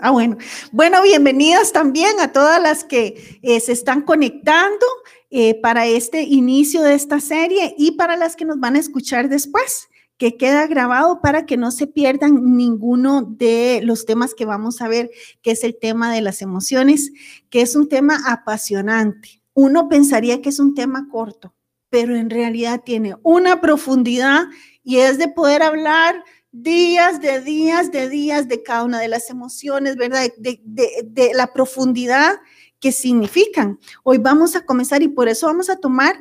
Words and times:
Ah, 0.00 0.10
bueno. 0.10 0.36
Bueno, 0.70 1.02
bienvenidas 1.02 1.72
también 1.72 2.20
a 2.20 2.32
todas 2.32 2.62
las 2.62 2.84
que 2.84 3.40
eh, 3.42 3.58
se 3.60 3.72
están 3.72 4.02
conectando 4.02 4.86
eh, 5.30 5.60
para 5.60 5.86
este 5.86 6.22
inicio 6.22 6.82
de 6.82 6.94
esta 6.94 7.20
serie 7.20 7.74
y 7.76 7.92
para 7.92 8.16
las 8.16 8.36
que 8.36 8.44
nos 8.44 8.60
van 8.60 8.76
a 8.76 8.78
escuchar 8.78 9.28
después, 9.28 9.88
que 10.16 10.36
queda 10.36 10.68
grabado 10.68 11.20
para 11.20 11.46
que 11.46 11.56
no 11.56 11.72
se 11.72 11.88
pierdan 11.88 12.56
ninguno 12.56 13.22
de 13.22 13.80
los 13.82 14.06
temas 14.06 14.34
que 14.34 14.44
vamos 14.44 14.80
a 14.80 14.88
ver, 14.88 15.10
que 15.42 15.50
es 15.50 15.64
el 15.64 15.76
tema 15.76 16.12
de 16.12 16.20
las 16.20 16.42
emociones, 16.42 17.10
que 17.50 17.60
es 17.60 17.74
un 17.74 17.88
tema 17.88 18.20
apasionante. 18.26 19.42
Uno 19.52 19.88
pensaría 19.88 20.40
que 20.40 20.50
es 20.50 20.60
un 20.60 20.74
tema 20.74 21.08
corto, 21.10 21.54
pero 21.90 22.14
en 22.14 22.30
realidad 22.30 22.82
tiene 22.84 23.16
una 23.22 23.60
profundidad 23.60 24.46
y 24.84 24.98
es 24.98 25.18
de 25.18 25.28
poder 25.28 25.62
hablar 25.62 26.22
días 26.52 27.20
de 27.20 27.40
días 27.40 27.92
de 27.92 28.08
días 28.08 28.48
de 28.48 28.62
cada 28.62 28.84
una 28.84 29.00
de 29.00 29.08
las 29.08 29.30
emociones, 29.30 29.96
¿verdad? 29.96 30.28
De, 30.38 30.60
de, 30.64 31.32
la 31.34 31.52
profundidad 31.52 32.36
que 32.80 32.92
significan. 32.92 33.78
Hoy 34.04 34.18
vamos 34.18 34.56
a 34.56 34.64
comenzar 34.64 35.02
y 35.02 35.08
por 35.08 35.28
eso 35.28 35.46
vamos 35.46 35.68
a 35.68 35.78
tomar 35.78 36.20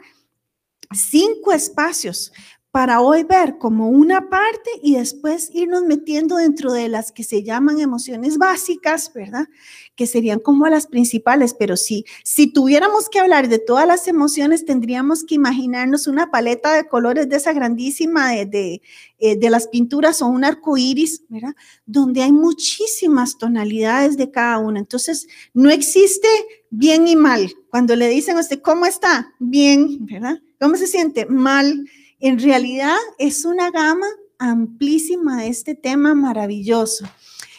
cinco 0.91 1.51
espacios 1.51 2.31
para 2.71 3.01
hoy 3.01 3.23
ver 3.23 3.57
como 3.57 3.89
una 3.89 4.29
parte 4.29 4.69
y 4.83 4.95
después 4.95 5.49
irnos 5.53 5.83
metiendo 5.83 6.35
dentro 6.35 6.73
de 6.73 6.89
las 6.89 7.11
que 7.11 7.23
se 7.23 7.41
llaman 7.41 7.79
emociones 7.79 8.37
básicas, 8.37 9.11
¿verdad? 9.13 9.47
Que 9.95 10.05
serían 10.05 10.39
como 10.39 10.67
las 10.67 10.85
principales, 10.85 11.55
pero 11.57 11.77
sí, 11.77 12.05
si 12.23 12.51
tuviéramos 12.51 13.09
que 13.09 13.19
hablar 13.19 13.47
de 13.47 13.59
todas 13.59 13.87
las 13.87 14.07
emociones, 14.07 14.65
tendríamos 14.65 15.23
que 15.23 15.35
imaginarnos 15.35 16.07
una 16.07 16.29
paleta 16.29 16.73
de 16.75 16.87
colores 16.87 17.29
de 17.29 17.37
esa 17.37 17.53
grandísima 17.53 18.31
de, 18.31 18.45
de, 18.45 18.81
eh, 19.17 19.49
las 19.49 19.69
pinturas 19.69 20.21
o 20.21 20.27
un 20.27 20.43
arco 20.43 20.77
iris, 20.77 21.23
¿verdad? 21.29 21.55
Donde 21.85 22.21
hay 22.21 22.33
muchísimas 22.33 23.37
tonalidades 23.37 24.17
de 24.17 24.29
cada 24.29 24.59
una. 24.59 24.79
Entonces, 24.79 25.27
no 25.53 25.69
existe 25.69 26.27
bien 26.69 27.07
y 27.07 27.15
mal. 27.15 27.49
Cuando 27.69 27.95
le 27.95 28.09
dicen 28.09 28.37
a 28.37 28.41
usted, 28.41 28.61
¿cómo 28.61 28.85
está? 28.85 29.33
Bien, 29.39 30.05
¿verdad? 30.05 30.41
¿Cómo 30.59 30.75
se 30.75 30.85
siente? 30.85 31.25
Mal 31.27 31.85
en 32.19 32.39
realidad 32.39 32.97
es 33.17 33.45
una 33.45 33.71
gama 33.71 34.07
amplísima 34.39 35.41
de 35.41 35.49
este 35.49 35.75
tema 35.75 36.13
maravilloso. 36.13 37.05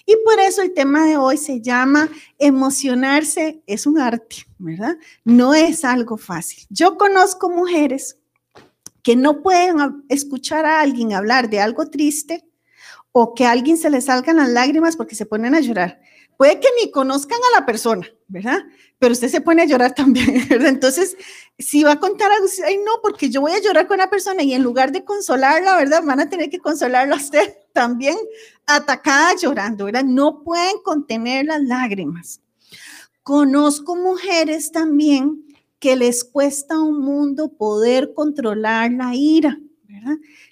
Y 0.07 0.17
por 0.25 0.41
eso 0.41 0.63
el 0.63 0.73
tema 0.73 1.05
de 1.05 1.19
hoy 1.19 1.37
se 1.37 1.61
llama 1.61 2.09
emocionarse 2.39 3.63
es 3.67 3.87
un 3.87 3.99
arte, 3.99 4.47
¿verdad? 4.59 4.97
No 5.25 5.53
es 5.53 5.85
algo 5.85 6.17
fácil. 6.17 6.65
Yo 6.71 6.97
conozco 6.97 7.51
mujeres 7.51 8.17
que 9.03 9.17
no 9.17 9.43
pueden 9.43 10.05
escuchar 10.09 10.65
a 10.65 10.81
alguien 10.81 11.13
hablar 11.13 11.51
de 11.51 11.61
algo 11.61 11.91
triste 11.91 12.48
o 13.13 13.35
que 13.35 13.45
a 13.45 13.51
alguien 13.51 13.77
se 13.77 13.91
le 13.91 14.01
salgan 14.01 14.37
las 14.37 14.49
lágrimas 14.49 14.97
porque 14.97 15.15
se 15.15 15.27
ponen 15.27 15.55
a 15.55 15.61
llorar. 15.61 16.01
Puede 16.37 16.61
que 16.61 16.69
ni 16.81 16.91
conozcan 16.91 17.39
a 17.39 17.61
la 17.61 17.67
persona, 17.67 18.07
¿verdad? 18.29 18.61
Pero 18.99 19.13
usted 19.13 19.29
se 19.29 19.41
pone 19.41 19.63
a 19.63 19.67
llorar 19.67 19.95
también, 19.97 20.47
¿verdad? 20.49 20.69
Entonces, 20.69 21.17
si 21.59 21.83
va 21.83 21.93
a 21.93 22.01
contar 22.01 22.31
algo, 22.31 22.47
ay, 22.65 22.79
no, 22.79 23.01
porque 23.03 23.29
yo 23.29 23.41
voy 23.41 23.53
a 23.53 23.61
llorar 23.61 23.87
con 23.87 23.97
una 23.97 24.09
persona 24.09 24.43
y 24.43 24.55
en 24.55 24.63
lugar 24.63 24.93
de 24.93 25.05
consolarla, 25.05 25.77
¿verdad? 25.77 26.03
Van 26.05 26.21
a 26.21 26.29
tener 26.29 26.49
que 26.49 26.61
consolarla 26.61 27.15
a 27.15 27.19
usted 27.19 27.57
también 27.73 28.17
atacada 28.67 29.35
llorando, 29.35 29.87
¿verdad? 29.87 30.05
No 30.05 30.43
pueden 30.45 30.81
contener 30.85 31.47
las 31.47 31.63
lágrimas. 31.63 32.41
Conozco 33.23 33.97
mujeres 33.97 34.71
también 34.71 35.45
que 35.79 35.97
les 35.97 36.25
cuesta 36.25 36.79
un 36.79 37.01
mundo 37.01 37.49
poder 37.49 38.15
controlar 38.15 38.93
la 38.93 39.15
ira, 39.15 39.59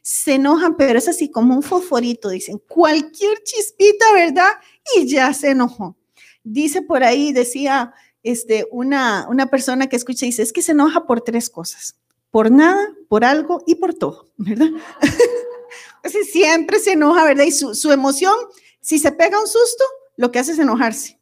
Se 0.02 0.34
enojan, 0.34 0.76
pero 0.76 0.98
es 0.98 1.08
así 1.08 1.30
como 1.30 1.54
un 1.54 1.62
fosforito, 1.62 2.28
dicen, 2.28 2.60
cualquier 2.68 3.42
chispita, 3.42 4.12
¿verdad? 4.14 4.50
Y 4.96 5.06
ya 5.06 5.32
se 5.34 5.50
enojó. 5.50 5.96
Dice 6.42 6.82
por 6.82 7.02
ahí, 7.02 7.32
decía 7.32 7.92
este, 8.22 8.66
una, 8.70 9.26
una 9.28 9.46
persona 9.46 9.88
que 9.88 9.96
escucha, 9.96 10.26
dice, 10.26 10.42
es 10.42 10.52
que 10.52 10.62
se 10.62 10.72
enoja 10.72 11.06
por 11.06 11.20
tres 11.20 11.50
cosas, 11.50 11.96
por 12.30 12.50
nada, 12.50 12.94
por 13.08 13.24
algo 13.24 13.62
y 13.66 13.76
por 13.76 13.94
todo, 13.94 14.30
¿verdad? 14.36 14.70
Así 16.02 16.24
siempre 16.24 16.78
se 16.78 16.92
enoja, 16.92 17.24
¿verdad? 17.24 17.44
Y 17.44 17.52
su, 17.52 17.74
su, 17.74 17.92
emoción, 17.92 18.34
si 18.80 18.98
se 18.98 19.12
pega 19.12 19.40
un 19.40 19.46
susto, 19.46 19.84
lo 20.16 20.30
que 20.30 20.38
hace 20.38 20.52
es 20.52 20.58
enojarse. 20.58 21.18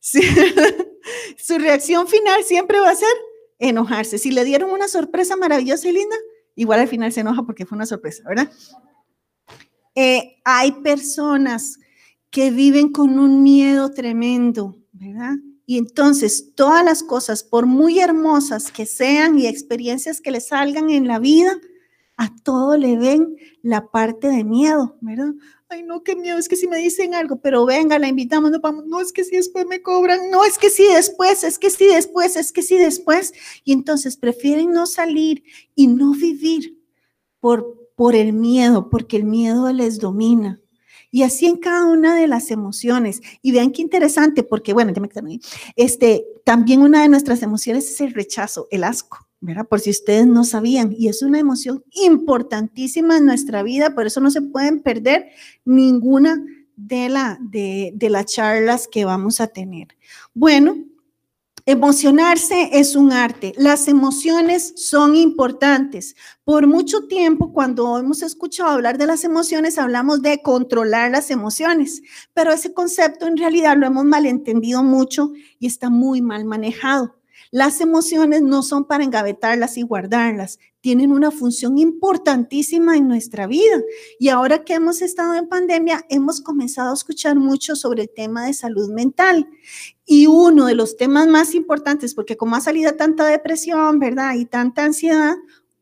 su 0.02 1.58
reacción 1.58 2.08
final 2.08 2.44
siempre 2.44 2.80
va 2.80 2.90
a 2.90 2.96
ser 2.96 3.08
enojarse. 3.58 4.18
Si 4.18 4.32
le 4.32 4.44
dieron 4.44 4.70
una 4.70 4.88
sorpresa 4.88 5.36
maravillosa 5.36 5.88
y 5.88 5.92
linda, 5.92 6.16
igual 6.54 6.80
al 6.80 6.88
final 6.88 7.12
se 7.12 7.20
enoja 7.20 7.42
porque 7.44 7.66
fue 7.66 7.76
una 7.76 7.86
sorpresa, 7.86 8.22
¿verdad? 8.28 8.50
Eh, 9.94 10.40
hay 10.44 10.72
personas 10.72 11.78
que 12.30 12.50
viven 12.50 12.92
con 12.92 13.18
un 13.18 13.42
miedo 13.42 13.92
tremendo, 13.92 14.78
¿verdad? 14.92 15.34
Y 15.66 15.78
entonces 15.78 16.54
todas 16.54 16.84
las 16.84 17.02
cosas, 17.02 17.44
por 17.44 17.66
muy 17.66 18.00
hermosas 18.00 18.70
que 18.72 18.86
sean 18.86 19.38
y 19.38 19.46
experiencias 19.46 20.20
que 20.20 20.30
le 20.30 20.40
salgan 20.40 20.90
en 20.90 21.06
la 21.06 21.18
vida, 21.18 21.58
a 22.16 22.34
todo 22.42 22.76
le 22.76 22.96
ven 22.96 23.36
la 23.62 23.90
parte 23.90 24.28
de 24.28 24.44
miedo, 24.44 24.96
¿verdad? 25.00 25.32
Ay, 25.68 25.82
no, 25.82 26.02
qué 26.02 26.14
miedo, 26.14 26.38
es 26.38 26.48
que 26.48 26.56
si 26.56 26.68
me 26.68 26.76
dicen 26.76 27.14
algo, 27.14 27.40
pero 27.40 27.64
venga, 27.64 27.98
la 27.98 28.08
invitamos, 28.08 28.50
no 28.50 28.60
vamos, 28.60 28.84
no, 28.86 29.00
es 29.00 29.12
que 29.12 29.24
si 29.24 29.36
después 29.36 29.66
me 29.66 29.80
cobran, 29.80 30.30
no, 30.30 30.44
es 30.44 30.58
que 30.58 30.68
si 30.68 30.86
después, 30.86 31.44
es 31.44 31.58
que 31.58 31.70
si 31.70 31.86
después, 31.86 32.36
es 32.36 32.52
que 32.52 32.62
si 32.62 32.76
después. 32.76 33.32
Y 33.64 33.72
entonces 33.72 34.16
prefieren 34.16 34.72
no 34.72 34.86
salir 34.86 35.44
y 35.74 35.86
no 35.86 36.12
vivir 36.12 36.78
por, 37.40 37.90
por 37.96 38.14
el 38.14 38.32
miedo, 38.34 38.90
porque 38.90 39.16
el 39.16 39.24
miedo 39.24 39.72
les 39.72 39.98
domina. 39.98 40.60
Y 41.10 41.24
así 41.24 41.46
en 41.46 41.56
cada 41.56 41.84
una 41.86 42.16
de 42.16 42.26
las 42.26 42.50
emociones. 42.50 43.20
Y 43.42 43.52
vean 43.52 43.70
qué 43.70 43.82
interesante, 43.82 44.42
porque 44.42 44.72
bueno, 44.72 44.92
ya 44.92 45.00
me 45.00 45.08
ahí. 45.28 45.40
Este, 45.76 46.26
también 46.44 46.80
una 46.80 47.02
de 47.02 47.08
nuestras 47.08 47.42
emociones 47.42 47.90
es 47.90 48.00
el 48.00 48.14
rechazo, 48.14 48.66
el 48.70 48.84
asco. 48.84 49.28
Por 49.68 49.80
si 49.80 49.90
ustedes 49.90 50.26
no 50.26 50.44
sabían, 50.44 50.94
y 50.96 51.08
es 51.08 51.22
una 51.22 51.38
emoción 51.38 51.84
importantísima 51.92 53.16
en 53.16 53.26
nuestra 53.26 53.62
vida, 53.62 53.94
por 53.94 54.06
eso 54.06 54.20
no 54.20 54.30
se 54.30 54.42
pueden 54.42 54.80
perder 54.82 55.30
ninguna 55.64 56.44
de, 56.76 57.92
de 57.94 58.10
las 58.10 58.26
charlas 58.26 58.88
que 58.88 59.04
vamos 59.04 59.40
a 59.40 59.48
tener. 59.48 59.88
Bueno, 60.32 60.76
Emocionarse 61.64 62.70
es 62.72 62.96
un 62.96 63.12
arte. 63.12 63.54
Las 63.56 63.86
emociones 63.86 64.72
son 64.74 65.14
importantes. 65.14 66.16
Por 66.42 66.66
mucho 66.66 67.06
tiempo, 67.06 67.52
cuando 67.52 67.98
hemos 67.98 68.22
escuchado 68.22 68.70
hablar 68.70 68.98
de 68.98 69.06
las 69.06 69.22
emociones, 69.22 69.78
hablamos 69.78 70.22
de 70.22 70.42
controlar 70.42 71.12
las 71.12 71.30
emociones, 71.30 72.02
pero 72.34 72.50
ese 72.50 72.74
concepto 72.74 73.28
en 73.28 73.36
realidad 73.36 73.76
lo 73.76 73.86
hemos 73.86 74.04
malentendido 74.04 74.82
mucho 74.82 75.30
y 75.60 75.68
está 75.68 75.88
muy 75.88 76.20
mal 76.20 76.44
manejado. 76.44 77.14
Las 77.54 77.82
emociones 77.82 78.40
no 78.40 78.62
son 78.62 78.86
para 78.86 79.04
engavetarlas 79.04 79.76
y 79.76 79.82
guardarlas, 79.82 80.58
tienen 80.80 81.12
una 81.12 81.30
función 81.30 81.76
importantísima 81.76 82.96
en 82.96 83.06
nuestra 83.06 83.46
vida. 83.46 83.78
Y 84.18 84.30
ahora 84.30 84.64
que 84.64 84.72
hemos 84.72 85.02
estado 85.02 85.34
en 85.34 85.50
pandemia, 85.50 86.06
hemos 86.08 86.40
comenzado 86.40 86.92
a 86.92 86.94
escuchar 86.94 87.36
mucho 87.36 87.76
sobre 87.76 88.04
el 88.04 88.10
tema 88.10 88.46
de 88.46 88.54
salud 88.54 88.90
mental. 88.90 89.46
Y 90.06 90.28
uno 90.28 90.64
de 90.64 90.74
los 90.74 90.96
temas 90.96 91.28
más 91.28 91.54
importantes, 91.54 92.14
porque 92.14 92.38
como 92.38 92.56
ha 92.56 92.60
salido 92.62 92.94
tanta 92.94 93.26
depresión, 93.26 93.98
¿verdad? 93.98 94.34
Y 94.34 94.46
tanta 94.46 94.84
ansiedad, 94.84 95.34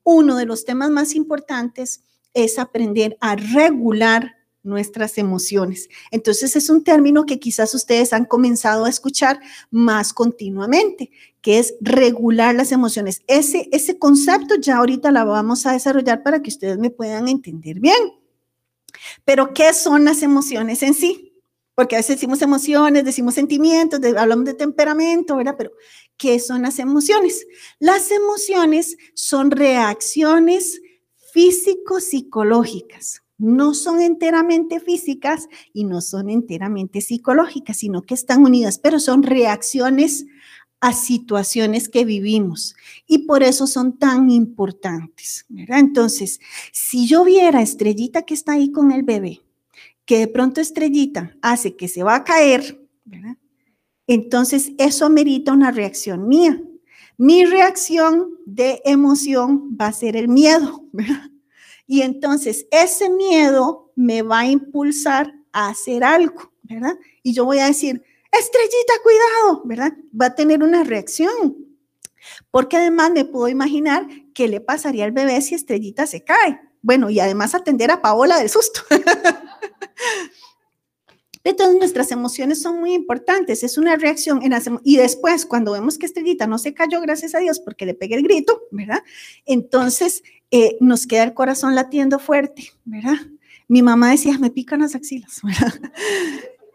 uno 0.02 0.36
de 0.38 0.46
los 0.46 0.64
temas 0.64 0.90
más 0.90 1.14
importantes 1.14 2.02
es 2.34 2.58
aprender 2.58 3.16
a 3.20 3.36
regular 3.36 4.40
nuestras 4.62 5.18
emociones. 5.18 5.88
Entonces 6.10 6.54
es 6.56 6.68
un 6.68 6.84
término 6.84 7.24
que 7.24 7.38
quizás 7.38 7.74
ustedes 7.74 8.12
han 8.12 8.24
comenzado 8.24 8.84
a 8.84 8.90
escuchar 8.90 9.40
más 9.70 10.12
continuamente, 10.12 11.10
que 11.40 11.58
es 11.58 11.74
regular 11.80 12.54
las 12.54 12.72
emociones. 12.72 13.22
Ese, 13.26 13.68
ese 13.72 13.98
concepto 13.98 14.56
ya 14.56 14.76
ahorita 14.78 15.10
la 15.10 15.24
vamos 15.24 15.66
a 15.66 15.72
desarrollar 15.72 16.22
para 16.22 16.42
que 16.42 16.50
ustedes 16.50 16.78
me 16.78 16.90
puedan 16.90 17.28
entender 17.28 17.80
bien. 17.80 18.12
Pero 19.24 19.54
¿qué 19.54 19.72
son 19.72 20.04
las 20.04 20.22
emociones 20.22 20.82
en 20.82 20.94
sí? 20.94 21.32
Porque 21.74 21.96
a 21.96 21.98
veces 21.98 22.16
decimos 22.16 22.42
emociones, 22.42 23.04
decimos 23.04 23.34
sentimientos, 23.34 24.00
hablamos 24.16 24.44
de 24.44 24.54
temperamento, 24.54 25.36
¿verdad? 25.36 25.54
Pero 25.56 25.72
¿qué 26.16 26.38
son 26.38 26.62
las 26.62 26.78
emociones? 26.78 27.46
Las 27.78 28.10
emociones 28.10 28.96
son 29.14 29.50
reacciones 29.50 30.82
físico-psicológicas 31.32 33.22
no 33.40 33.72
son 33.72 34.02
enteramente 34.02 34.80
físicas 34.80 35.48
y 35.72 35.84
no 35.84 36.02
son 36.02 36.28
enteramente 36.28 37.00
psicológicas, 37.00 37.78
sino 37.78 38.02
que 38.02 38.12
están 38.12 38.44
unidas, 38.44 38.78
pero 38.78 39.00
son 39.00 39.22
reacciones 39.22 40.26
a 40.80 40.94
situaciones 40.94 41.88
que 41.88 42.04
vivimos 42.04 42.74
y 43.06 43.26
por 43.26 43.42
eso 43.42 43.66
son 43.66 43.98
tan 43.98 44.30
importantes. 44.30 45.46
Entonces, 45.68 46.40
si 46.72 47.06
yo 47.06 47.24
viera 47.24 47.60
Estrellita 47.60 48.22
que 48.22 48.34
está 48.34 48.52
ahí 48.52 48.72
con 48.72 48.90
el 48.90 49.02
bebé, 49.02 49.42
que 50.06 50.18
de 50.18 50.28
pronto 50.28 50.60
Estrellita 50.60 51.36
hace 51.42 51.76
que 51.76 51.86
se 51.86 52.02
va 52.02 52.16
a 52.16 52.24
caer, 52.24 52.80
entonces 54.06 54.72
eso 54.78 55.04
amerita 55.04 55.52
una 55.52 55.70
reacción 55.70 56.26
mía. 56.26 56.60
Mi 57.16 57.44
reacción 57.44 58.30
de 58.46 58.80
emoción 58.84 59.76
va 59.78 59.88
a 59.88 59.92
ser 59.92 60.16
el 60.16 60.28
miedo. 60.28 60.84
Y 61.86 62.02
entonces 62.02 62.68
ese 62.70 63.10
miedo 63.10 63.90
me 63.96 64.22
va 64.22 64.38
a 64.38 64.46
impulsar 64.46 65.34
a 65.50 65.70
hacer 65.70 66.04
algo. 66.04 66.52
Y 67.24 67.32
yo 67.32 67.44
voy 67.44 67.58
a 67.58 67.66
decir, 67.66 68.00
estrellita, 68.32 68.92
cuidado, 69.02 69.62
¿verdad? 69.64 69.92
Va 70.18 70.26
a 70.26 70.34
tener 70.34 70.62
una 70.62 70.84
reacción. 70.84 71.56
Porque 72.50 72.76
además 72.76 73.10
me 73.12 73.24
puedo 73.24 73.48
imaginar 73.48 74.06
qué 74.34 74.46
le 74.48 74.60
pasaría 74.60 75.04
al 75.04 75.12
bebé 75.12 75.40
si 75.40 75.54
estrellita 75.54 76.06
se 76.06 76.22
cae. 76.22 76.60
Bueno, 76.82 77.10
y 77.10 77.20
además 77.20 77.54
atender 77.54 77.90
a 77.90 78.02
Paola 78.02 78.38
del 78.38 78.48
susto. 78.48 78.82
Entonces 81.42 81.76
nuestras 81.76 82.12
emociones 82.12 82.60
son 82.60 82.80
muy 82.80 82.92
importantes, 82.92 83.62
es 83.62 83.78
una 83.78 83.96
reacción 83.96 84.42
y 84.84 84.96
después 84.98 85.46
cuando 85.46 85.72
vemos 85.72 85.96
que 85.96 86.04
Estrellita 86.04 86.46
no 86.46 86.58
se 86.58 86.74
cayó, 86.74 87.00
gracias 87.00 87.34
a 87.34 87.38
Dios, 87.38 87.60
porque 87.60 87.86
le 87.86 87.94
pegué 87.94 88.16
el 88.16 88.22
grito, 88.22 88.60
¿verdad? 88.70 89.02
Entonces 89.46 90.22
eh, 90.50 90.76
nos 90.80 91.06
queda 91.06 91.22
el 91.22 91.32
corazón 91.32 91.74
latiendo 91.74 92.18
fuerte, 92.18 92.70
¿verdad? 92.84 93.16
Mi 93.68 93.80
mamá 93.80 94.10
decía, 94.10 94.36
me 94.38 94.50
pican 94.50 94.80
las 94.80 94.94
axilas, 94.94 95.40
¿verdad? 95.42 95.92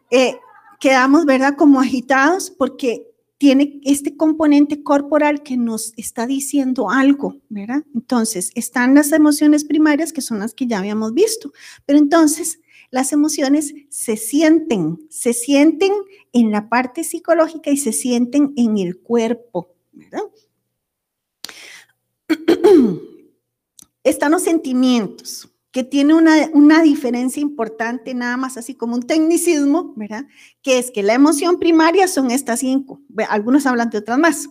Eh, 0.09 0.35
quedamos, 0.79 1.25
¿verdad? 1.25 1.55
Como 1.55 1.79
agitados 1.79 2.51
porque 2.51 3.07
tiene 3.37 3.81
este 3.83 4.15
componente 4.15 4.81
corporal 4.81 5.43
que 5.43 5.57
nos 5.57 5.93
está 5.97 6.25
diciendo 6.25 6.89
algo, 6.89 7.37
¿verdad? 7.49 7.83
Entonces, 7.93 8.51
están 8.55 8.95
las 8.95 9.11
emociones 9.11 9.65
primarias 9.65 10.13
que 10.13 10.21
son 10.21 10.39
las 10.39 10.53
que 10.53 10.67
ya 10.67 10.79
habíamos 10.79 11.13
visto, 11.13 11.51
pero 11.85 11.99
entonces 11.99 12.59
las 12.91 13.11
emociones 13.11 13.73
se 13.89 14.15
sienten, 14.15 14.99
se 15.09 15.33
sienten 15.33 15.91
en 16.31 16.51
la 16.51 16.69
parte 16.69 17.03
psicológica 17.03 17.69
y 17.71 17.77
se 17.77 17.91
sienten 17.91 18.53
en 18.55 18.77
el 18.77 18.99
cuerpo, 18.99 19.75
¿verdad? 19.91 20.23
Están 24.03 24.31
los 24.31 24.43
sentimientos, 24.43 25.49
que 25.75 25.83
tiene 25.83 26.13
una, 26.13 26.49
una, 26.53 26.81
diferencia 26.81 27.41
importante, 27.41 28.13
nada 28.13 28.37
más 28.37 28.55
así 28.55 28.75
como 28.75 28.95
un 28.95 29.03
tecnicismo, 29.03 29.91
¿verdad? 29.97 30.25
Que 30.61 30.79
es 30.79 30.89
que 30.89 31.03
la 31.03 31.13
emoción 31.13 31.59
primaria 31.59 32.07
son 32.07 32.31
estas 32.31 32.61
cinco, 32.61 33.01
algunos 33.27 33.65
hablan 33.65 33.89
de 33.89 33.97
otras 33.97 34.17
más. 34.17 34.47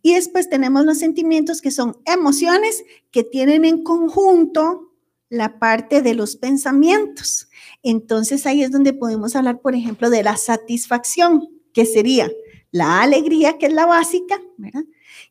Y 0.00 0.14
después 0.14 0.48
tenemos 0.48 0.86
los 0.86 0.96
sentimientos 0.96 1.60
que 1.60 1.70
son 1.70 1.98
emociones 2.06 2.82
que 3.10 3.24
tienen 3.24 3.66
en 3.66 3.84
conjunto 3.84 4.90
la 5.28 5.58
parte 5.58 6.00
de 6.00 6.14
los 6.14 6.36
pensamientos. 6.36 7.50
Entonces 7.82 8.46
ahí 8.46 8.62
es 8.62 8.70
donde 8.70 8.94
podemos 8.94 9.36
hablar, 9.36 9.60
por 9.60 9.74
ejemplo, 9.74 10.08
de 10.08 10.22
la 10.22 10.38
satisfacción, 10.38 11.46
que 11.74 11.84
sería 11.84 12.32
la 12.70 13.02
alegría, 13.02 13.58
que 13.58 13.66
es 13.66 13.72
la 13.74 13.84
básica, 13.84 14.40
¿verdad? 14.56 14.84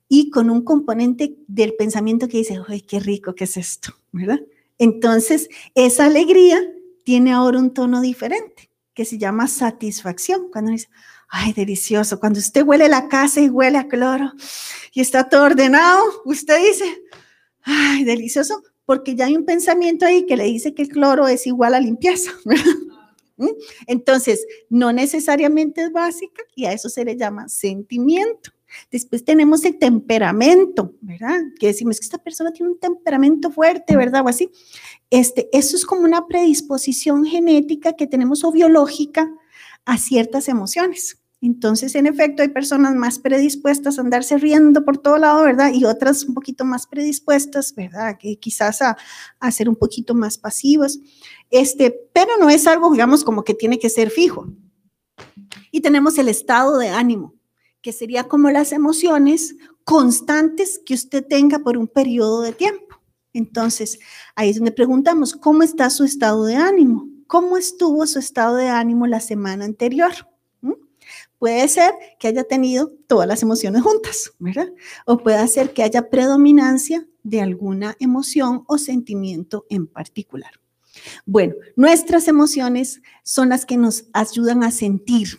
Y 0.07 0.29
con 0.29 0.51
un 0.51 0.63
componente 0.63 1.37
del 1.47 1.73
pensamiento 1.73 2.27
que 2.27 2.37
dice, 2.37 2.59
¡ay, 2.67 2.81
qué 2.81 2.99
rico 2.99 3.33
que 3.33 3.45
es 3.45 3.57
esto! 3.57 3.95
¿verdad? 4.13 4.39
Entonces, 4.77 5.49
esa 5.75 6.05
alegría 6.05 6.59
tiene 7.03 7.33
ahora 7.33 7.59
un 7.59 7.73
tono 7.73 8.01
diferente, 8.01 8.71
que 8.93 9.05
se 9.05 9.17
llama 9.17 9.47
satisfacción. 9.47 10.49
Cuando 10.51 10.71
dice, 10.71 10.89
ay, 11.29 11.53
delicioso, 11.53 12.19
cuando 12.19 12.39
usted 12.39 12.63
huele 12.63 12.87
la 12.89 13.07
casa 13.07 13.41
y 13.41 13.49
huele 13.49 13.77
a 13.77 13.87
cloro 13.87 14.31
y 14.93 15.01
está 15.01 15.29
todo 15.29 15.43
ordenado, 15.43 16.03
usted 16.25 16.57
dice, 16.65 17.03
ay, 17.63 18.03
delicioso, 18.03 18.63
porque 18.85 19.15
ya 19.15 19.25
hay 19.25 19.35
un 19.35 19.45
pensamiento 19.45 20.05
ahí 20.05 20.25
que 20.25 20.37
le 20.37 20.45
dice 20.45 20.73
que 20.73 20.83
el 20.83 20.89
cloro 20.89 21.27
es 21.27 21.47
igual 21.47 21.73
a 21.73 21.79
limpieza. 21.79 22.31
¿Mm? 23.37 23.49
Entonces, 23.87 24.45
no 24.69 24.93
necesariamente 24.93 25.83
es 25.83 25.91
básica 25.91 26.43
y 26.55 26.65
a 26.65 26.73
eso 26.73 26.87
se 26.89 27.03
le 27.03 27.17
llama 27.17 27.49
sentimiento. 27.49 28.51
Después 28.91 29.23
tenemos 29.23 29.63
el 29.65 29.77
temperamento, 29.77 30.93
¿verdad? 31.01 31.39
Que 31.59 31.67
decimos 31.67 31.99
que 31.99 32.05
esta 32.05 32.17
persona 32.17 32.51
tiene 32.51 32.71
un 32.71 32.79
temperamento 32.79 33.51
fuerte, 33.51 33.95
¿verdad? 33.95 34.23
O 34.25 34.29
así. 34.29 34.49
Este, 35.09 35.49
eso 35.51 35.75
es 35.75 35.85
como 35.85 36.03
una 36.03 36.27
predisposición 36.27 37.25
genética 37.25 37.93
que 37.93 38.07
tenemos 38.07 38.43
o 38.43 38.51
biológica 38.51 39.31
a 39.85 39.97
ciertas 39.97 40.47
emociones. 40.47 41.19
Entonces, 41.41 41.93
en 41.95 42.07
efecto, 42.07 42.41
hay 42.41 42.47
personas 42.47 42.95
más 42.95 43.19
predispuestas 43.19 43.97
a 43.97 44.01
andarse 44.01 44.37
riendo 44.37 44.85
por 44.85 44.97
todo 44.97 45.17
lado, 45.17 45.43
¿verdad? 45.43 45.73
Y 45.73 45.83
otras 45.83 46.23
un 46.23 46.33
poquito 46.33 46.63
más 46.63 46.87
predispuestas, 46.87 47.75
¿verdad? 47.75 48.17
Que 48.17 48.37
quizás 48.37 48.81
a, 48.81 48.95
a 49.41 49.51
ser 49.51 49.67
un 49.67 49.75
poquito 49.75 50.15
más 50.15 50.37
pasivas. 50.37 50.99
Este, 51.49 51.93
pero 52.13 52.37
no 52.39 52.49
es 52.49 52.65
algo, 52.65 52.89
digamos, 52.91 53.25
como 53.25 53.43
que 53.43 53.53
tiene 53.53 53.77
que 53.77 53.89
ser 53.89 54.09
fijo. 54.09 54.47
Y 55.69 55.81
tenemos 55.81 56.17
el 56.17 56.29
estado 56.29 56.77
de 56.77 56.87
ánimo, 56.87 57.35
que 57.83 57.93
sería 57.93 58.23
como 58.23 58.49
las 58.49 58.71
emociones 58.71 59.55
constantes 59.83 60.81
que 60.83 60.95
usted 60.95 61.23
tenga 61.27 61.59
por 61.59 61.77
un 61.77 61.87
periodo 61.87 62.41
de 62.41 62.53
tiempo. 62.53 63.01
Entonces, 63.33 63.99
ahí 64.35 64.49
es 64.49 64.55
donde 64.55 64.71
preguntamos, 64.71 65.33
¿cómo 65.33 65.61
está 65.61 65.89
su 65.89 66.03
estado 66.03 66.45
de 66.45 66.55
ánimo? 66.55 67.09
¿Cómo 67.27 67.57
estuvo 67.57 68.07
su 68.07 68.19
estado 68.19 68.55
de 68.55 68.69
ánimo 68.69 69.05
la 69.05 69.19
semana 69.19 69.65
anterior? 69.65 70.13
Puede 71.37 71.67
ser 71.67 71.93
que 72.19 72.29
haya 72.29 72.45
tenido 72.45 72.93
todas 73.05 73.27
las 73.27 73.43
emociones 73.43 73.81
juntas, 73.81 74.31
¿verdad? 74.39 74.71
O 75.05 75.17
puede 75.17 75.45
ser 75.49 75.73
que 75.73 75.83
haya 75.83 76.09
predominancia 76.09 77.05
de 77.21 77.41
alguna 77.41 77.97
emoción 77.99 78.63
o 78.67 78.77
sentimiento 78.77 79.65
en 79.69 79.87
particular. 79.87 80.51
Bueno, 81.25 81.55
nuestras 81.75 82.29
emociones 82.29 83.01
son 83.23 83.49
las 83.49 83.65
que 83.65 83.75
nos 83.75 84.05
ayudan 84.13 84.63
a 84.63 84.71
sentir. 84.71 85.37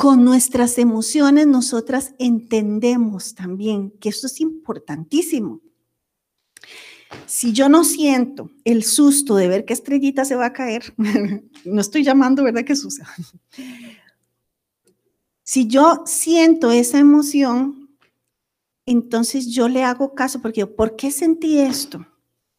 Con 0.00 0.24
nuestras 0.24 0.78
emociones 0.78 1.46
nosotras 1.46 2.14
entendemos 2.18 3.34
también 3.34 3.90
que 3.90 4.08
esto 4.08 4.28
es 4.28 4.40
importantísimo. 4.40 5.60
Si 7.26 7.52
yo 7.52 7.68
no 7.68 7.84
siento 7.84 8.50
el 8.64 8.84
susto 8.84 9.36
de 9.36 9.48
ver 9.48 9.66
que 9.66 9.74
estrellita 9.74 10.24
se 10.24 10.36
va 10.36 10.46
a 10.46 10.52
caer, 10.54 10.94
no 11.66 11.80
estoy 11.82 12.02
llamando, 12.02 12.42
¿verdad? 12.42 12.64
Que 12.64 12.76
suceda. 12.76 13.14
Si 15.42 15.66
yo 15.66 16.02
siento 16.06 16.72
esa 16.72 16.98
emoción, 16.98 17.90
entonces 18.86 19.48
yo 19.48 19.68
le 19.68 19.84
hago 19.84 20.14
caso 20.14 20.40
porque 20.40 20.64
¿por 20.66 20.96
qué 20.96 21.10
sentí 21.10 21.58
esto? 21.58 22.06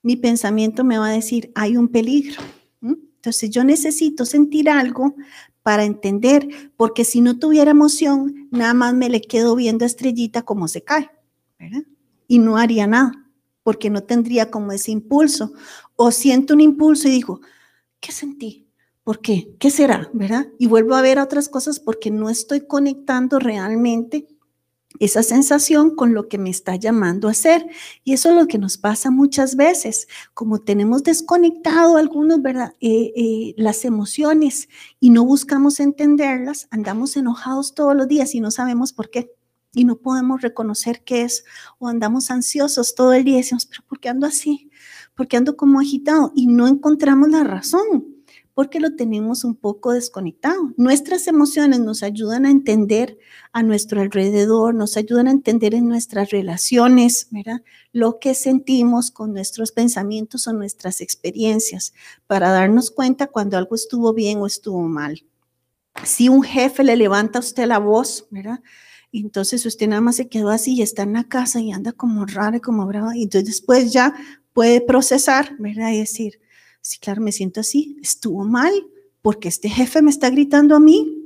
Mi 0.03 0.15
pensamiento 0.15 0.83
me 0.83 0.99
va 0.99 1.07
a 1.07 1.13
decir, 1.13 1.51
hay 1.55 1.75
un 1.75 1.87
peligro. 1.87 2.39
Entonces 2.83 3.49
yo 3.49 3.63
necesito 3.63 4.25
sentir 4.25 4.69
algo 4.69 5.15
para 5.63 5.83
entender, 5.83 6.71
porque 6.75 7.05
si 7.05 7.21
no 7.21 7.37
tuviera 7.37 7.71
emoción, 7.71 8.47
nada 8.51 8.73
más 8.73 8.93
me 8.93 9.09
le 9.09 9.21
quedo 9.21 9.55
viendo 9.55 9.85
a 9.85 9.87
estrellita 9.87 10.41
como 10.41 10.67
se 10.67 10.83
cae, 10.83 11.09
¿verdad? 11.59 11.83
Y 12.27 12.39
no 12.39 12.57
haría 12.57 12.87
nada, 12.87 13.11
porque 13.63 13.89
no 13.89 14.03
tendría 14.03 14.49
como 14.49 14.71
ese 14.71 14.91
impulso. 14.91 15.53
O 15.95 16.11
siento 16.11 16.53
un 16.53 16.61
impulso 16.61 17.07
y 17.07 17.11
digo, 17.11 17.41
¿qué 17.99 18.11
sentí? 18.11 18.67
¿Por 19.03 19.19
qué? 19.21 19.55
¿Qué 19.59 19.69
será? 19.71 20.09
¿Verdad? 20.13 20.47
Y 20.57 20.67
vuelvo 20.67 20.95
a 20.95 21.01
ver 21.01 21.19
otras 21.19 21.49
cosas 21.49 21.79
porque 21.79 22.11
no 22.11 22.29
estoy 22.29 22.61
conectando 22.67 23.39
realmente 23.39 24.27
esa 24.99 25.23
sensación 25.23 25.95
con 25.95 26.13
lo 26.13 26.27
que 26.27 26.37
me 26.37 26.49
está 26.49 26.75
llamando 26.75 27.27
a 27.27 27.31
hacer. 27.31 27.65
Y 28.03 28.13
eso 28.13 28.29
es 28.29 28.35
lo 28.35 28.47
que 28.47 28.57
nos 28.57 28.77
pasa 28.77 29.11
muchas 29.11 29.55
veces, 29.55 30.07
como 30.33 30.59
tenemos 30.59 31.03
desconectado 31.03 31.97
algunos, 31.97 32.41
¿verdad? 32.41 32.73
Eh, 32.81 33.11
eh, 33.15 33.53
las 33.57 33.85
emociones 33.85 34.69
y 34.99 35.09
no 35.09 35.25
buscamos 35.25 35.79
entenderlas, 35.79 36.67
andamos 36.71 37.15
enojados 37.17 37.73
todos 37.73 37.95
los 37.95 38.07
días 38.07 38.35
y 38.35 38.41
no 38.41 38.51
sabemos 38.51 38.93
por 38.93 39.09
qué. 39.09 39.31
Y 39.73 39.85
no 39.85 39.97
podemos 39.97 40.41
reconocer 40.41 41.01
qué 41.05 41.21
es, 41.21 41.45
o 41.79 41.87
andamos 41.87 42.29
ansiosos 42.29 42.93
todo 42.93 43.13
el 43.13 43.23
día 43.23 43.35
y 43.35 43.37
decimos, 43.37 43.65
pero 43.65 43.83
¿por 43.87 44.01
qué 44.01 44.09
ando 44.09 44.27
así? 44.27 44.69
¿Por 45.15 45.29
qué 45.29 45.37
ando 45.37 45.55
como 45.55 45.79
agitado? 45.79 46.33
Y 46.35 46.47
no 46.47 46.67
encontramos 46.67 47.29
la 47.29 47.45
razón 47.45 48.20
porque 48.53 48.79
lo 48.79 48.95
tenemos 48.95 49.43
un 49.43 49.55
poco 49.55 49.91
desconectado. 49.91 50.73
Nuestras 50.77 51.27
emociones 51.27 51.79
nos 51.79 52.03
ayudan 52.03 52.45
a 52.45 52.51
entender 52.51 53.17
a 53.51 53.63
nuestro 53.63 54.01
alrededor, 54.01 54.75
nos 54.75 54.97
ayudan 54.97 55.27
a 55.27 55.31
entender 55.31 55.73
en 55.73 55.87
nuestras 55.87 56.31
relaciones, 56.31 57.27
¿verdad? 57.31 57.61
Lo 57.93 58.19
que 58.19 58.33
sentimos 58.33 59.11
con 59.11 59.33
nuestros 59.33 59.71
pensamientos 59.71 60.47
o 60.47 60.53
nuestras 60.53 61.01
experiencias 61.01 61.93
para 62.27 62.51
darnos 62.51 62.91
cuenta 62.91 63.27
cuando 63.27 63.57
algo 63.57 63.75
estuvo 63.75 64.13
bien 64.13 64.39
o 64.39 64.47
estuvo 64.47 64.81
mal. 64.81 65.23
Si 66.03 66.29
un 66.29 66.43
jefe 66.43 66.83
le 66.83 66.95
levanta 66.95 67.39
a 67.39 67.41
usted 67.41 67.65
la 67.65 67.79
voz, 67.79 68.27
¿verdad? 68.31 68.61
entonces 69.13 69.65
usted 69.65 69.89
nada 69.89 70.01
más 70.01 70.15
se 70.15 70.29
quedó 70.29 70.49
así 70.49 70.75
y 70.75 70.81
está 70.81 71.03
en 71.03 71.13
la 71.13 71.25
casa 71.25 71.59
y 71.59 71.73
anda 71.73 71.91
como 71.91 72.25
raro 72.25 72.57
y 72.57 72.61
como 72.61 72.85
bravo. 72.85 73.11
Y 73.13 73.23
entonces 73.23 73.45
después 73.49 73.91
ya 73.91 74.15
puede 74.53 74.81
procesar, 74.81 75.55
¿verdad? 75.59 75.91
Y 75.91 75.99
decir, 75.99 76.39
Sí, 76.81 76.97
claro, 76.99 77.21
me 77.21 77.31
siento 77.31 77.59
así. 77.59 77.97
Estuvo 78.01 78.43
mal 78.43 78.73
porque 79.21 79.47
este 79.47 79.69
jefe 79.69 80.01
me 80.01 80.09
está 80.09 80.29
gritando 80.29 80.75
a 80.75 80.79
mí. 80.79 81.17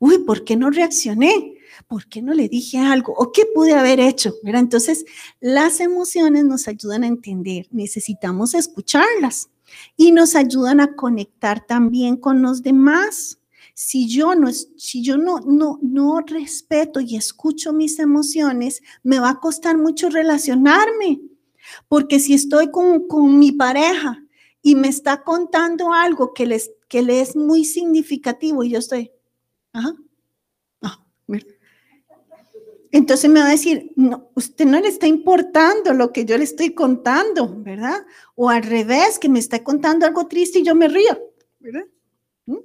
Uy, 0.00 0.18
¿por 0.18 0.44
qué 0.44 0.56
no 0.56 0.70
reaccioné? 0.70 1.54
¿Por 1.88 2.08
qué 2.08 2.22
no 2.22 2.34
le 2.34 2.48
dije 2.48 2.78
algo? 2.78 3.14
¿O 3.16 3.32
qué 3.32 3.44
pude 3.54 3.74
haber 3.74 4.00
hecho? 4.00 4.34
Entonces, 4.44 5.04
las 5.40 5.80
emociones 5.80 6.44
nos 6.44 6.68
ayudan 6.68 7.04
a 7.04 7.08
entender. 7.08 7.66
Necesitamos 7.70 8.54
escucharlas 8.54 9.50
y 9.96 10.12
nos 10.12 10.34
ayudan 10.34 10.80
a 10.80 10.94
conectar 10.94 11.64
también 11.66 12.16
con 12.16 12.42
los 12.42 12.62
demás. 12.62 13.38
Si 13.74 14.08
yo 14.08 14.34
no, 14.34 14.52
si 14.52 15.02
yo 15.02 15.16
no, 15.16 15.40
no, 15.40 15.78
no 15.82 16.20
respeto 16.20 17.00
y 17.00 17.16
escucho 17.16 17.72
mis 17.72 17.98
emociones, 17.98 18.82
me 19.02 19.18
va 19.18 19.30
a 19.30 19.40
costar 19.40 19.78
mucho 19.78 20.10
relacionarme. 20.10 21.20
Porque 21.88 22.20
si 22.20 22.34
estoy 22.34 22.70
con, 22.70 23.08
con 23.08 23.38
mi 23.38 23.50
pareja 23.52 24.23
y 24.66 24.76
me 24.76 24.88
está 24.88 25.22
contando 25.22 25.92
algo 25.92 26.32
que, 26.32 26.46
les, 26.46 26.72
que 26.88 27.02
le 27.02 27.20
es 27.20 27.36
muy 27.36 27.66
significativo 27.66 28.64
y 28.64 28.70
yo 28.70 28.78
estoy, 28.78 29.12
ajá, 29.74 29.94
Entonces 32.90 33.28
me 33.28 33.40
va 33.40 33.48
a 33.48 33.50
decir, 33.50 33.92
no, 33.96 34.30
usted 34.34 34.64
no 34.64 34.80
le 34.80 34.88
está 34.88 35.06
importando 35.06 35.92
lo 35.92 36.12
que 36.12 36.24
yo 36.24 36.38
le 36.38 36.44
estoy 36.44 36.74
contando, 36.74 37.54
¿verdad? 37.62 38.06
O 38.36 38.48
al 38.48 38.62
revés, 38.62 39.18
que 39.18 39.28
me 39.28 39.38
está 39.38 39.62
contando 39.62 40.06
algo 40.06 40.28
triste 40.28 40.60
y 40.60 40.64
yo 40.64 40.74
me 40.74 40.88
río, 40.88 41.18
¿verdad? 41.58 41.84
¿Mm? 42.46 42.58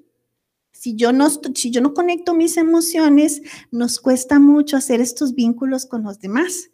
Si 0.71 0.95
yo, 0.95 1.11
no, 1.11 1.29
si 1.29 1.71
yo 1.71 1.81
no 1.81 1.93
conecto 1.93 2.33
mis 2.33 2.55
emociones, 2.55 3.41
nos 3.71 3.99
cuesta 3.99 4.39
mucho 4.39 4.77
hacer 4.77 5.01
estos 5.01 5.33
vínculos 5.33 5.85
con 5.85 6.03
los 6.03 6.19
demás. 6.19 6.69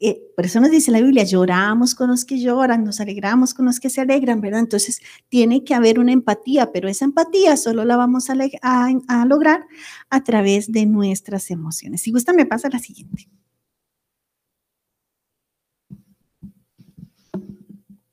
Eh, 0.00 0.20
por 0.36 0.46
eso 0.46 0.60
nos 0.60 0.70
dice 0.70 0.92
la 0.92 1.00
Biblia, 1.00 1.24
lloramos 1.24 1.94
con 1.94 2.10
los 2.10 2.24
que 2.24 2.38
lloran, 2.38 2.84
nos 2.84 3.00
alegramos 3.00 3.52
con 3.52 3.66
los 3.66 3.80
que 3.80 3.90
se 3.90 4.00
alegran, 4.00 4.40
¿verdad? 4.40 4.60
Entonces, 4.60 5.00
tiene 5.28 5.64
que 5.64 5.74
haber 5.74 5.98
una 5.98 6.12
empatía, 6.12 6.70
pero 6.72 6.88
esa 6.88 7.04
empatía 7.04 7.56
solo 7.56 7.84
la 7.84 7.96
vamos 7.96 8.30
a, 8.30 8.34
a 8.62 9.26
lograr 9.26 9.66
a 10.10 10.22
través 10.22 10.70
de 10.70 10.86
nuestras 10.86 11.50
emociones. 11.50 12.02
Si 12.02 12.12
gusta, 12.12 12.32
me 12.32 12.46
pasa 12.46 12.68
la 12.68 12.78
siguiente. 12.78 13.28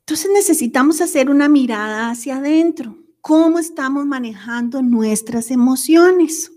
Entonces 0.08 0.30
necesitamos 0.32 1.00
hacer 1.00 1.30
una 1.30 1.48
mirada 1.48 2.10
hacia 2.10 2.36
adentro. 2.36 2.96
¿Cómo 3.20 3.58
estamos 3.58 4.06
manejando 4.06 4.80
nuestras 4.80 5.50
emociones? 5.50 6.52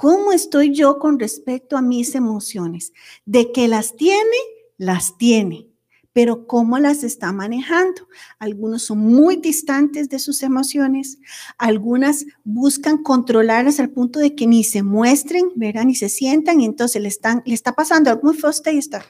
¿Cómo 0.00 0.32
estoy 0.32 0.72
yo 0.72 0.98
con 0.98 1.18
respecto 1.18 1.76
a 1.76 1.82
mis 1.82 2.14
emociones? 2.14 2.94
De 3.26 3.52
que 3.52 3.68
las 3.68 3.96
tiene, 3.96 4.38
las 4.78 5.18
tiene, 5.18 5.68
pero 6.14 6.46
¿cómo 6.46 6.78
las 6.78 7.04
está 7.04 7.34
manejando? 7.34 8.08
Algunos 8.38 8.84
son 8.84 9.00
muy 9.00 9.36
distantes 9.36 10.08
de 10.08 10.18
sus 10.18 10.42
emociones, 10.42 11.18
algunas 11.58 12.24
buscan 12.44 13.02
controlarlas 13.02 13.78
al 13.78 13.90
punto 13.90 14.20
de 14.20 14.34
que 14.34 14.46
ni 14.46 14.64
se 14.64 14.82
muestren, 14.82 15.50
verán, 15.54 15.88
ni 15.88 15.94
se 15.94 16.08
sientan 16.08 16.62
y 16.62 16.64
entonces 16.64 17.02
le, 17.02 17.08
están, 17.08 17.42
le 17.44 17.52
está 17.52 17.74
pasando 17.74 18.08
algo 18.08 18.22
muy 18.22 18.34
feo 18.34 18.52
y 18.72 18.78
está, 18.78 19.04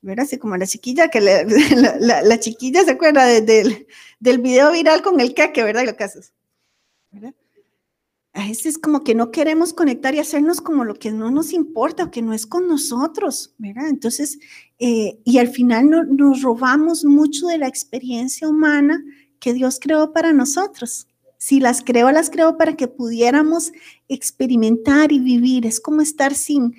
¿verdad? 0.00 0.24
Así 0.24 0.38
como 0.38 0.56
la 0.56 0.66
chiquilla, 0.66 1.08
que 1.08 1.20
la, 2.00 2.40
chiquilla 2.40 2.82
se 2.82 2.92
acuerda 2.92 3.26
del 3.26 4.38
video 4.38 4.72
viral 4.72 5.02
con 5.02 5.20
el 5.20 5.34
queque, 5.34 5.62
¿verdad? 5.62 5.84
Lo 5.84 5.94
que 5.98 6.08
¿verdad? 7.10 7.34
A 8.34 8.48
veces 8.48 8.78
como 8.78 9.04
que 9.04 9.14
no 9.14 9.30
queremos 9.30 9.72
conectar 9.72 10.12
y 10.14 10.18
hacernos 10.18 10.60
como 10.60 10.84
lo 10.84 10.94
que 10.96 11.12
no 11.12 11.30
nos 11.30 11.52
importa 11.52 12.04
o 12.04 12.10
que 12.10 12.20
no 12.20 12.32
es 12.32 12.46
con 12.46 12.66
nosotros, 12.66 13.54
¿verdad? 13.58 13.88
Entonces, 13.88 14.40
eh, 14.80 15.20
y 15.24 15.38
al 15.38 15.48
final 15.48 15.88
nos 16.16 16.42
robamos 16.42 17.04
mucho 17.04 17.46
de 17.46 17.58
la 17.58 17.68
experiencia 17.68 18.48
humana 18.48 19.04
que 19.38 19.54
Dios 19.54 19.78
creó 19.80 20.12
para 20.12 20.32
nosotros. 20.32 21.06
Si 21.38 21.60
las 21.60 21.82
creó, 21.82 22.10
las 22.10 22.28
creó 22.28 22.56
para 22.56 22.76
que 22.76 22.88
pudiéramos 22.88 23.70
experimentar 24.08 25.12
y 25.12 25.20
vivir. 25.20 25.64
Es 25.64 25.78
como 25.78 26.00
estar 26.00 26.34
sin, 26.34 26.74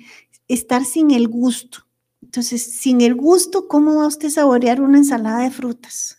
estar 0.48 0.84
sin 0.84 1.10
el 1.10 1.26
gusto. 1.26 1.86
Entonces, 2.20 2.62
sin 2.62 3.00
el 3.00 3.14
gusto, 3.14 3.66
¿cómo 3.66 3.96
va 3.96 4.08
usted 4.08 4.28
a 4.28 4.32
saborear 4.32 4.82
una 4.82 4.98
ensalada 4.98 5.44
de 5.44 5.50
frutas? 5.50 6.18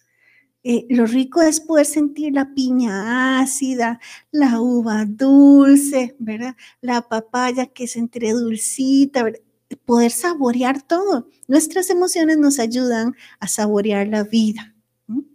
Eh, 0.69 0.85
lo 0.89 1.05
rico 1.05 1.41
es 1.41 1.61
poder 1.61 1.85
sentir 1.85 2.33
la 2.33 2.53
piña 2.53 3.39
ácida, 3.39 4.01
la 4.31 4.59
uva 4.59 5.05
dulce, 5.07 6.17
¿verdad? 6.19 6.57
La 6.81 7.07
papaya 7.07 7.67
que 7.67 7.85
es 7.85 7.95
entre 7.95 8.33
dulcita, 8.33 9.31
poder 9.85 10.11
saborear 10.11 10.81
todo. 10.81 11.29
Nuestras 11.47 11.89
emociones 11.89 12.37
nos 12.37 12.59
ayudan 12.59 13.15
a 13.39 13.47
saborear 13.47 14.09
la 14.09 14.23
vida. 14.23 14.75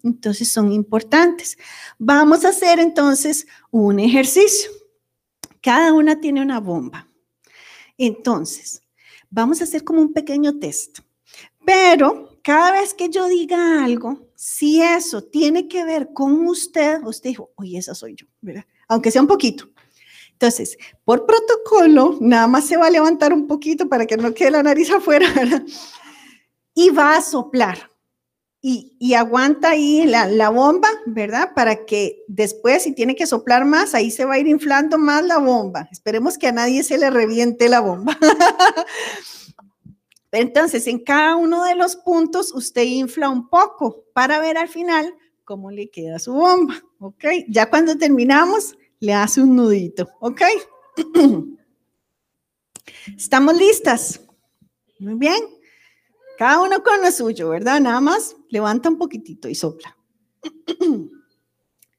Entonces 0.02 0.48
son 0.48 0.70
importantes. 0.70 1.56
Vamos 1.98 2.44
a 2.44 2.50
hacer 2.50 2.78
entonces 2.78 3.46
un 3.70 4.00
ejercicio. 4.00 4.70
Cada 5.62 5.94
una 5.94 6.20
tiene 6.20 6.42
una 6.42 6.60
bomba. 6.60 7.08
Entonces, 7.96 8.82
vamos 9.30 9.62
a 9.62 9.64
hacer 9.64 9.82
como 9.82 10.02
un 10.02 10.12
pequeño 10.12 10.58
test. 10.58 10.98
Pero 11.64 12.38
cada 12.42 12.72
vez 12.72 12.92
que 12.92 13.08
yo 13.08 13.28
diga 13.28 13.82
algo, 13.82 14.31
si 14.44 14.82
eso 14.82 15.22
tiene 15.22 15.68
que 15.68 15.84
ver 15.84 16.08
con 16.12 16.48
usted, 16.48 17.00
usted 17.04 17.30
dijo, 17.30 17.52
oye, 17.54 17.78
esa 17.78 17.94
soy 17.94 18.16
yo, 18.16 18.26
¿verdad? 18.40 18.64
Aunque 18.88 19.12
sea 19.12 19.22
un 19.22 19.28
poquito. 19.28 19.68
Entonces, 20.32 20.76
por 21.04 21.26
protocolo, 21.26 22.18
nada 22.20 22.48
más 22.48 22.66
se 22.66 22.76
va 22.76 22.88
a 22.88 22.90
levantar 22.90 23.32
un 23.32 23.46
poquito 23.46 23.88
para 23.88 24.04
que 24.04 24.16
no 24.16 24.34
quede 24.34 24.50
la 24.50 24.64
nariz 24.64 24.90
afuera, 24.92 25.32
¿verdad? 25.32 25.62
Y 26.74 26.90
va 26.90 27.18
a 27.18 27.22
soplar. 27.22 27.88
Y, 28.60 29.14
aguanta 29.14 29.70
ahí 29.70 30.06
la, 30.06 30.26
la, 30.26 30.48
bomba, 30.48 30.88
¿verdad? 31.06 31.52
Para 31.54 31.84
que 31.84 32.24
después, 32.26 32.82
si 32.82 32.92
tiene 32.92 33.14
que 33.14 33.28
soplar 33.28 33.64
más, 33.64 33.94
ahí 33.94 34.10
se 34.10 34.24
va 34.24 34.34
a 34.34 34.38
ir 34.40 34.48
inflando 34.48 34.98
más 34.98 35.24
la 35.24 35.38
bomba. 35.38 35.88
Esperemos 35.92 36.36
que 36.36 36.48
a 36.48 36.52
nadie 36.52 36.82
se 36.82 36.98
le 36.98 37.10
reviente 37.10 37.68
la 37.68 37.78
bomba. 37.78 38.18
Entonces, 40.32 40.86
en 40.86 40.98
cada 40.98 41.36
uno 41.36 41.64
de 41.64 41.74
los 41.74 41.96
puntos 41.96 42.52
usted 42.54 42.82
infla 42.82 43.28
un 43.28 43.48
poco 43.48 44.04
para 44.14 44.40
ver 44.40 44.56
al 44.56 44.68
final 44.68 45.14
cómo 45.44 45.70
le 45.70 45.90
queda 45.90 46.18
su 46.18 46.32
bomba, 46.32 46.82
¿ok? 46.98 47.24
Ya 47.48 47.68
cuando 47.68 47.96
terminamos, 47.98 48.76
le 48.98 49.12
hace 49.12 49.42
un 49.42 49.54
nudito, 49.56 50.08
¿ok? 50.20 50.42
¿Estamos 53.16 53.56
listas? 53.56 54.20
Muy 54.98 55.14
bien. 55.14 55.42
Cada 56.38 56.60
uno 56.62 56.82
con 56.82 57.02
lo 57.02 57.10
suyo, 57.12 57.50
¿verdad? 57.50 57.80
Nada 57.80 58.00
más 58.00 58.34
levanta 58.48 58.88
un 58.88 58.96
poquitito 58.96 59.48
y 59.48 59.54
sopla. 59.54 59.96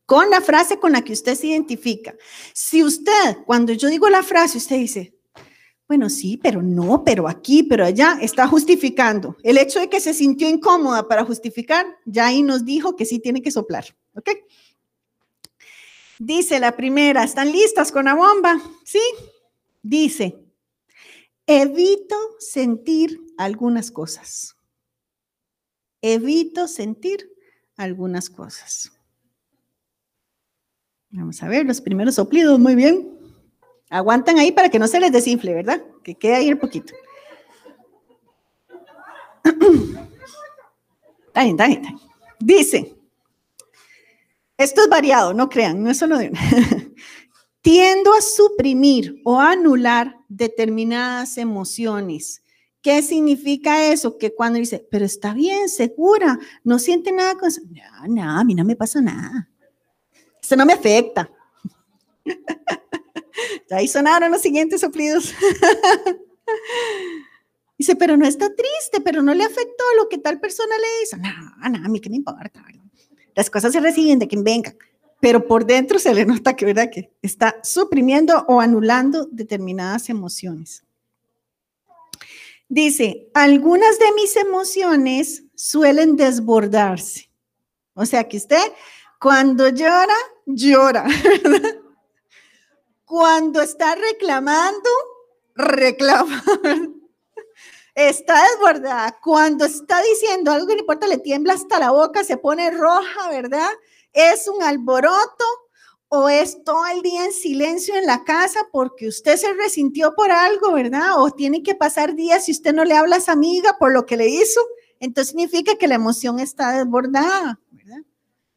con 0.06 0.30
la 0.30 0.42
frase 0.42 0.80
con 0.80 0.92
la 0.92 1.04
que 1.04 1.14
usted 1.14 1.36
se 1.36 1.48
identifica. 1.48 2.16
Si 2.54 2.84
usted, 2.84 3.38
cuando 3.46 3.74
yo 3.74 3.90
digo 3.90 4.10
la 4.10 4.24
frase, 4.24 4.58
usted 4.58 4.78
dice, 4.78 5.16
bueno, 5.94 6.10
sí, 6.10 6.38
pero 6.38 6.64
no, 6.64 7.04
pero 7.04 7.28
aquí, 7.28 7.62
pero 7.62 7.86
allá, 7.86 8.18
está 8.20 8.48
justificando. 8.48 9.38
El 9.44 9.60
hecho 9.60 9.80
de 9.80 9.90
que 9.90 10.00
se 10.00 10.16
sintió 10.16 10.50
incómoda 10.50 11.08
para 11.08 11.24
justificar, 11.24 11.86
ya 12.04 12.26
ahí 12.26 12.42
nos 12.42 12.66
dijo 12.66 12.96
que 12.96 13.06
sí 13.06 13.20
tiene 13.20 13.44
que 13.44 13.52
soplar. 13.52 13.86
¿Ok? 14.16 14.32
Dice 16.18 16.60
la 16.60 16.76
primera, 16.76 17.24
¿están 17.24 17.52
listas 17.52 17.92
con 17.92 18.06
la 18.06 18.16
bomba? 18.16 18.60
Sí. 18.84 19.04
Dice, 19.84 20.44
evito 21.46 22.18
sentir 22.40 23.22
algunas 23.38 23.92
cosas. 23.92 24.56
Evito 26.02 26.68
sentir 26.68 27.30
algunas 27.78 28.32
cosas. 28.32 28.92
Vamos 31.12 31.44
a 31.44 31.48
ver 31.50 31.68
los 31.68 31.82
primeros 31.82 32.16
soplidos, 32.16 32.60
muy 32.60 32.74
bien. 32.74 33.14
Aguantan 33.94 34.40
ahí 34.40 34.52
para 34.52 34.70
que 34.70 34.80
no 34.80 34.88
se 34.88 35.00
les 35.00 35.12
desinfle, 35.12 35.54
¿verdad? 35.54 35.80
Que 36.04 36.16
quede 36.16 36.36
ahí 36.36 36.52
un 36.52 36.58
poquito. 36.58 36.96
Bien, 41.36 41.50
está 41.52 41.68
bien, 41.68 42.00
Dice, 42.40 42.96
esto 44.58 44.82
es 44.82 44.90
variado, 44.90 45.36
no 45.36 45.48
crean, 45.48 45.84
no 45.84 45.92
es 45.92 45.98
solo 46.00 46.18
de 46.18 46.32
Tiendo 47.62 48.14
a 48.14 48.22
suprimir 48.22 49.22
o 49.24 49.40
anular 49.40 50.18
determinadas 50.28 51.38
emociones. 51.38 52.42
¿Qué 52.82 53.04
significa 53.04 53.86
eso? 53.92 54.18
Que 54.18 54.34
cuando 54.34 54.58
dice, 54.58 54.86
pero 54.90 55.06
está 55.06 55.36
bien, 55.36 55.70
segura, 55.70 56.40
no 56.64 56.80
siente 56.80 57.12
nada 57.12 57.36
con 57.36 57.48
eso. 57.48 57.62
No, 57.70 58.08
no, 58.08 58.40
a 58.40 58.44
mí 58.44 58.56
no 58.56 58.66
me 58.66 58.76
pasa 58.76 59.02
nada. 59.02 59.50
Eso 60.42 60.56
no 60.56 60.66
me 60.66 60.74
afecta. 60.74 61.30
Ahí 63.72 63.88
sonaron 63.88 64.32
los 64.32 64.42
siguientes 64.42 64.82
soplidos. 64.82 65.34
Dice, 67.78 67.96
pero 67.96 68.18
no 68.18 68.26
está 68.26 68.54
triste, 68.54 69.02
pero 69.04 69.22
no 69.22 69.34
le 69.34 69.44
afectó 69.44 69.84
lo 69.98 70.08
que 70.08 70.18
tal 70.18 70.40
persona 70.40 70.76
le 70.78 71.04
hizo. 71.04 71.18
No, 71.18 71.70
no, 71.70 71.86
a 71.86 71.90
mí 71.90 72.00
qué 72.00 72.10
me 72.10 72.18
importa. 72.18 72.64
Las 73.36 73.50
cosas 73.50 73.74
se 73.74 73.80
reciben 73.80 74.20
de 74.20 74.28
quien 74.28 74.44
venga, 74.44 74.76
pero 75.20 75.48
por 75.48 75.66
dentro 75.66 75.98
se 75.98 76.14
le 76.14 76.26
nota 76.26 76.56
que, 76.56 76.66
¿verdad? 76.66 76.90
que 76.92 77.12
está 77.22 77.56
suprimiendo 77.64 78.46
o 78.48 78.62
anulando 78.62 79.28
determinadas 79.32 80.10
emociones. 80.10 80.84
Dice, 82.70 83.30
algunas 83.34 84.00
de 84.00 84.12
mis 84.16 84.36
emociones 84.36 85.44
suelen 85.56 86.16
desbordarse. 86.16 87.30
O 87.94 88.06
sea 88.06 88.28
que 88.28 88.38
usted 88.38 88.64
cuando 89.20 89.70
llora, 89.70 90.16
llora. 90.46 91.06
¿verdad? 91.44 91.76
Cuando 93.14 93.62
está 93.62 93.94
reclamando, 93.94 94.90
reclama. 95.54 96.44
Está 97.94 98.42
desbordada. 98.50 99.20
Cuando 99.22 99.66
está 99.66 100.02
diciendo 100.02 100.52
algo 100.52 100.66
que 100.66 100.74
le 100.74 100.80
importa, 100.80 101.06
le 101.06 101.20
tiembla 101.20 101.54
hasta 101.54 101.78
la 101.78 101.92
boca, 101.92 102.24
se 102.24 102.38
pone 102.38 102.72
roja, 102.72 103.30
¿verdad? 103.30 103.70
Es 104.14 104.48
un 104.48 104.64
alboroto 104.64 105.46
o 106.08 106.28
es 106.28 106.64
todo 106.64 106.88
el 106.88 107.04
día 107.04 107.26
en 107.26 107.34
silencio 107.34 107.96
en 107.96 108.08
la 108.08 108.24
casa 108.24 108.68
porque 108.72 109.08
usted 109.08 109.38
se 109.38 109.54
resintió 109.54 110.16
por 110.16 110.32
algo, 110.32 110.72
¿verdad? 110.72 111.22
O 111.22 111.30
tiene 111.30 111.62
que 111.62 111.76
pasar 111.76 112.16
días 112.16 112.46
si 112.46 112.52
usted 112.52 112.74
no 112.74 112.84
le 112.84 112.96
habla 112.96 113.18
a 113.18 113.20
esa 113.20 113.34
amiga 113.34 113.78
por 113.78 113.94
lo 113.94 114.08
que 114.08 114.18
le 114.18 114.28
hizo. 114.28 114.60
Entonces 115.00 115.34
significa 115.34 115.76
que 115.76 115.88
la 115.88 115.94
emoción 115.94 116.40
está 116.40 116.72
desbordada, 116.72 117.60
¿verdad? 117.70 118.00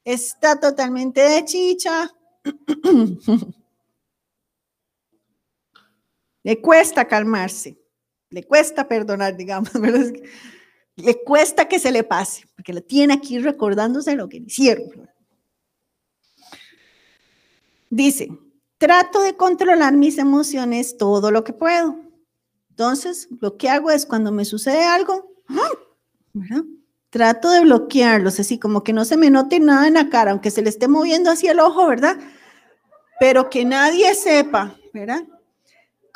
está 0.02 0.58
totalmente 0.58 1.20
de 1.20 1.44
chicha. 1.44 2.10
le 6.46 6.60
cuesta 6.60 7.08
calmarse, 7.08 7.76
le 8.30 8.44
cuesta 8.44 8.86
perdonar, 8.86 9.36
digamos, 9.36 9.72
le 10.94 11.24
cuesta 11.24 11.66
que 11.66 11.80
se 11.80 11.90
le 11.90 12.04
pase, 12.04 12.46
porque 12.54 12.72
lo 12.72 12.82
tiene 12.82 13.14
aquí 13.14 13.40
recordándose 13.40 14.14
lo 14.14 14.28
que 14.28 14.36
hicieron. 14.36 15.10
Dice, 17.90 18.28
trato 18.78 19.22
de 19.22 19.34
controlar 19.34 19.94
mis 19.94 20.18
emociones 20.18 20.96
todo 20.96 21.32
lo 21.32 21.42
que 21.42 21.52
puedo. 21.52 21.98
Entonces, 22.70 23.26
lo 23.40 23.56
que 23.56 23.68
hago 23.68 23.90
es 23.90 24.06
cuando 24.06 24.30
me 24.30 24.44
sucede 24.44 24.84
algo, 24.84 25.28
trato 27.10 27.50
de 27.50 27.62
bloquearlos, 27.62 28.38
así 28.38 28.56
como 28.56 28.84
que 28.84 28.92
no 28.92 29.04
se 29.04 29.16
me 29.16 29.30
note 29.30 29.58
nada 29.58 29.88
en 29.88 29.94
la 29.94 30.10
cara, 30.10 30.30
aunque 30.30 30.52
se 30.52 30.62
le 30.62 30.68
esté 30.68 30.86
moviendo 30.86 31.28
hacia 31.28 31.50
el 31.50 31.58
ojo, 31.58 31.88
¿verdad? 31.88 32.16
Pero 33.18 33.50
que 33.50 33.64
nadie 33.64 34.14
sepa, 34.14 34.76
¿verdad? 34.94 35.24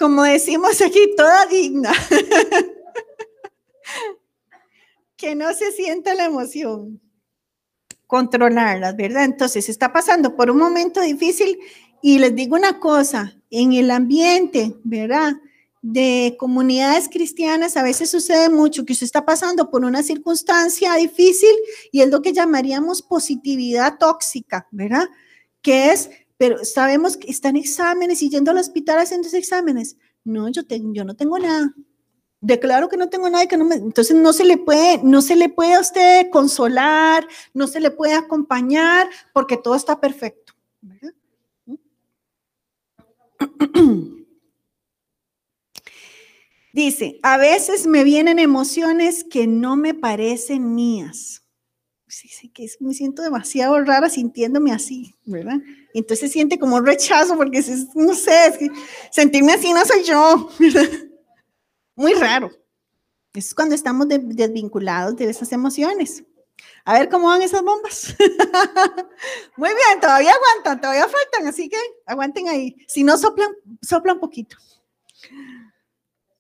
Como 0.01 0.23
decimos 0.23 0.81
aquí, 0.81 1.15
toda 1.15 1.45
digna. 1.45 1.93
que 5.17 5.35
no 5.35 5.53
se 5.53 5.73
sienta 5.73 6.15
la 6.15 6.25
emoción. 6.25 6.99
Controlarlas, 8.07 8.97
¿verdad? 8.97 9.25
Entonces, 9.25 9.69
está 9.69 9.93
pasando 9.93 10.35
por 10.35 10.51
un 10.51 10.57
momento 10.57 11.03
difícil 11.03 11.59
y 12.01 12.19
les 12.19 12.35
digo 12.35 12.57
una 12.57 12.81
cosa, 12.81 13.37
en 13.51 13.75
el 13.75 13.91
ambiente, 13.91 14.75
¿verdad? 14.85 15.35
De 15.83 16.35
comunidades 16.39 17.11
cristianas 17.11 17.77
a 17.77 17.83
veces 17.83 18.11
sucede 18.11 18.49
mucho 18.49 18.87
que 18.87 18.95
usted 18.95 19.05
está 19.05 19.27
pasando 19.27 19.71
por 19.71 19.85
una 19.85 20.03
circunstancia 20.03 20.95
difícil 20.95 21.55
y 21.93 22.01
es 22.01 22.09
lo 22.09 22.23
que 22.23 22.33
llamaríamos 22.33 23.03
positividad 23.03 23.99
tóxica, 23.99 24.67
¿verdad? 24.71 25.11
Que 25.61 25.93
es, 25.93 26.09
pero 26.41 26.65
sabemos 26.65 27.19
que 27.19 27.31
están 27.31 27.55
exámenes 27.57 28.23
y 28.23 28.31
yendo 28.31 28.51
al 28.51 28.57
hospital 28.57 28.99
haciendo 28.99 29.29
exámenes. 29.31 29.99
No, 30.25 30.49
yo, 30.49 30.67
tengo, 30.67 30.95
yo 30.95 31.05
no 31.05 31.15
tengo 31.15 31.39
nada. 31.39 31.75
Declaro 32.41 32.89
que 32.89 32.97
no 32.97 33.11
tengo 33.11 33.29
nada 33.29 33.45
y 33.45 33.47
que 33.47 33.59
no 33.59 33.67
me, 33.67 33.75
entonces 33.75 34.17
no 34.17 34.33
se 34.33 34.47
le 34.47 34.57
puede, 34.57 35.03
no 35.03 35.21
se 35.21 35.37
le 35.37 35.51
puede 35.51 35.75
a 35.75 35.81
usted 35.81 36.31
consolar, 36.31 37.29
no 37.53 37.67
se 37.67 37.79
le 37.79 37.91
puede 37.91 38.15
acompañar 38.15 39.07
porque 39.35 39.59
todo 39.59 39.75
está 39.75 40.01
perfecto. 40.01 40.55
Dice, 46.73 47.21
a 47.23 47.37
veces 47.37 47.87
me 47.87 48.03
vienen 48.03 48.39
emociones 48.39 49.25
que 49.25 49.47
no 49.47 49.77
me 49.77 49.93
parecen 49.93 50.75
mías. 50.75 51.45
Sí, 52.09 52.49
que 52.49 52.67
me 52.81 52.95
siento 52.95 53.21
demasiado 53.21 53.79
rara 53.85 54.09
sintiéndome 54.09 54.73
así, 54.73 55.15
¿verdad? 55.27 55.61
Entonces 55.95 56.33
siente 56.33 56.59
como 56.59 56.77
un 56.77 56.87
rechazo 56.87 57.37
porque, 57.37 57.63
no 57.95 58.15
sé, 58.15 58.71
sentirme 59.11 59.53
así 59.53 59.73
no 59.73 59.85
soy 59.85 60.05
yo. 60.05 60.51
Muy 61.97 62.15
raro. 62.15 62.51
Es 63.35 63.55
cuando 63.55 63.75
estamos 63.75 64.09
desvinculados 64.09 65.17
de 65.17 65.31
esas 65.31 65.53
emociones. 65.53 66.25
A 66.85 66.99
ver 66.99 67.09
cómo 67.09 67.29
van 67.29 67.43
esas 67.43 67.63
bombas. 67.63 68.15
Muy 69.57 69.69
bien, 69.69 70.01
todavía 70.01 70.33
aguantan, 70.33 70.81
todavía 70.81 71.09
faltan, 71.09 71.47
así 71.47 71.69
que 71.69 71.77
aguanten 72.07 72.49
ahí. 72.49 72.77
Si 72.89 73.05
no 73.05 73.17
soplan, 73.19 73.51
soplan 73.83 74.19
poquito. 74.19 74.57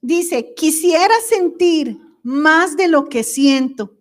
Dice, 0.01 0.55
quisiera 0.55 1.15
sentir 1.29 1.99
más 2.23 2.77
de 2.77 2.89
lo 2.89 3.09
que 3.09 3.23
siento. 3.23 3.97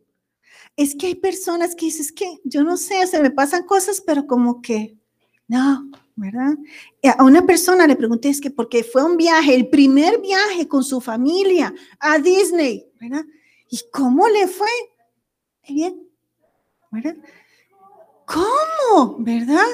Es 0.75 0.95
que 0.95 1.07
hay 1.07 1.15
personas 1.15 1.75
que 1.75 1.87
dicen, 1.87 2.01
es 2.01 2.11
que 2.11 2.39
yo 2.45 2.63
no 2.63 2.77
sé, 2.77 3.05
se 3.05 3.21
me 3.21 3.31
pasan 3.31 3.65
cosas, 3.65 4.01
pero 4.01 4.25
como 4.25 4.61
que, 4.61 4.97
no, 5.49 5.89
¿verdad? 6.15 6.53
A 7.17 7.23
una 7.23 7.45
persona 7.45 7.87
le 7.87 7.95
pregunté, 7.95 8.29
es 8.29 8.39
que 8.39 8.51
porque 8.51 8.83
fue 8.83 9.03
un 9.03 9.17
viaje, 9.17 9.55
el 9.55 9.67
primer 9.67 10.21
viaje 10.21 10.67
con 10.67 10.83
su 10.83 11.01
familia 11.01 11.73
a 11.99 12.19
Disney, 12.19 12.87
¿verdad? 13.01 13.25
¿Y 13.67 13.79
cómo 13.91 14.29
le 14.29 14.47
fue? 14.47 14.69
Bien, 15.67 16.07
¿verdad? 16.91 17.17
¿Cómo? 18.25 19.17
¿Verdad? 19.19 19.65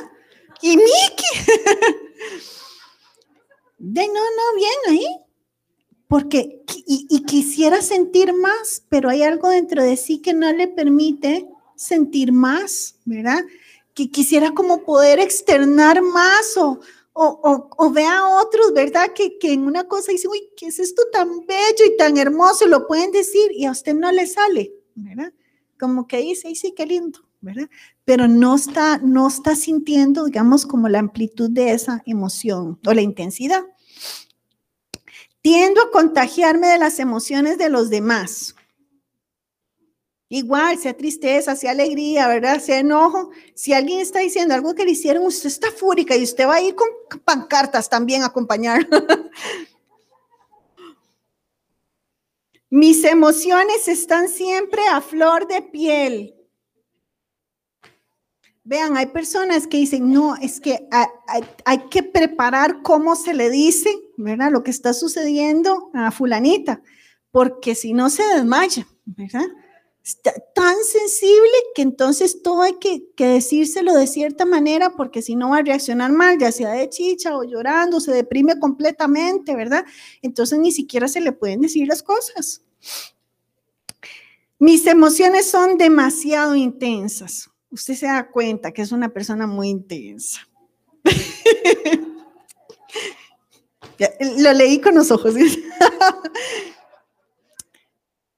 Y 0.61 0.77
Mickey. 0.77 1.55
De 3.77 4.07
no, 4.07 4.13
no, 4.13 4.55
bien 4.55 4.71
ahí. 4.87 5.07
Porque, 6.07 6.63
y, 6.87 7.23
quisiera 7.25 7.81
sentir 7.81 8.31
más, 8.33 8.85
pero 8.87 9.09
hay 9.09 9.23
algo 9.23 9.49
dentro 9.49 9.83
de 9.83 9.97
sí 9.97 10.21
que 10.21 10.33
no 10.33 10.51
le 10.53 10.67
permite 10.69 11.49
sentir 11.75 12.31
más, 12.31 12.95
¿verdad? 13.03 13.43
Que 13.95 14.11
quisiera 14.11 14.51
como 14.51 14.83
poder 14.83 15.19
externar 15.19 16.03
más 16.03 16.55
o, 16.57 16.79
o, 17.13 17.69
o, 17.75 17.91
ve 17.91 18.05
a 18.05 18.27
otros, 18.27 18.71
¿verdad? 18.73 19.13
Que, 19.15 19.39
que, 19.39 19.53
en 19.53 19.65
una 19.65 19.87
cosa 19.87 20.11
dice, 20.11 20.27
uy, 20.27 20.51
¿qué 20.55 20.67
es 20.67 20.77
esto 20.77 21.01
tan 21.11 21.47
bello 21.47 21.85
y 21.87 21.97
tan 21.97 22.17
hermoso? 22.17 22.67
Lo 22.67 22.85
pueden 22.85 23.11
decir 23.11 23.51
y 23.53 23.65
a 23.65 23.71
usted 23.71 23.95
no 23.95 24.11
le 24.11 24.27
sale, 24.27 24.73
¿verdad? 24.93 25.33
como 25.79 26.07
que 26.07 26.17
dice, 26.17 26.53
sí, 26.55 26.73
qué 26.75 26.85
lindo, 26.85 27.19
¿verdad? 27.41 27.69
Pero 28.05 28.27
no 28.27 28.55
está, 28.55 28.97
no 28.99 29.27
está 29.27 29.55
sintiendo, 29.55 30.25
digamos, 30.25 30.65
como 30.65 30.89
la 30.89 30.99
amplitud 30.99 31.49
de 31.49 31.71
esa 31.71 32.01
emoción 32.05 32.79
o 32.85 32.93
la 32.93 33.01
intensidad. 33.01 33.63
Tiendo 35.41 35.81
a 35.81 35.91
contagiarme 35.91 36.67
de 36.67 36.79
las 36.79 36.99
emociones 36.99 37.57
de 37.57 37.69
los 37.69 37.89
demás. 37.89 38.55
Igual, 40.27 40.79
sea 40.79 40.97
tristeza, 40.97 41.55
sea 41.55 41.71
alegría, 41.71 42.27
¿verdad? 42.27 42.59
Sea 42.59 42.79
enojo. 42.79 43.29
Si 43.53 43.73
alguien 43.73 43.99
está 43.99 44.19
diciendo 44.19 44.55
algo 44.55 44.73
que 44.73 44.83
le 44.83 44.91
hicieron, 44.91 45.25
usted 45.25 45.47
está 45.47 45.71
fúrica 45.71 46.15
y 46.15 46.23
usted 46.23 46.47
va 46.47 46.55
a 46.55 46.61
ir 46.61 46.73
con 46.73 46.87
pancartas 47.23 47.89
también 47.89 48.23
a 48.23 48.27
acompañar. 48.27 48.87
Mis 52.71 53.03
emociones 53.03 53.87
están 53.87 54.27
siempre 54.27 54.81
a 54.91 54.99
flor 54.99 55.47
de 55.47 55.61
piel. 55.61 56.35
Vean, 58.63 58.97
hay 58.97 59.05
personas 59.05 59.67
que 59.67 59.77
dicen, 59.77 60.11
no, 60.11 60.35
es 60.37 60.59
que 60.59 60.87
hay, 61.65 61.77
que 61.91 62.01
preparar 62.01 62.81
cómo 62.81 63.15
se 63.15 63.35
le 63.35 63.51
dice, 63.51 63.95
¿verdad? 64.17 64.51
Lo 64.51 64.63
que 64.63 64.71
está 64.71 64.91
sucediendo 64.93 65.91
a 65.93 66.09
fulanita, 66.09 66.81
porque 67.29 67.75
si 67.75 67.93
no 67.93 68.09
se 68.09 68.23
desmaya, 68.23 68.87
¿verdad? 69.05 69.45
Tan 70.53 70.75
sensible 70.83 71.51
que 71.73 71.81
entonces 71.81 72.43
todo 72.43 72.61
hay 72.61 72.77
que, 72.79 73.09
que, 73.15 73.25
decírselo 73.25 73.95
de 73.95 74.05
cierta 74.05 74.45
manera, 74.45 74.95
porque 74.95 75.23
si 75.23 75.35
no 75.35 75.49
va 75.49 75.57
a 75.57 75.61
reaccionar 75.63 76.11
mal, 76.11 76.37
ya 76.37 76.51
sea 76.51 76.73
de 76.73 76.89
chicha 76.89 77.35
o 77.35 77.43
llorando, 77.43 77.99
se 77.99 78.11
deprime 78.11 78.59
completamente, 78.59 79.55
¿verdad? 79.55 79.83
Entonces 80.21 80.59
ni 80.59 80.71
siquiera 80.71 81.07
se 81.07 81.21
le 81.21 81.31
pueden 81.31 81.61
decir 81.61 81.87
las 81.87 82.03
cosas. 82.03 82.61
Mis 84.59 84.85
emociones 84.85 85.49
son 85.49 85.77
demasiado 85.77 86.55
intensas. 86.55 87.49
Usted 87.71 87.95
se 87.95 88.05
da 88.05 88.29
cuenta 88.29 88.71
que 88.71 88.83
es 88.83 88.91
una 88.91 89.09
persona 89.09 89.47
muy 89.47 89.69
intensa. 89.69 90.47
Lo 94.37 94.53
leí 94.53 94.81
con 94.81 94.95
los 94.95 95.11
ojos. 95.11 95.35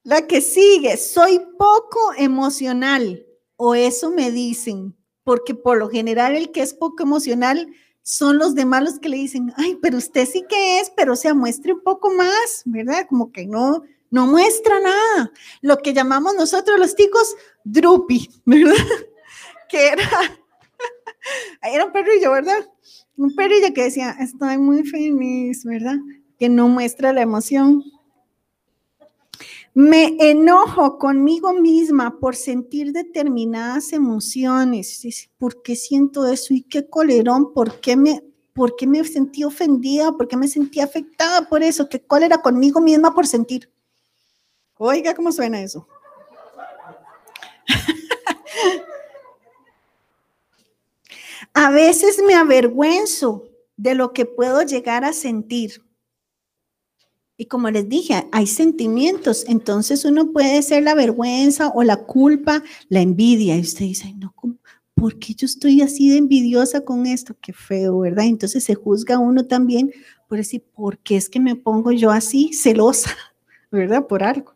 La 0.08 0.26
que 0.26 0.40
sigue, 0.40 0.96
soy 0.96 1.42
poco 1.58 2.14
emocional, 2.18 3.26
o 3.58 3.76
eso 3.76 4.10
me 4.10 4.32
dicen, 4.32 4.96
porque 5.26 5.54
por 5.54 5.78
lo 5.78 5.90
general 5.90 6.38
el 6.38 6.54
que 6.54 6.62
es 6.62 6.74
poco 6.74 7.04
emocional 7.04 7.68
son 8.04 8.38
los 8.38 8.56
demás 8.56 8.84
los 8.84 9.00
que 9.00 9.10
le 9.10 9.18
dicen, 9.18 9.52
ay, 9.58 9.78
pero 9.82 9.98
usted 9.98 10.26
sí 10.26 10.46
que 10.48 10.80
es, 10.80 10.94
pero 10.96 11.18
se 11.18 11.34
muestre 11.34 11.74
un 11.74 11.82
poco 11.82 12.10
más, 12.10 12.62
¿verdad? 12.64 13.06
Como 13.10 13.34
que 13.34 13.48
no, 13.48 13.84
no 14.10 14.28
muestra 14.28 14.80
nada. 14.80 15.30
Lo 15.60 15.80
que 15.80 15.94
llamamos 15.94 16.36
nosotros 16.36 16.80
los 16.80 16.96
ticos 16.96 17.36
drupi, 17.66 18.30
¿verdad? 18.46 18.76
Que 19.68 19.90
era, 19.90 20.10
era 21.64 21.86
un 21.86 21.92
perrillo, 21.92 22.32
¿verdad? 22.32 22.66
Un 23.18 23.36
perrillo 23.36 23.74
que 23.74 23.84
decía, 23.84 24.16
estoy 24.22 24.58
muy 24.58 24.86
feliz, 24.86 25.66
¿verdad? 25.66 25.98
Que 26.40 26.48
no 26.48 26.70
muestra 26.70 27.12
la 27.12 27.24
emoción. 27.24 27.84
Me 29.80 30.16
enojo 30.18 30.98
conmigo 30.98 31.54
misma 31.54 32.20
por 32.20 32.36
sentir 32.36 32.94
determinadas 32.94 33.94
emociones. 33.94 35.30
¿Por 35.38 35.62
qué 35.62 35.76
siento 35.76 36.26
eso? 36.26 36.56
¿Y 36.56 36.64
qué 36.64 36.90
colerón? 36.90 37.54
¿Por 37.54 37.80
qué 37.80 37.96
me, 37.96 38.24
por 38.56 38.76
qué 38.76 38.88
me 38.88 39.04
sentí 39.04 39.44
ofendida? 39.44 40.14
¿Por 40.14 40.28
qué 40.28 40.36
me 40.36 40.48
sentí 40.48 40.80
afectada 40.80 41.48
por 41.48 41.62
eso? 41.62 41.88
¿Qué 41.90 42.04
cólera 42.04 42.40
conmigo 42.40 42.82
misma 42.82 43.14
por 43.14 43.28
sentir? 43.28 43.72
Oiga, 44.80 45.14
¿cómo 45.14 45.32
suena 45.32 45.62
eso? 45.62 45.88
a 51.54 51.70
veces 51.70 52.20
me 52.26 52.34
avergüenzo 52.34 53.44
de 53.76 53.94
lo 53.94 54.12
que 54.12 54.26
puedo 54.26 54.64
llegar 54.64 55.06
a 55.06 55.14
sentir. 55.14 55.87
Y 57.38 57.46
como 57.46 57.70
les 57.70 57.88
dije, 57.88 58.28
hay 58.32 58.48
sentimientos, 58.48 59.46
entonces 59.48 60.04
uno 60.06 60.32
puede 60.32 60.62
ser 60.64 60.84
la 60.84 60.96
vergüenza 60.96 61.70
o 61.70 61.84
la 61.84 61.98
culpa, 61.98 62.64
la 62.90 63.02
envidia. 63.02 63.56
Y 63.56 63.62
usted 63.62 63.86
dice, 63.86 64.14
no, 64.18 64.34
¿por 64.96 65.20
qué 65.20 65.36
yo 65.36 65.46
estoy 65.46 65.82
así 65.82 66.10
de 66.10 66.18
envidiosa 66.18 66.82
con 66.82 67.06
esto? 67.06 67.36
Qué 67.40 67.54
feo, 67.54 68.00
¿verdad? 68.00 68.26
Entonces 68.26 68.64
se 68.64 68.74
juzga 68.74 69.20
uno 69.20 69.46
también 69.46 69.92
por 70.28 70.38
decir, 70.38 70.64
¿por 70.76 70.98
qué 71.00 71.16
es 71.16 71.30
que 71.30 71.40
me 71.40 71.56
pongo 71.56 71.92
yo 71.92 72.12
así 72.12 72.52
celosa, 72.54 73.16
¿verdad? 73.72 74.06
Por 74.08 74.24
algo. 74.24 74.56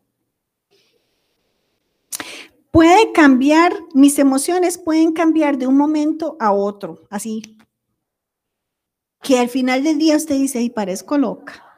Puede 2.72 3.12
cambiar, 3.12 3.74
mis 3.94 4.18
emociones 4.20 4.78
pueden 4.78 5.12
cambiar 5.12 5.58
de 5.58 5.68
un 5.68 5.76
momento 5.76 6.38
a 6.40 6.54
otro, 6.54 7.04
así. 7.10 7.58
Que 9.22 9.40
al 9.40 9.50
final 9.50 9.84
del 9.84 9.98
día 9.98 10.16
usted 10.16 10.36
dice, 10.36 10.62
y 10.62 10.70
parezco 10.70 11.18
loca. 11.18 11.71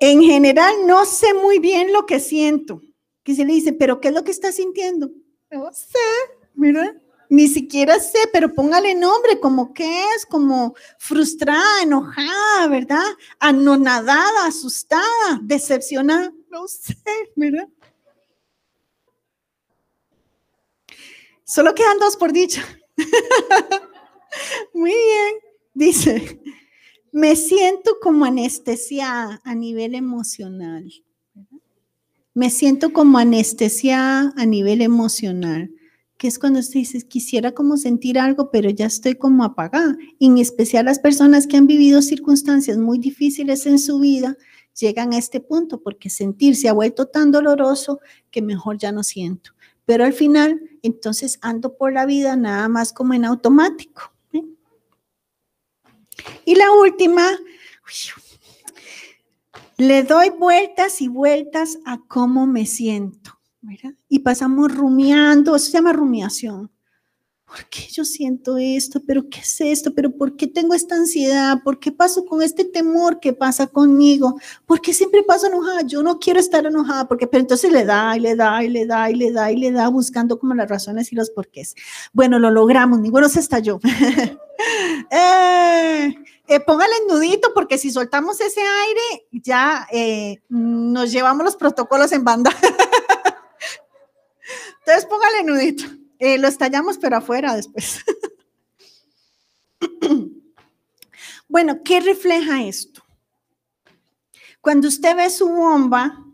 En 0.00 0.22
general 0.22 0.86
no 0.86 1.04
sé 1.04 1.34
muy 1.34 1.58
bien 1.58 1.92
lo 1.92 2.06
que 2.06 2.20
siento. 2.20 2.82
Que 3.22 3.34
se 3.34 3.44
le 3.44 3.54
dice, 3.54 3.72
pero 3.72 4.00
¿qué 4.00 4.08
es 4.08 4.14
lo 4.14 4.24
que 4.24 4.30
está 4.30 4.52
sintiendo? 4.52 5.10
No 5.50 5.72
sé, 5.72 5.98
¿verdad? 6.54 6.94
Ni 7.30 7.46
siquiera 7.48 8.00
sé, 8.00 8.18
pero 8.32 8.54
póngale 8.54 8.94
nombre, 8.94 9.38
como 9.38 9.74
qué 9.74 10.04
es, 10.16 10.24
como 10.24 10.74
frustrada, 10.98 11.82
enojada, 11.82 12.68
¿verdad? 12.68 13.04
Anonadada, 13.38 14.46
asustada, 14.46 15.40
decepcionada, 15.42 16.32
no 16.48 16.66
sé, 16.68 16.96
¿verdad? 17.36 17.68
Solo 21.44 21.74
quedan 21.74 21.98
dos 21.98 22.16
por 22.16 22.32
dicha. 22.32 22.62
Muy 24.74 24.90
bien, 24.90 25.34
dice, 25.74 26.40
me 27.18 27.34
siento 27.34 27.98
como 28.00 28.26
anestesiada 28.26 29.40
a 29.42 29.56
nivel 29.56 29.96
emocional. 29.96 30.88
Me 32.32 32.48
siento 32.48 32.92
como 32.92 33.18
anestesiada 33.18 34.32
a 34.36 34.46
nivel 34.46 34.82
emocional, 34.82 35.68
que 36.16 36.28
es 36.28 36.38
cuando 36.38 36.60
usted 36.60 36.74
dice, 36.74 37.02
quisiera 37.08 37.50
como 37.50 37.76
sentir 37.76 38.20
algo, 38.20 38.52
pero 38.52 38.70
ya 38.70 38.86
estoy 38.86 39.16
como 39.16 39.42
apagada. 39.42 39.96
en 40.20 40.38
especial 40.38 40.84
las 40.84 41.00
personas 41.00 41.48
que 41.48 41.56
han 41.56 41.66
vivido 41.66 42.02
circunstancias 42.02 42.78
muy 42.78 43.00
difíciles 43.00 43.66
en 43.66 43.80
su 43.80 43.98
vida, 43.98 44.36
llegan 44.78 45.12
a 45.12 45.18
este 45.18 45.40
punto, 45.40 45.82
porque 45.82 46.10
sentir 46.10 46.54
se 46.54 46.68
ha 46.68 46.72
vuelto 46.72 47.06
tan 47.06 47.32
doloroso 47.32 47.98
que 48.30 48.42
mejor 48.42 48.78
ya 48.78 48.92
no 48.92 49.02
siento. 49.02 49.50
Pero 49.86 50.04
al 50.04 50.12
final, 50.12 50.60
entonces 50.84 51.40
ando 51.42 51.76
por 51.76 51.92
la 51.92 52.06
vida 52.06 52.36
nada 52.36 52.68
más 52.68 52.92
como 52.92 53.14
en 53.14 53.24
automático. 53.24 54.12
Y 56.44 56.54
la 56.54 56.70
última, 56.72 57.38
le 59.76 60.02
doy 60.02 60.30
vueltas 60.30 61.00
y 61.00 61.08
vueltas 61.08 61.78
a 61.84 62.00
cómo 62.08 62.46
me 62.46 62.66
siento. 62.66 63.38
Y 64.08 64.20
pasamos 64.20 64.74
rumiando, 64.74 65.56
eso 65.56 65.66
se 65.66 65.72
llama 65.72 65.92
rumiación. 65.92 66.70
¿Por 67.48 67.64
qué 67.70 67.88
yo 67.90 68.04
siento 68.04 68.58
esto? 68.58 69.00
¿Pero 69.06 69.30
qué 69.30 69.40
es 69.40 69.58
esto? 69.62 69.94
¿Pero 69.94 70.10
por 70.10 70.36
qué 70.36 70.46
tengo 70.46 70.74
esta 70.74 70.96
ansiedad? 70.96 71.62
¿Por 71.64 71.80
qué 71.80 71.90
paso 71.90 72.26
con 72.26 72.42
este 72.42 72.66
temor 72.66 73.20
que 73.20 73.32
pasa 73.32 73.66
conmigo? 73.66 74.38
¿Por 74.66 74.82
qué 74.82 74.92
siempre 74.92 75.22
paso 75.22 75.46
enojada? 75.46 75.80
Yo 75.80 76.02
no 76.02 76.18
quiero 76.18 76.40
estar 76.40 76.66
enojada, 76.66 77.08
porque 77.08 77.26
pero 77.26 77.40
entonces 77.40 77.72
le 77.72 77.86
da 77.86 78.14
y 78.18 78.20
le 78.20 78.36
da 78.36 78.62
y 78.62 78.68
le 78.68 78.84
da 78.84 79.10
y 79.10 79.14
le 79.14 79.32
da 79.32 79.50
y 79.50 79.56
le 79.56 79.72
da 79.72 79.88
buscando 79.88 80.38
como 80.38 80.54
las 80.54 80.68
razones 80.68 81.10
y 81.10 81.16
los 81.16 81.30
porqués. 81.30 81.74
Bueno, 82.12 82.38
lo 82.38 82.50
logramos, 82.50 83.00
ninguno 83.00 83.30
se 83.30 83.40
estalló. 83.40 83.80
eh, 85.10 86.14
eh, 86.48 86.60
póngale 86.60 86.92
nudito 87.08 87.52
porque 87.54 87.78
si 87.78 87.90
soltamos 87.90 88.42
ese 88.42 88.60
aire, 88.60 89.26
ya 89.32 89.88
eh, 89.90 90.42
nos 90.50 91.10
llevamos 91.10 91.46
los 91.46 91.56
protocolos 91.56 92.12
en 92.12 92.24
banda. 92.24 92.54
Entonces 94.80 95.06
póngale 95.06 95.44
nudito. 95.44 95.97
Eh, 96.18 96.38
lo 96.38 96.48
estallamos, 96.48 96.98
pero 96.98 97.16
afuera 97.16 97.54
después. 97.54 98.00
bueno, 101.48 101.82
¿qué 101.84 102.00
refleja 102.00 102.64
esto? 102.64 103.02
Cuando 104.60 104.88
usted 104.88 105.16
ve 105.16 105.30
su 105.30 105.48
bomba, 105.48 106.24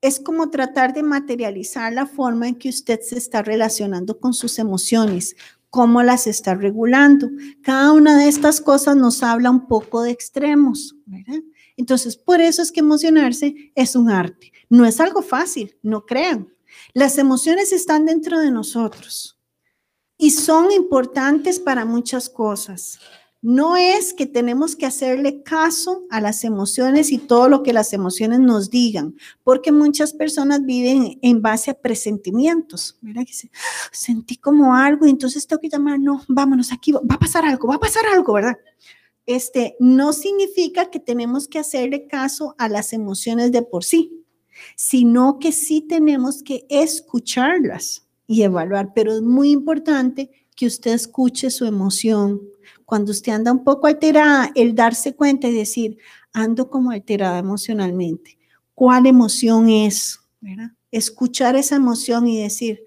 es 0.00 0.20
como 0.20 0.50
tratar 0.50 0.92
de 0.92 1.02
materializar 1.02 1.92
la 1.92 2.06
forma 2.06 2.48
en 2.48 2.56
que 2.56 2.68
usted 2.68 3.00
se 3.00 3.18
está 3.18 3.42
relacionando 3.42 4.18
con 4.18 4.34
sus 4.34 4.58
emociones, 4.58 5.36
cómo 5.70 6.02
las 6.02 6.26
está 6.26 6.54
regulando. 6.54 7.30
Cada 7.62 7.92
una 7.92 8.18
de 8.18 8.28
estas 8.28 8.60
cosas 8.60 8.96
nos 8.96 9.22
habla 9.22 9.50
un 9.50 9.66
poco 9.68 10.02
de 10.02 10.10
extremos. 10.10 10.96
Entonces, 11.76 12.16
por 12.16 12.40
eso 12.40 12.62
es 12.62 12.72
que 12.72 12.80
emocionarse 12.80 13.72
es 13.74 13.96
un 13.96 14.10
arte. 14.10 14.52
No 14.68 14.84
es 14.84 15.00
algo 15.00 15.22
fácil, 15.22 15.76
no 15.82 16.04
crean. 16.04 16.52
Las 16.94 17.18
emociones 17.18 17.72
están 17.72 18.06
dentro 18.06 18.38
de 18.40 18.50
nosotros 18.50 19.38
y 20.16 20.30
son 20.30 20.70
importantes 20.70 21.58
para 21.58 21.84
muchas 21.84 22.28
cosas. 22.28 22.98
No 23.40 23.76
es 23.76 24.14
que 24.14 24.26
tenemos 24.26 24.76
que 24.76 24.86
hacerle 24.86 25.42
caso 25.42 26.04
a 26.10 26.20
las 26.20 26.44
emociones 26.44 27.10
y 27.10 27.18
todo 27.18 27.48
lo 27.48 27.64
que 27.64 27.72
las 27.72 27.92
emociones 27.92 28.38
nos 28.38 28.70
digan, 28.70 29.16
porque 29.42 29.72
muchas 29.72 30.12
personas 30.12 30.64
viven 30.64 31.18
en 31.22 31.42
base 31.42 31.72
a 31.72 31.74
presentimientos. 31.74 32.96
Mira 33.00 33.24
que 33.24 33.32
sentí 33.90 34.36
como 34.36 34.76
algo 34.76 35.06
y 35.06 35.10
entonces 35.10 35.44
tengo 35.44 35.60
que 35.60 35.68
llamar, 35.68 35.98
no, 35.98 36.22
vámonos 36.28 36.72
aquí, 36.72 36.92
va 36.92 37.16
a 37.16 37.18
pasar 37.18 37.44
algo, 37.44 37.66
va 37.66 37.74
a 37.74 37.80
pasar 37.80 38.06
algo, 38.06 38.34
¿verdad? 38.34 38.56
Este 39.26 39.76
no 39.80 40.12
significa 40.12 40.88
que 40.88 41.00
tenemos 41.00 41.48
que 41.48 41.58
hacerle 41.58 42.06
caso 42.06 42.54
a 42.58 42.68
las 42.68 42.92
emociones 42.92 43.50
de 43.50 43.62
por 43.62 43.82
sí, 43.82 44.21
sino 44.76 45.38
que 45.38 45.52
sí 45.52 45.80
tenemos 45.80 46.42
que 46.42 46.66
escucharlas 46.68 48.06
y 48.26 48.42
evaluar, 48.42 48.92
pero 48.94 49.12
es 49.12 49.22
muy 49.22 49.50
importante 49.50 50.30
que 50.56 50.66
usted 50.66 50.92
escuche 50.92 51.50
su 51.50 51.64
emoción, 51.64 52.40
cuando 52.84 53.12
usted 53.12 53.32
anda 53.32 53.52
un 53.52 53.64
poco 53.64 53.86
alterada, 53.86 54.50
el 54.54 54.74
darse 54.74 55.14
cuenta 55.14 55.48
y 55.48 55.54
decir, 55.54 55.98
ando 56.32 56.68
como 56.68 56.90
alterada 56.90 57.38
emocionalmente. 57.38 58.38
¿Cuál 58.74 59.06
emoción 59.06 59.68
es? 59.68 60.20
Escuchar 60.90 61.56
esa 61.56 61.76
emoción 61.76 62.26
y 62.26 62.42
decir, 62.42 62.84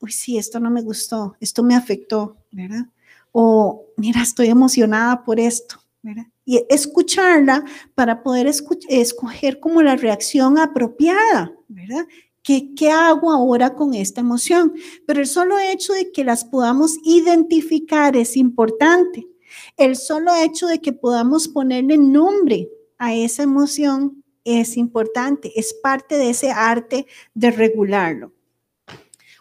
uy, 0.00 0.12
sí, 0.12 0.38
esto 0.38 0.60
no 0.60 0.70
me 0.70 0.82
gustó, 0.82 1.36
esto 1.40 1.62
me 1.62 1.74
afectó, 1.74 2.36
¿verdad? 2.50 2.86
O, 3.32 3.86
mira, 3.96 4.22
estoy 4.22 4.48
emocionada 4.48 5.24
por 5.24 5.40
esto, 5.40 5.76
¿verdad? 6.02 6.26
Y 6.44 6.64
escucharla 6.68 7.64
para 7.94 8.22
poder 8.22 8.46
escoger 8.46 9.60
como 9.60 9.82
la 9.82 9.96
reacción 9.96 10.58
apropiada, 10.58 11.52
¿verdad? 11.68 12.06
¿Qué, 12.42 12.74
¿Qué 12.74 12.90
hago 12.90 13.30
ahora 13.30 13.74
con 13.74 13.94
esta 13.94 14.20
emoción? 14.20 14.74
Pero 15.06 15.20
el 15.20 15.28
solo 15.28 15.58
hecho 15.58 15.92
de 15.92 16.10
que 16.10 16.24
las 16.24 16.44
podamos 16.44 16.96
identificar 17.04 18.16
es 18.16 18.36
importante. 18.36 19.28
El 19.76 19.96
solo 19.96 20.34
hecho 20.34 20.66
de 20.66 20.80
que 20.80 20.92
podamos 20.92 21.46
ponerle 21.46 21.98
nombre 21.98 22.68
a 22.98 23.14
esa 23.14 23.44
emoción 23.44 24.22
es 24.44 24.76
importante, 24.76 25.52
es 25.58 25.74
parte 25.74 26.16
de 26.16 26.30
ese 26.30 26.50
arte 26.50 27.06
de 27.34 27.50
regularlo. 27.50 28.32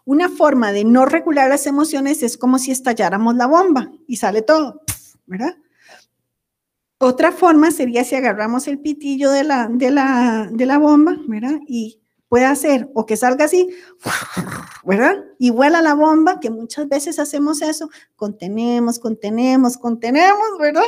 Una 0.06 0.30
forma 0.30 0.72
de 0.72 0.84
no 0.84 1.06
regular 1.06 1.50
las 1.50 1.68
emociones 1.68 2.24
es 2.24 2.38
como 2.38 2.60
si 2.60 2.72
estalláramos 2.72 3.36
la 3.36 3.48
bomba 3.48 3.92
y 4.08 4.18
sale 4.18 4.42
todo, 4.42 4.82
¿verdad? 5.26 5.56
Otra 7.04 7.32
forma 7.32 7.72
sería 7.72 8.04
si 8.04 8.14
agarramos 8.14 8.68
el 8.68 8.78
pitillo 8.78 9.32
de 9.32 9.44
la, 9.44 9.68
de 9.68 9.90
la, 9.90 10.48
de 10.52 10.68
la 10.68 10.78
bomba, 10.78 11.18
¿verdad? 11.28 11.60
Y 11.68 12.00
puede 12.30 12.46
hacer 12.46 12.92
o 12.94 13.08
que 13.08 13.18
salga 13.18 13.46
así, 13.46 13.70
¿verdad? 14.86 15.16
Y 15.40 15.50
vuela 15.50 15.82
la 15.82 15.96
bomba, 15.96 16.40
que 16.40 16.52
muchas 16.52 16.88
veces 16.88 17.18
hacemos 17.18 17.64
eso, 17.64 17.90
contenemos, 18.16 19.00
contenemos, 19.00 19.78
contenemos, 19.78 20.46
¿verdad? 20.60 20.84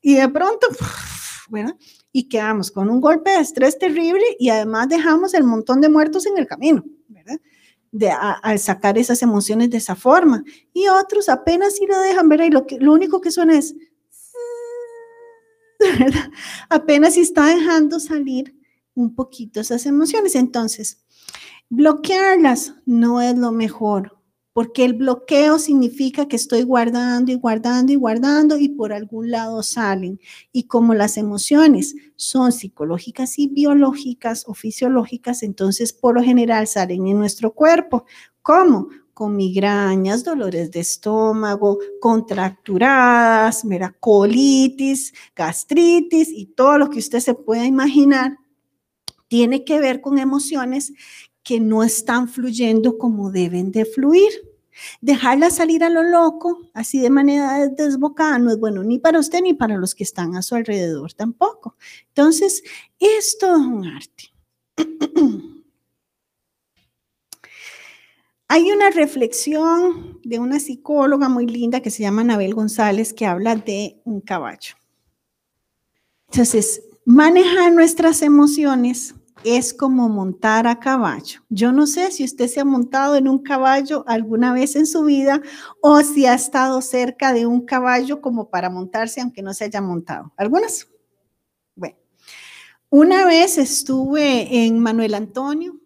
Y 0.00 0.14
de 0.14 0.28
pronto, 0.28 0.68
¿verdad? 1.50 1.74
Y 2.12 2.28
quedamos 2.28 2.70
con 2.70 2.88
un 2.88 3.00
golpe 3.00 3.30
de 3.30 3.40
estrés 3.40 3.76
terrible 3.76 4.24
y 4.38 4.50
además 4.50 4.88
dejamos 4.88 5.34
el 5.34 5.42
montón 5.42 5.80
de 5.80 5.88
muertos 5.88 6.26
en 6.26 6.38
el 6.38 6.46
camino, 6.46 6.84
¿verdad? 7.08 7.40
De, 7.90 8.08
al 8.08 8.60
sacar 8.60 8.98
esas 8.98 9.20
emociones 9.20 9.70
de 9.70 9.78
esa 9.78 9.96
forma. 9.96 10.44
Y 10.72 10.86
otros 10.86 11.28
apenas 11.28 11.74
si 11.74 11.88
lo 11.88 11.98
dejan, 11.98 12.28
¿verdad? 12.28 12.44
Y 12.44 12.50
lo, 12.50 12.68
que, 12.68 12.78
lo 12.78 12.92
único 12.92 13.20
que 13.20 13.32
suena 13.32 13.58
es, 13.58 13.74
Apenas 16.68 17.16
está 17.16 17.46
dejando 17.46 18.00
salir 18.00 18.54
un 18.94 19.14
poquito 19.14 19.60
esas 19.60 19.86
emociones. 19.86 20.34
Entonces, 20.34 21.04
bloquearlas 21.68 22.74
no 22.86 23.20
es 23.20 23.36
lo 23.36 23.52
mejor, 23.52 24.18
porque 24.52 24.84
el 24.84 24.94
bloqueo 24.94 25.58
significa 25.58 26.26
que 26.28 26.36
estoy 26.36 26.62
guardando 26.62 27.30
y 27.30 27.34
guardando 27.34 27.92
y 27.92 27.96
guardando 27.96 28.58
y 28.58 28.70
por 28.70 28.92
algún 28.92 29.30
lado 29.30 29.62
salen. 29.62 30.18
Y 30.50 30.64
como 30.64 30.94
las 30.94 31.18
emociones 31.18 31.94
son 32.16 32.52
psicológicas 32.52 33.38
y 33.38 33.48
biológicas 33.48 34.44
o 34.46 34.54
fisiológicas, 34.54 35.42
entonces 35.42 35.92
por 35.92 36.14
lo 36.14 36.22
general 36.22 36.66
salen 36.66 37.06
en 37.06 37.18
nuestro 37.18 37.52
cuerpo. 37.52 38.06
¿Cómo? 38.40 38.88
Con 39.16 39.34
migrañas, 39.34 40.24
dolores 40.24 40.70
de 40.72 40.80
estómago, 40.80 41.78
contracturadas, 42.02 43.62
colitis, 43.98 45.14
gastritis 45.34 46.28
y 46.28 46.44
todo 46.44 46.76
lo 46.76 46.90
que 46.90 46.98
usted 46.98 47.20
se 47.20 47.32
pueda 47.32 47.64
imaginar 47.64 48.36
tiene 49.26 49.64
que 49.64 49.80
ver 49.80 50.02
con 50.02 50.18
emociones 50.18 50.92
que 51.42 51.60
no 51.60 51.82
están 51.82 52.28
fluyendo 52.28 52.98
como 52.98 53.30
deben 53.30 53.72
de 53.72 53.86
fluir. 53.86 54.30
Dejarla 55.00 55.48
salir 55.48 55.82
a 55.82 55.88
lo 55.88 56.02
loco, 56.02 56.68
así 56.74 57.00
de 57.00 57.08
manera 57.08 57.66
desbocada, 57.70 58.38
no 58.38 58.50
es 58.50 58.60
bueno 58.60 58.84
ni 58.84 58.98
para 58.98 59.18
usted 59.18 59.40
ni 59.40 59.54
para 59.54 59.78
los 59.78 59.94
que 59.94 60.04
están 60.04 60.36
a 60.36 60.42
su 60.42 60.56
alrededor 60.56 61.14
tampoco. 61.14 61.78
Entonces, 62.08 62.62
esto 62.98 63.46
es 63.56 63.62
un 63.62 63.86
arte. 63.86 64.24
Hay 68.48 68.70
una 68.70 68.90
reflexión 68.90 70.20
de 70.22 70.38
una 70.38 70.60
psicóloga 70.60 71.28
muy 71.28 71.46
linda 71.46 71.80
que 71.80 71.90
se 71.90 72.02
llama 72.02 72.22
Anabel 72.22 72.54
González 72.54 73.12
que 73.12 73.26
habla 73.26 73.56
de 73.56 74.00
un 74.04 74.20
caballo. 74.20 74.76
Entonces, 76.30 76.82
manejar 77.04 77.72
nuestras 77.72 78.22
emociones 78.22 79.14
es 79.42 79.74
como 79.74 80.08
montar 80.08 80.66
a 80.68 80.78
caballo. 80.78 81.40
Yo 81.48 81.72
no 81.72 81.86
sé 81.86 82.12
si 82.12 82.24
usted 82.24 82.48
se 82.48 82.60
ha 82.60 82.64
montado 82.64 83.16
en 83.16 83.28
un 83.28 83.40
caballo 83.42 84.04
alguna 84.06 84.52
vez 84.52 84.76
en 84.76 84.86
su 84.86 85.04
vida 85.04 85.42
o 85.80 86.00
si 86.02 86.26
ha 86.26 86.34
estado 86.34 86.80
cerca 86.82 87.32
de 87.32 87.46
un 87.46 87.64
caballo 87.64 88.20
como 88.20 88.48
para 88.48 88.70
montarse 88.70 89.20
aunque 89.20 89.42
no 89.42 89.54
se 89.54 89.64
haya 89.64 89.80
montado. 89.80 90.32
¿Algunas? 90.36 90.88
Bueno, 91.74 91.96
una 92.90 93.24
vez 93.26 93.58
estuve 93.58 94.64
en 94.66 94.78
Manuel 94.78 95.14
Antonio 95.14 95.80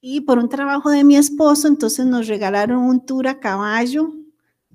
y 0.00 0.22
por 0.22 0.38
un 0.38 0.48
trabajo 0.48 0.90
de 0.90 1.04
mi 1.04 1.16
esposo, 1.16 1.68
entonces 1.68 2.06
nos 2.06 2.26
regalaron 2.26 2.78
un 2.78 3.04
tour 3.04 3.28
a 3.28 3.38
caballo. 3.38 4.12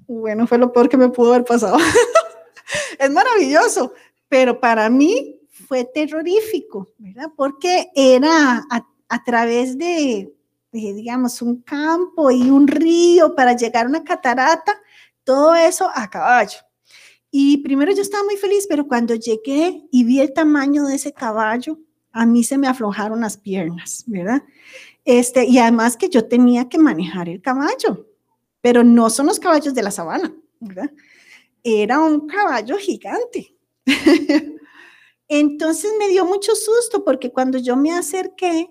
Bueno, 0.08 0.46
fue 0.46 0.58
lo 0.58 0.72
peor 0.72 0.88
que 0.88 0.98
me 0.98 1.10
pudo 1.10 1.34
haber 1.34 1.46
pasado. 1.46 1.78
es 3.00 3.10
maravilloso, 3.10 3.94
pero 4.30 4.60
para 4.60 4.90
mí 4.90 5.40
fue 5.50 5.86
terrorífico, 5.86 6.94
¿verdad? 6.98 7.32
Porque 7.36 7.90
era 7.96 8.64
a, 8.70 9.24
través 9.24 9.78
de, 9.78 10.32
digamos, 10.72 11.42
un 11.42 11.62
campo 11.62 12.30
y 12.30 12.50
un 12.50 12.68
río 12.68 13.34
para 13.34 13.56
llegar 13.56 13.86
a 13.86 13.90
una 13.90 14.04
catarata, 14.04 14.80
todo 15.24 15.56
eso 15.56 15.90
a 15.94 16.08
caballo. 16.08 16.60
Y 17.32 17.58
primero 17.58 17.92
yo 17.94 18.02
estaba 18.02 18.24
muy 18.24 18.38
feliz, 18.38 18.68
pero 18.70 18.88
cuando 18.88 19.16
llegué 19.16 19.88
y 19.92 20.04
vi 20.04 20.20
el 20.20 20.34
tamaño 20.34 20.86
de 20.86 20.96
ese 20.96 21.14
caballo, 21.14 21.80
a 22.12 22.26
mí 22.26 22.44
se 22.44 22.58
me 22.58 22.68
aflojaron 22.68 23.22
las 23.22 23.38
piernas, 23.38 24.04
¿verdad? 24.08 24.44
Este, 25.06 25.46
y 25.46 25.60
además 25.60 25.96
que 25.96 26.10
yo 26.10 26.28
tenía 26.28 26.68
que 26.68 26.80
manejar 26.80 27.30
el 27.30 27.42
caballo, 27.42 28.08
pero 28.62 28.84
no 28.84 29.12
son 29.12 29.28
los 29.28 29.40
caballos 29.40 29.76
de 29.76 29.84
la 29.84 29.92
sabana. 29.92 30.34
Era 31.64 32.00
un 32.00 32.28
caballo 32.28 32.76
gigante. 32.78 33.56
Entonces 35.28 35.92
me 36.00 36.10
dio 36.10 36.26
mucho 36.26 36.56
susto 36.56 37.04
porque 37.04 37.32
cuando 37.32 37.60
yo 37.60 37.76
me 37.76 37.92
acerqué 37.92 38.70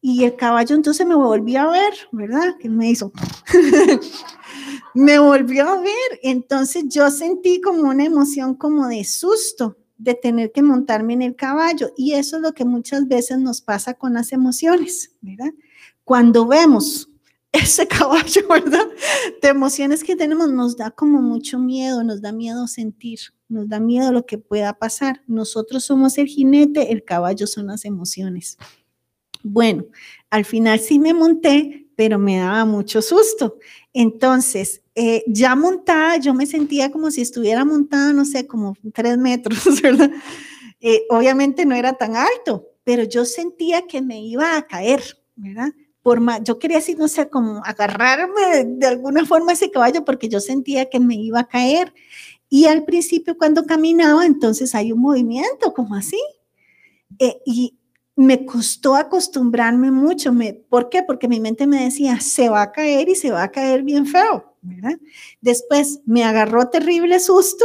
y 0.00 0.24
el 0.24 0.36
caballo 0.36 0.76
entonces 0.76 1.06
me 1.06 1.14
volvió 1.14 1.62
a 1.62 1.70
ver, 1.70 1.94
¿verdad? 2.12 2.58
Que 2.58 2.68
me 2.68 2.90
hizo, 2.90 3.10
me 4.94 5.18
volvió 5.18 5.66
a 5.66 5.80
ver. 5.80 6.20
Entonces 6.22 6.84
yo 6.88 7.10
sentí 7.10 7.58
como 7.62 7.88
una 7.88 8.04
emoción 8.04 8.54
como 8.54 8.86
de 8.86 9.02
susto 9.04 9.78
de 9.96 10.14
tener 10.14 10.52
que 10.52 10.62
montarme 10.62 11.14
en 11.14 11.22
el 11.22 11.36
caballo. 11.36 11.92
Y 11.96 12.12
eso 12.14 12.36
es 12.36 12.42
lo 12.42 12.52
que 12.52 12.64
muchas 12.64 13.06
veces 13.08 13.38
nos 13.38 13.60
pasa 13.60 13.94
con 13.94 14.14
las 14.14 14.32
emociones, 14.32 15.12
¿verdad? 15.20 15.52
Cuando 16.04 16.46
vemos 16.46 17.08
ese 17.52 17.86
caballo. 17.86 18.42
De 19.42 19.48
emociones 19.48 20.02
que 20.02 20.16
tenemos, 20.16 20.50
nos 20.50 20.76
da 20.76 20.90
como 20.90 21.22
mucho 21.22 21.58
miedo, 21.58 22.02
nos 22.02 22.20
da 22.20 22.32
miedo 22.32 22.66
sentir, 22.66 23.20
nos 23.48 23.68
da 23.68 23.78
miedo 23.80 24.12
lo 24.12 24.26
que 24.26 24.38
pueda 24.38 24.74
pasar. 24.74 25.22
Nosotros 25.26 25.84
somos 25.84 26.18
el 26.18 26.26
jinete, 26.26 26.92
el 26.92 27.04
caballo 27.04 27.46
son 27.46 27.68
las 27.68 27.84
emociones. 27.84 28.58
Bueno, 29.42 29.84
al 30.30 30.44
final 30.44 30.80
sí 30.80 30.98
me 30.98 31.14
monté, 31.14 31.86
pero 31.96 32.18
me 32.18 32.38
daba 32.38 32.64
mucho 32.64 33.02
susto. 33.02 33.58
Entonces, 33.92 34.82
eh, 34.94 35.24
ya 35.26 35.56
montada, 35.56 36.18
yo 36.18 36.34
me 36.34 36.46
sentía 36.46 36.92
como 36.92 37.10
si 37.10 37.20
estuviera 37.20 37.64
montada, 37.64 38.12
no 38.12 38.24
sé, 38.24 38.46
como 38.46 38.76
tres 38.92 39.18
metros, 39.18 39.58
¿verdad? 39.82 40.10
Eh, 40.80 41.02
obviamente 41.10 41.66
no 41.66 41.74
era 41.74 41.94
tan 41.94 42.14
alto, 42.16 42.68
pero 42.84 43.02
yo 43.02 43.24
sentía 43.24 43.86
que 43.86 44.02
me 44.02 44.20
iba 44.20 44.56
a 44.56 44.66
caer, 44.66 45.02
¿verdad? 45.34 45.72
Por 46.02 46.20
más, 46.20 46.42
yo 46.44 46.58
quería 46.58 46.78
así, 46.78 46.94
no 46.94 47.08
sé, 47.08 47.28
como 47.28 47.62
agarrarme 47.64 48.64
de 48.66 48.86
alguna 48.86 49.24
forma 49.24 49.50
a 49.50 49.54
ese 49.54 49.70
caballo 49.70 50.04
porque 50.04 50.28
yo 50.28 50.38
sentía 50.38 50.90
que 50.90 51.00
me 51.00 51.14
iba 51.14 51.40
a 51.40 51.48
caer. 51.48 51.94
Y 52.50 52.66
al 52.66 52.84
principio 52.84 53.38
cuando 53.38 53.64
caminaba, 53.64 54.26
entonces 54.26 54.74
hay 54.74 54.92
un 54.92 55.00
movimiento 55.00 55.72
como 55.72 55.94
así. 55.94 56.20
Eh, 57.18 57.40
y 57.46 57.78
me 58.16 58.44
costó 58.44 58.94
acostumbrarme 58.94 59.90
mucho. 59.90 60.32
Me, 60.32 60.52
¿Por 60.52 60.90
qué? 60.90 61.02
Porque 61.02 61.26
mi 61.26 61.40
mente 61.40 61.66
me 61.66 61.84
decía, 61.84 62.20
se 62.20 62.48
va 62.48 62.62
a 62.62 62.72
caer 62.72 63.08
y 63.08 63.14
se 63.14 63.30
va 63.30 63.42
a 63.42 63.50
caer 63.50 63.82
bien 63.82 64.06
feo. 64.06 64.53
Después 65.40 66.00
me 66.06 66.24
agarró 66.24 66.68
terrible 66.68 67.20
susto 67.20 67.64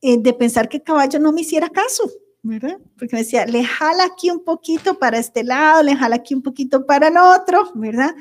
eh, 0.00 0.18
de 0.18 0.32
pensar 0.32 0.68
que 0.68 0.78
el 0.78 0.82
caballo 0.82 1.18
no 1.18 1.32
me 1.32 1.42
hiciera 1.42 1.68
caso. 1.68 2.10
¿verdad? 2.42 2.78
Porque 2.98 3.16
me 3.16 3.22
decía, 3.22 3.44
le 3.44 3.64
jala 3.64 4.04
aquí 4.04 4.30
un 4.30 4.42
poquito 4.42 4.98
para 4.98 5.18
este 5.18 5.44
lado, 5.44 5.82
le 5.82 5.94
jala 5.94 6.16
aquí 6.16 6.34
un 6.34 6.42
poquito 6.42 6.86
para 6.86 7.08
el 7.08 7.16
otro, 7.16 7.70
¿verdad? 7.74 8.14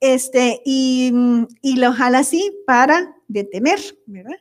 Este, 0.00 0.62
y, 0.64 1.12
y 1.60 1.76
lo 1.76 1.92
jala 1.92 2.20
así 2.20 2.56
para 2.66 3.14
detener, 3.28 3.78
¿verdad? 4.06 4.38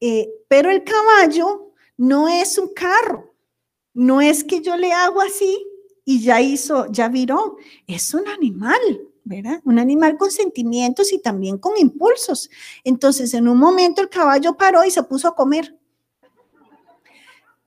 Eh, 0.00 0.28
pero 0.48 0.70
el 0.70 0.84
caballo 0.84 1.72
no 1.96 2.28
es 2.28 2.58
un 2.58 2.72
carro, 2.72 3.34
no 3.92 4.20
es 4.20 4.44
que 4.44 4.60
yo 4.60 4.76
le 4.76 4.92
hago 4.92 5.20
así 5.20 5.66
y 6.04 6.22
ya 6.22 6.40
hizo, 6.40 6.90
ya 6.90 7.08
viró, 7.08 7.56
es 7.86 8.14
un 8.14 8.26
animal, 8.28 8.80
¿verdad? 9.30 9.60
Un 9.64 9.78
animal 9.78 10.18
con 10.18 10.30
sentimientos 10.32 11.12
y 11.12 11.20
también 11.20 11.56
con 11.56 11.78
impulsos. 11.78 12.50
Entonces, 12.82 13.32
en 13.32 13.46
un 13.46 13.58
momento 13.58 14.02
el 14.02 14.08
caballo 14.08 14.56
paró 14.56 14.84
y 14.84 14.90
se 14.90 15.04
puso 15.04 15.28
a 15.28 15.36
comer. 15.36 15.78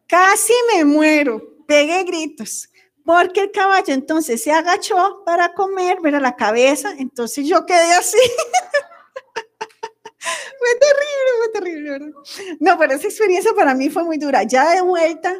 Casi 0.05 0.51
me 0.73 0.83
muero, 0.83 1.41
pegué 1.65 2.03
gritos, 2.03 2.69
porque 3.05 3.39
el 3.39 3.51
caballo 3.51 3.93
entonces 3.93 4.43
se 4.43 4.51
agachó 4.51 5.23
para 5.25 5.53
comer, 5.53 6.01
ver 6.01 6.21
la 6.21 6.35
cabeza, 6.35 6.93
entonces 6.97 7.47
yo 7.47 7.65
quedé 7.65 7.93
así. 7.93 8.17
fue 10.19 10.69
terrible, 10.79 11.31
fue 11.37 11.49
terrible, 11.53 11.91
¿verdad? 11.91 12.11
No, 12.59 12.77
pero 12.77 12.93
esa 12.93 13.07
experiencia 13.07 13.53
para 13.53 13.73
mí 13.73 13.89
fue 13.89 14.03
muy 14.03 14.17
dura. 14.17 14.43
Ya 14.43 14.69
de 14.69 14.81
vuelta, 14.81 15.33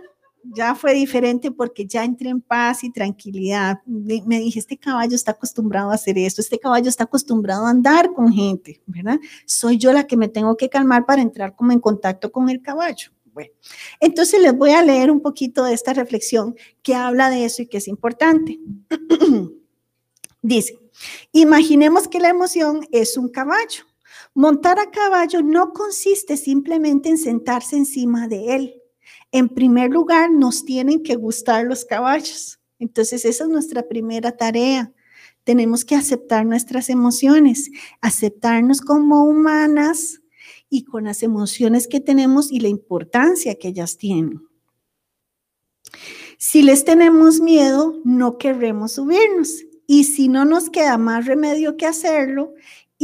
ya 0.44 0.76
fue 0.76 0.94
diferente 0.94 1.52
porque 1.52 1.86
ya 1.86 2.04
entré 2.04 2.30
en 2.30 2.42
paz 2.42 2.84
y 2.84 2.92
tranquilidad. 2.92 3.80
Me 3.86 4.40
dije, 4.40 4.60
este 4.60 4.78
caballo 4.78 5.16
está 5.16 5.32
acostumbrado 5.32 5.92
a 5.92 5.96
hacer 5.96 6.18
esto, 6.18 6.42
este 6.42 6.60
caballo 6.60 6.90
está 6.90 7.06
acostumbrado 7.06 7.66
a 7.66 7.70
andar 7.70 8.14
con 8.14 8.32
gente, 8.32 8.82
¿verdad? 8.86 9.20
Soy 9.46 9.78
yo 9.78 9.94
la 9.94 10.06
que 10.06 10.18
me 10.18 10.28
tengo 10.28 10.58
que 10.58 10.70
calmar 10.70 11.06
para 11.06 11.22
entrar 11.22 11.56
como 11.56 11.72
en 11.72 11.80
contacto 11.80 12.32
con 12.32 12.50
el 12.50 12.62
caballo. 12.62 13.12
Bueno, 13.34 13.52
entonces 14.00 14.40
les 14.42 14.56
voy 14.56 14.72
a 14.72 14.84
leer 14.84 15.10
un 15.10 15.22
poquito 15.22 15.64
de 15.64 15.74
esta 15.74 15.94
reflexión 15.94 16.56
que 16.84 16.94
habla 16.94 17.30
de 17.30 17.46
eso 17.46 17.64
y 17.64 17.68
que 17.68 17.78
es 17.78 17.88
importante. 17.88 18.60
Dice, 20.42 20.78
imaginemos 21.32 22.08
que 22.08 22.20
la 22.20 22.30
emoción 22.30 22.86
es 22.92 23.18
un 23.18 23.30
caballo 23.30 23.86
Montar 24.36 24.80
a 24.80 24.90
caballo 24.90 25.44
no 25.44 25.74
consiste 25.74 26.38
simplemente 26.38 27.10
en 27.10 27.20
sentarse 27.20 27.76
encima 27.76 28.28
de 28.28 28.56
él. 28.56 28.83
En 29.34 29.50
primer 29.50 29.90
lugar, 29.90 30.32
nos 30.32 30.64
tienen 30.64 31.02
que 31.02 31.16
gustar 31.16 31.66
los 31.66 31.86
caballos. 31.86 32.60
Entonces, 32.78 33.26
esa 33.26 33.46
es 33.46 33.50
nuestra 33.50 33.88
primera 33.88 34.38
tarea. 34.38 34.94
Tenemos 35.44 35.84
que 35.84 35.96
aceptar 35.96 36.46
nuestras 36.46 36.88
emociones, 36.88 37.72
aceptarnos 38.00 38.80
como 38.80 39.24
humanas 39.24 40.22
y 40.70 40.84
con 40.84 41.06
las 41.06 41.24
emociones 41.24 41.88
que 41.88 42.00
tenemos 42.00 42.52
y 42.52 42.60
la 42.60 42.68
importancia 42.68 43.56
que 43.56 43.70
ellas 43.70 43.98
tienen. 43.98 44.48
Si 46.38 46.62
les 46.62 46.86
tenemos 46.86 47.40
miedo, 47.40 48.00
no 48.06 48.38
querremos 48.38 48.92
subirnos. 48.92 49.64
Y 49.88 50.04
si 50.04 50.28
no 50.28 50.46
nos 50.46 50.70
queda 50.70 51.00
más 51.00 51.26
remedio 51.26 51.76
que 51.76 51.88
hacerlo, 51.88 52.54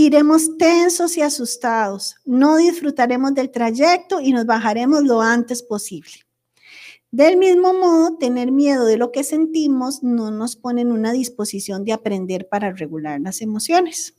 Iremos 0.01 0.57
tensos 0.57 1.17
y 1.17 1.21
asustados, 1.21 2.15
no 2.23 2.55
disfrutaremos 2.55 3.33
del 3.33 3.51
trayecto 3.51 4.21
y 4.21 4.31
nos 4.31 4.45
bajaremos 4.45 5.03
lo 5.03 5.19
antes 5.19 5.61
posible. 5.61 6.25
Del 7.11 7.35
mismo 7.35 7.73
modo, 7.73 8.15
tener 8.17 8.49
miedo 8.49 8.85
de 8.85 8.95
lo 8.95 9.11
que 9.11 9.25
sentimos 9.25 10.01
no 10.01 10.31
nos 10.31 10.55
pone 10.55 10.83
en 10.83 10.93
una 10.93 11.11
disposición 11.11 11.83
de 11.83 11.91
aprender 11.91 12.47
para 12.47 12.71
regular 12.71 13.19
las 13.19 13.41
emociones. 13.41 14.15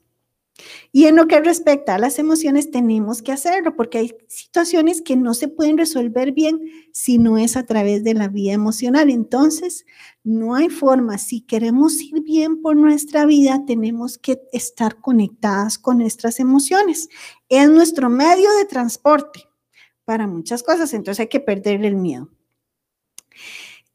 Y 0.92 1.06
en 1.06 1.16
lo 1.16 1.26
que 1.26 1.40
respecta 1.40 1.94
a 1.94 1.98
las 1.98 2.18
emociones, 2.18 2.70
tenemos 2.70 3.22
que 3.22 3.32
hacerlo 3.32 3.76
porque 3.76 3.98
hay 3.98 4.14
situaciones 4.28 5.02
que 5.02 5.16
no 5.16 5.34
se 5.34 5.48
pueden 5.48 5.78
resolver 5.78 6.32
bien 6.32 6.60
si 6.92 7.18
no 7.18 7.38
es 7.38 7.56
a 7.56 7.64
través 7.64 8.04
de 8.04 8.14
la 8.14 8.28
vía 8.28 8.52
emocional. 8.52 9.10
Entonces, 9.10 9.86
no 10.22 10.54
hay 10.54 10.68
forma. 10.68 11.18
Si 11.18 11.40
queremos 11.40 12.00
ir 12.02 12.22
bien 12.22 12.60
por 12.60 12.76
nuestra 12.76 13.24
vida, 13.26 13.64
tenemos 13.66 14.18
que 14.18 14.40
estar 14.52 15.00
conectadas 15.00 15.78
con 15.78 15.98
nuestras 15.98 16.40
emociones. 16.40 17.08
Es 17.48 17.70
nuestro 17.70 18.10
medio 18.10 18.50
de 18.58 18.64
transporte 18.64 19.48
para 20.04 20.26
muchas 20.26 20.62
cosas, 20.62 20.92
entonces 20.92 21.20
hay 21.20 21.28
que 21.28 21.40
perder 21.40 21.84
el 21.84 21.94
miedo. 21.94 22.28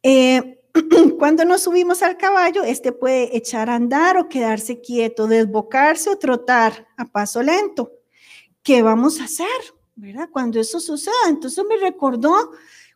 Eh, 0.02 0.62
Cuando 1.20 1.46
nos 1.46 1.64
subimos 1.64 2.04
al 2.04 2.18
caballo, 2.18 2.64
este 2.64 2.92
puede 2.92 3.36
echar 3.36 3.70
a 3.70 3.76
andar 3.76 4.18
o 4.18 4.28
quedarse 4.28 4.82
quieto, 4.82 5.28
desbocarse 5.28 6.10
o 6.10 6.18
trotar 6.18 6.88
a 6.98 7.06
paso 7.06 7.42
lento. 7.42 7.92
¿Qué 8.62 8.82
vamos 8.82 9.22
a 9.22 9.26
hacer? 9.26 9.48
¿Verdad? 9.96 10.30
Cuando 10.32 10.60
eso 10.60 10.80
suceda. 10.80 11.14
Entonces 11.30 11.64
me 11.68 11.78
recordó 11.78 12.52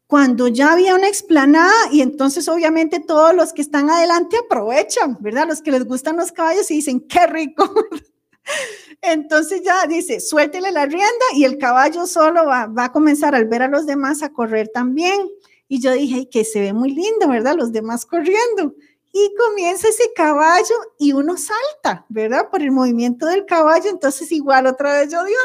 cuando 0.08 0.48
ya 0.48 0.74
había 0.74 0.96
una 0.96 1.08
explanada 1.08 1.74
y 1.92 2.02
entonces 2.02 2.48
obviamente 2.50 3.00
todos 3.00 3.34
los 3.36 3.54
que 3.54 3.62
están 3.62 3.90
adelante 3.90 4.38
aprovechan, 4.38 5.18
¿verdad? 5.20 5.48
Los 5.48 5.62
que 5.62 5.72
les 5.72 5.86
gustan 5.86 6.18
los 6.18 6.32
caballos 6.32 6.70
y 6.72 6.76
dicen, 6.76 7.02
qué 7.02 7.28
rico. 7.28 7.72
Entonces 9.02 9.62
ya 9.64 9.86
dice, 9.86 10.20
suéltele 10.20 10.72
la 10.72 10.86
rienda 10.86 11.26
y 11.36 11.46
el 11.46 11.58
caballo 11.58 12.08
solo 12.08 12.46
va, 12.48 12.66
va, 12.66 12.86
a 12.86 12.92
comenzar 12.92 13.36
al 13.36 13.46
ver 13.46 13.62
a 13.62 13.68
los 13.68 13.86
demás 13.86 14.24
a 14.24 14.34
correr 14.34 14.70
también. 14.74 15.30
Y 15.70 15.80
yo 15.80 15.94
dije, 15.94 16.28
que 16.28 16.44
se 16.44 16.60
ve 16.60 16.74
muy 16.74 16.90
lindo, 16.90 17.30
¿verdad? 17.30 17.56
Los 17.56 17.72
demás 17.72 18.06
corriendo. 18.06 18.76
Y 19.14 19.34
comienza 19.36 19.88
ese 19.88 20.12
caballo 20.16 20.76
y 20.98 21.14
uno 21.14 21.38
salta, 21.38 22.06
¿verdad? 22.10 22.50
Por 22.50 22.64
el 22.64 22.72
movimiento 22.72 23.28
del 23.28 23.46
caballo. 23.46 23.90
Entonces 23.90 24.32
igual 24.32 24.66
otra 24.66 25.00
vez 25.00 25.12
yo, 25.12 25.24
Dios 25.24 25.40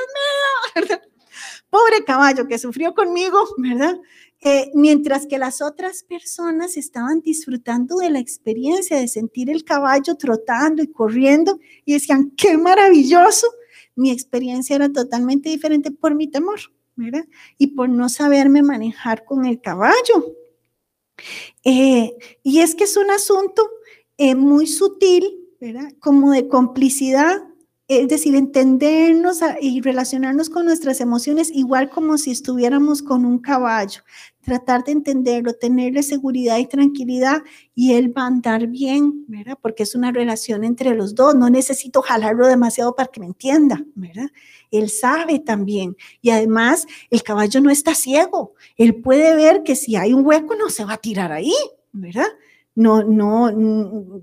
mío. 0.74 0.98
Pobre 1.70 2.04
caballo 2.04 2.46
que 2.46 2.58
sufrió 2.58 2.94
conmigo, 2.94 3.38
¿verdad? 3.58 3.98
Eh, 4.40 4.70
mientras 4.74 5.26
que 5.26 5.38
las 5.38 5.62
otras 5.62 6.02
personas 6.02 6.76
estaban 6.76 7.20
disfrutando 7.20 7.96
de 7.96 8.10
la 8.10 8.18
experiencia 8.18 8.98
de 8.98 9.08
sentir 9.08 9.50
el 9.50 9.64
caballo 9.64 10.16
trotando 10.16 10.82
y 10.82 10.92
corriendo 10.92 11.58
y 11.84 11.94
decían, 11.94 12.30
qué 12.36 12.56
maravilloso. 12.58 13.46
Mi 13.94 14.10
experiencia 14.10 14.76
era 14.76 14.90
totalmente 14.90 15.48
diferente 15.48 15.90
por 15.90 16.14
mi 16.14 16.28
temor, 16.28 16.60
Y 17.58 17.68
por 17.68 17.88
no 17.88 18.08
saberme 18.08 18.62
manejar 18.62 19.24
con 19.24 19.44
el 19.44 19.60
caballo. 19.60 20.34
Eh, 21.64 22.16
y 22.42 22.60
es 22.60 22.74
que 22.74 22.84
es 22.84 22.96
un 22.96 23.10
asunto 23.10 23.68
eh, 24.16 24.34
muy 24.34 24.66
sutil. 24.66 25.40
Como 25.98 26.32
de 26.32 26.46
complicidad 26.46 27.42
es 27.86 28.08
decir, 28.08 28.34
entendernos 28.34 29.40
y 29.60 29.80
relacionarnos 29.82 30.48
con 30.48 30.64
nuestras 30.64 31.00
emociones 31.00 31.50
igual 31.50 31.90
como 31.90 32.16
si 32.16 32.30
estuviéramos 32.30 33.02
con 33.02 33.26
un 33.26 33.38
caballo, 33.38 34.00
tratar 34.44 34.84
de 34.84 34.92
entenderlo, 34.92 35.54
tenerle 35.54 36.02
seguridad 36.02 36.58
y 36.58 36.66
tranquilidad 36.66 37.42
y 37.74 37.94
él 37.94 38.16
va 38.16 38.22
a 38.22 38.26
andar 38.26 38.68
bien, 38.68 39.24
¿verdad? 39.26 39.58
Porque 39.60 39.82
es 39.82 39.94
una 39.94 40.12
relación 40.12 40.62
entre 40.62 40.94
los 40.94 41.14
dos, 41.14 41.34
no 41.34 41.50
necesito 41.50 42.02
jalarlo 42.02 42.46
demasiado 42.46 42.94
para 42.94 43.10
que 43.10 43.20
me 43.20 43.26
entienda, 43.26 43.84
¿verdad? 43.94 44.30
Él 44.70 44.90
sabe 44.90 45.38
también 45.40 45.96
y 46.20 46.30
además 46.30 46.86
el 47.10 47.22
caballo 47.22 47.60
no 47.60 47.70
está 47.70 47.94
ciego, 47.94 48.54
él 48.76 48.94
puede 48.96 49.34
ver 49.34 49.62
que 49.62 49.74
si 49.74 49.96
hay 49.96 50.12
un 50.12 50.24
hueco 50.24 50.54
no 50.54 50.70
se 50.70 50.84
va 50.84 50.94
a 50.94 50.98
tirar 50.98 51.32
ahí, 51.32 51.54
¿verdad? 51.92 52.28
no, 52.74 53.04
no, 53.04 53.52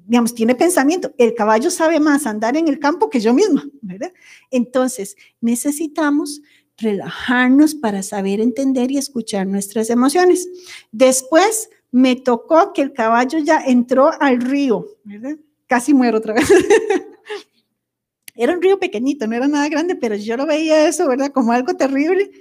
digamos, 0.06 0.34
tiene 0.34 0.56
pensamiento. 0.56 1.14
El 1.18 1.34
caballo 1.34 1.72
sabe 1.72 2.00
más 2.00 2.26
andar 2.26 2.58
en 2.58 2.68
el 2.68 2.80
campo 2.80 3.10
que 3.10 3.22
yo 3.22 3.34
misma, 3.34 3.66
¿verdad? 3.82 4.12
Entonces, 4.50 5.16
necesitamos 5.40 6.42
relajarnos 6.82 7.76
para 7.76 8.04
saber 8.04 8.40
entender 8.40 8.92
y 8.92 8.98
escuchar 8.98 9.48
nuestras 9.48 9.90
emociones. 9.90 10.48
Después 10.92 11.70
me 11.92 12.16
tocó 12.16 12.74
que 12.74 12.82
el 12.82 12.94
caballo 12.94 13.40
ya 13.40 13.60
entró 13.66 14.12
al 14.22 14.42
río, 14.42 14.88
¿verdad? 15.04 15.38
Casi 15.68 15.94
muero 15.94 16.18
otra 16.18 16.34
vez. 16.34 16.50
era 18.36 18.54
un 18.54 18.62
río 18.62 18.80
pequeñito, 18.80 19.28
no 19.28 19.36
era 19.36 19.48
nada 19.48 19.70
grande, 19.70 19.96
pero 19.96 20.16
yo 20.16 20.38
lo 20.38 20.46
veía 20.46 20.88
eso, 20.88 21.08
¿verdad? 21.08 21.32
Como 21.32 21.52
algo 21.52 21.76
terrible. 21.76 22.32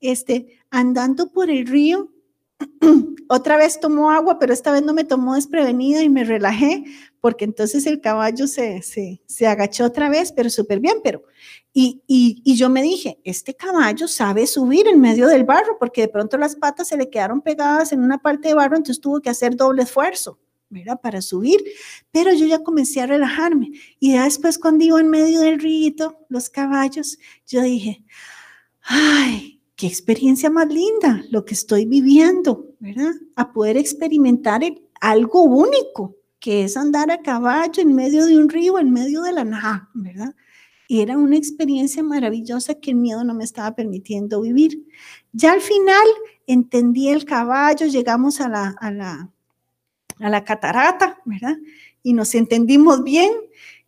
Este, 0.00 0.58
andando 0.70 1.32
por 1.32 1.50
el 1.50 1.66
río, 1.66 2.10
otra 3.28 3.56
vez 3.56 3.78
tomó 3.80 4.10
agua, 4.10 4.38
pero 4.38 4.52
esta 4.52 4.72
vez 4.72 4.82
no 4.82 4.94
me 4.94 5.04
tomó 5.04 5.34
desprevenida 5.34 6.02
y 6.02 6.08
me 6.08 6.24
relajé, 6.24 6.84
porque 7.20 7.44
entonces 7.44 7.86
el 7.86 8.00
caballo 8.00 8.46
se, 8.46 8.82
se, 8.82 9.46
agachó 9.46 9.84
otra 9.84 10.08
vez, 10.08 10.32
pero 10.32 10.50
súper 10.50 10.80
bien, 10.80 10.96
pero... 11.02 11.22
Y, 11.72 12.02
y, 12.08 12.56
yo 12.56 12.70
me 12.70 12.82
dije, 12.82 13.20
este 13.22 13.54
caballo 13.54 14.08
sabe 14.08 14.48
subir 14.48 14.88
en 14.88 15.00
medio 15.00 15.28
del 15.28 15.44
barro, 15.44 15.76
porque 15.78 16.00
de 16.00 16.08
pronto 16.08 16.36
las 16.36 16.56
patas 16.56 16.88
se 16.88 16.96
le 16.96 17.08
quedaron 17.08 17.40
pegadas 17.40 17.92
en 17.92 18.02
una 18.02 18.18
parte 18.18 18.48
de 18.48 18.54
barro, 18.54 18.76
entonces 18.76 19.00
tuvo 19.00 19.20
que 19.20 19.30
hacer 19.30 19.54
doble 19.54 19.82
esfuerzo. 19.82 20.40
¿verdad? 20.70 21.00
Para 21.00 21.22
subir, 21.22 21.64
pero 22.10 22.30
yo 22.34 22.44
ya 22.44 22.58
comencé 22.62 23.00
a 23.00 23.06
relajarme. 23.06 23.70
Y 23.98 24.12
ya 24.12 24.24
después 24.24 24.58
cuando 24.58 24.84
iba 24.84 25.00
en 25.00 25.08
medio 25.08 25.40
del 25.40 25.58
río, 25.60 26.18
los 26.28 26.50
caballos, 26.50 27.18
yo 27.46 27.62
dije, 27.62 28.04
ay, 28.82 29.57
qué 29.78 29.86
experiencia 29.86 30.50
más 30.50 30.68
linda 30.68 31.22
lo 31.30 31.44
que 31.44 31.54
estoy 31.54 31.86
viviendo, 31.86 32.66
¿verdad? 32.80 33.12
A 33.36 33.52
poder 33.52 33.76
experimentar 33.76 34.60
algo 35.00 35.44
único, 35.44 36.16
que 36.40 36.64
es 36.64 36.76
andar 36.76 37.12
a 37.12 37.22
caballo 37.22 37.80
en 37.80 37.94
medio 37.94 38.26
de 38.26 38.36
un 38.36 38.48
río, 38.48 38.80
en 38.80 38.90
medio 38.90 39.22
de 39.22 39.32
la 39.32 39.44
nada, 39.44 39.88
¿verdad? 39.94 40.34
Era 40.88 41.16
una 41.16 41.36
experiencia 41.36 42.02
maravillosa 42.02 42.74
que 42.74 42.90
el 42.90 42.96
miedo 42.96 43.22
no 43.22 43.34
me 43.34 43.44
estaba 43.44 43.76
permitiendo 43.76 44.40
vivir. 44.40 44.84
Ya 45.32 45.52
al 45.52 45.60
final 45.60 46.06
entendí 46.48 47.10
el 47.10 47.24
caballo, 47.24 47.86
llegamos 47.86 48.40
a 48.40 48.48
la, 48.48 48.74
a 48.80 48.90
la, 48.90 49.30
a 50.18 50.28
la 50.28 50.42
catarata, 50.42 51.20
¿verdad? 51.24 51.56
Y 52.02 52.14
nos 52.14 52.34
entendimos 52.34 53.04
bien. 53.04 53.30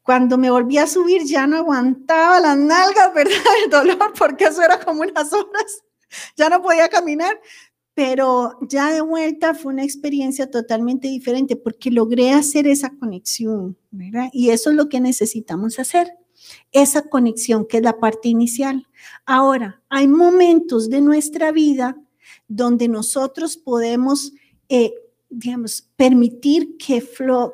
Cuando 0.02 0.38
me 0.38 0.50
volví 0.50 0.78
a 0.78 0.86
subir 0.86 1.24
ya 1.24 1.46
no 1.46 1.58
aguantaba 1.58 2.40
las 2.40 2.56
nalgas, 2.56 3.12
¿verdad? 3.14 3.36
El 3.64 3.70
dolor, 3.70 4.12
porque 4.18 4.44
eso 4.44 4.62
era 4.62 4.80
como 4.80 5.02
unas 5.02 5.32
horas. 5.32 5.82
Ya 6.36 6.48
no 6.48 6.60
podía 6.60 6.88
caminar, 6.88 7.40
pero 7.94 8.58
ya 8.62 8.90
de 8.92 9.00
vuelta 9.00 9.54
fue 9.54 9.72
una 9.72 9.84
experiencia 9.84 10.50
totalmente 10.50 11.08
diferente 11.08 11.56
porque 11.56 11.90
logré 11.90 12.32
hacer 12.32 12.66
esa 12.66 12.90
conexión, 12.90 13.76
¿verdad? 13.90 14.30
Y 14.32 14.50
eso 14.50 14.70
es 14.70 14.76
lo 14.76 14.88
que 14.88 15.00
necesitamos 15.00 15.78
hacer, 15.78 16.12
esa 16.72 17.02
conexión 17.02 17.66
que 17.66 17.76
es 17.76 17.82
la 17.82 17.98
parte 17.98 18.28
inicial. 18.28 18.86
Ahora, 19.26 19.82
hay 19.88 20.08
momentos 20.08 20.88
de 20.88 21.00
nuestra 21.00 21.52
vida 21.52 21.96
donde 22.48 22.88
nosotros 22.88 23.56
podemos 23.56 24.32
eh, 24.68 24.94
digamos, 25.30 25.88
permitir 25.96 26.76
que, 26.76 27.02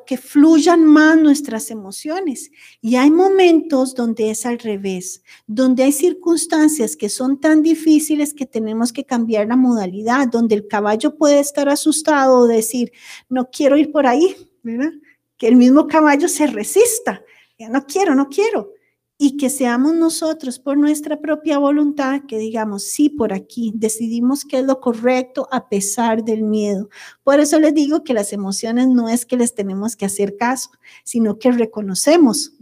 que 0.06 0.16
fluyan 0.16 0.84
más 0.84 1.18
nuestras 1.18 1.70
emociones. 1.70 2.50
Y 2.80 2.96
hay 2.96 3.10
momentos 3.10 3.94
donde 3.94 4.30
es 4.30 4.46
al 4.46 4.58
revés, 4.58 5.22
donde 5.46 5.82
hay 5.82 5.92
circunstancias 5.92 6.96
que 6.96 7.10
son 7.10 7.38
tan 7.38 7.62
difíciles 7.62 8.32
que 8.32 8.46
tenemos 8.46 8.92
que 8.92 9.04
cambiar 9.04 9.46
la 9.46 9.56
modalidad, 9.56 10.26
donde 10.28 10.54
el 10.54 10.66
caballo 10.66 11.16
puede 11.16 11.38
estar 11.38 11.68
asustado 11.68 12.38
o 12.38 12.46
decir, 12.46 12.92
no 13.28 13.50
quiero 13.50 13.76
ir 13.76 13.92
por 13.92 14.06
ahí, 14.06 14.34
¿verdad? 14.62 14.92
Que 15.36 15.48
el 15.48 15.56
mismo 15.56 15.86
caballo 15.86 16.28
se 16.28 16.46
resista, 16.46 17.22
ya 17.58 17.68
no 17.68 17.84
quiero, 17.86 18.14
no 18.14 18.28
quiero 18.30 18.75
y 19.18 19.38
que 19.38 19.48
seamos 19.48 19.94
nosotros 19.94 20.58
por 20.58 20.76
nuestra 20.76 21.18
propia 21.18 21.58
voluntad 21.58 22.22
que 22.28 22.38
digamos, 22.38 22.84
sí, 22.84 23.08
por 23.08 23.32
aquí, 23.32 23.72
decidimos 23.74 24.44
que 24.44 24.58
es 24.58 24.64
lo 24.64 24.80
correcto 24.80 25.48
a 25.50 25.68
pesar 25.68 26.22
del 26.22 26.42
miedo. 26.42 26.90
Por 27.22 27.40
eso 27.40 27.58
les 27.58 27.72
digo 27.72 28.04
que 28.04 28.12
las 28.12 28.32
emociones 28.32 28.88
no 28.88 29.08
es 29.08 29.24
que 29.24 29.36
les 29.36 29.54
tenemos 29.54 29.96
que 29.96 30.04
hacer 30.04 30.36
caso, 30.36 30.70
sino 31.04 31.38
que 31.38 31.52
reconocemos, 31.52 32.52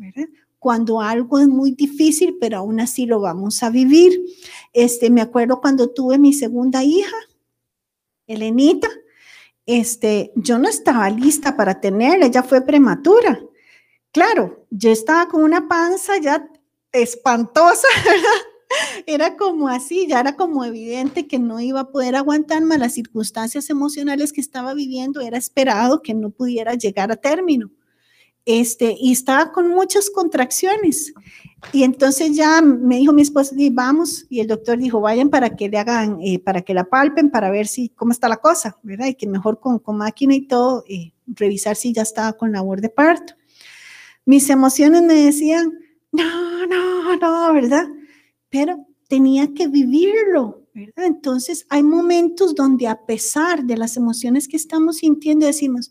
Cuando 0.60 1.02
algo 1.02 1.38
es 1.40 1.46
muy 1.46 1.72
difícil, 1.72 2.38
pero 2.40 2.58
aún 2.58 2.80
así 2.80 3.04
lo 3.04 3.20
vamos 3.20 3.62
a 3.62 3.68
vivir. 3.68 4.18
Este, 4.72 5.10
me 5.10 5.20
acuerdo 5.20 5.60
cuando 5.60 5.90
tuve 5.90 6.18
mi 6.18 6.32
segunda 6.32 6.82
hija, 6.82 7.16
Elenita, 8.26 8.88
este, 9.66 10.32
yo 10.36 10.58
no 10.58 10.68
estaba 10.68 11.10
lista 11.10 11.54
para 11.54 11.80
tenerla, 11.80 12.26
ella 12.26 12.42
fue 12.42 12.62
prematura. 12.62 13.40
Claro, 14.14 14.64
yo 14.70 14.90
estaba 14.90 15.28
con 15.28 15.42
una 15.42 15.66
panza 15.66 16.16
ya 16.18 16.48
espantosa, 16.92 17.88
Era 19.06 19.36
como 19.36 19.68
así, 19.68 20.06
ya 20.08 20.20
era 20.20 20.36
como 20.36 20.64
evidente 20.64 21.26
que 21.26 21.38
no 21.38 21.60
iba 21.60 21.80
a 21.80 21.90
poder 21.90 22.16
aguantar 22.16 22.62
más 22.62 22.78
las 22.78 22.94
circunstancias 22.94 23.70
emocionales 23.70 24.32
que 24.32 24.40
estaba 24.40 24.74
viviendo, 24.74 25.20
era 25.20 25.36
esperado 25.36 26.02
que 26.02 26.14
no 26.14 26.30
pudiera 26.30 26.74
llegar 26.74 27.12
a 27.12 27.16
término. 27.16 27.70
Este, 28.46 28.96
y 28.98 29.12
estaba 29.12 29.52
con 29.52 29.68
muchas 29.68 30.10
contracciones. 30.10 31.12
Y 31.72 31.82
entonces 31.82 32.36
ya 32.36 32.60
me 32.62 32.96
dijo 32.96 33.12
mi 33.12 33.22
esposa, 33.22 33.54
vamos, 33.72 34.26
y 34.28 34.40
el 34.40 34.48
doctor 34.48 34.78
dijo, 34.78 35.00
vayan 35.00 35.30
para 35.30 35.56
que 35.56 35.68
le 35.68 35.78
hagan, 35.78 36.18
eh, 36.20 36.38
para 36.38 36.62
que 36.62 36.74
la 36.74 36.84
palpen, 36.84 37.30
para 37.30 37.50
ver 37.50 37.66
si, 37.66 37.90
cómo 37.90 38.12
está 38.12 38.28
la 38.28 38.36
cosa, 38.36 38.76
¿verdad? 38.82 39.06
Y 39.06 39.14
que 39.14 39.26
mejor 39.26 39.60
con, 39.60 39.78
con 39.78 39.96
máquina 39.96 40.34
y 40.34 40.46
todo, 40.46 40.84
eh, 40.88 41.12
revisar 41.26 41.76
si 41.76 41.92
ya 41.92 42.02
estaba 42.02 42.34
con 42.34 42.52
labor 42.52 42.80
de 42.80 42.90
parto. 42.90 43.34
Mis 44.26 44.48
emociones 44.50 45.02
me 45.02 45.14
decían, 45.14 45.72
no, 46.12 46.66
no, 46.66 47.16
no, 47.16 47.52
¿verdad? 47.52 47.86
Pero 48.48 48.86
tenía 49.08 49.52
que 49.54 49.68
vivirlo, 49.68 50.66
¿verdad? 50.74 51.06
Entonces 51.06 51.66
hay 51.68 51.82
momentos 51.82 52.54
donde 52.54 52.86
a 52.88 53.04
pesar 53.04 53.64
de 53.64 53.76
las 53.76 53.96
emociones 53.96 54.48
que 54.48 54.56
estamos 54.56 54.98
sintiendo, 54.98 55.46
decimos, 55.46 55.90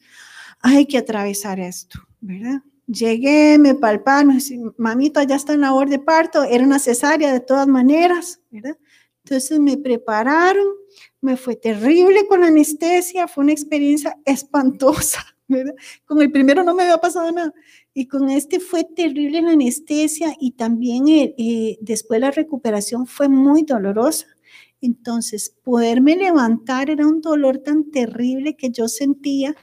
hay 0.60 0.86
que 0.86 0.98
atravesar 0.98 1.60
esto, 1.60 2.00
¿verdad? 2.22 2.62
Llegué, 2.88 3.58
me 3.60 3.76
palparon, 3.76 4.40
mamita 4.78 5.24
ya 5.24 5.36
está 5.36 5.54
en 5.54 5.62
labor 5.62 5.90
de 5.90 6.00
parto, 6.00 6.44
era 6.44 6.64
una 6.64 6.80
cesárea 6.80 7.32
de 7.32 7.40
todas 7.40 7.68
maneras, 7.68 8.42
¿verdad? 8.50 8.78
Entonces 9.24 9.60
me 9.60 9.78
prepararon, 9.78 10.68
me 11.22 11.38
fue 11.38 11.56
terrible 11.56 12.28
con 12.28 12.42
la 12.42 12.48
anestesia, 12.48 13.28
fue 13.28 13.46
una 13.46 13.54
experiencia 13.54 14.18
espantosa, 14.26 15.33
Con 16.06 16.22
el 16.22 16.32
primero 16.32 16.64
no 16.64 16.74
me 16.74 16.84
había 16.84 16.98
pasado 16.98 17.32
nada. 17.32 17.54
Y 17.94 18.08
con 18.08 18.30
este 18.30 18.60
fue 18.60 18.84
terrible 18.84 19.42
la 19.42 19.52
anestesia 19.52 20.36
y 20.40 20.52
también 20.52 21.08
eh, 21.08 21.36
eh, 21.38 21.78
después 21.82 22.20
la 22.20 22.32
recuperación 22.32 23.06
fue 23.06 23.30
muy 23.30 23.64
dolorosa. 23.64 24.28
Entonces, 24.82 25.56
poderme 25.64 26.16
levantar 26.16 26.90
era 26.90 27.08
un 27.08 27.22
dolor 27.22 27.60
tan 27.60 27.90
terrible 27.92 28.56
que 28.56 28.70
yo 28.70 28.88
sentía. 28.88 29.56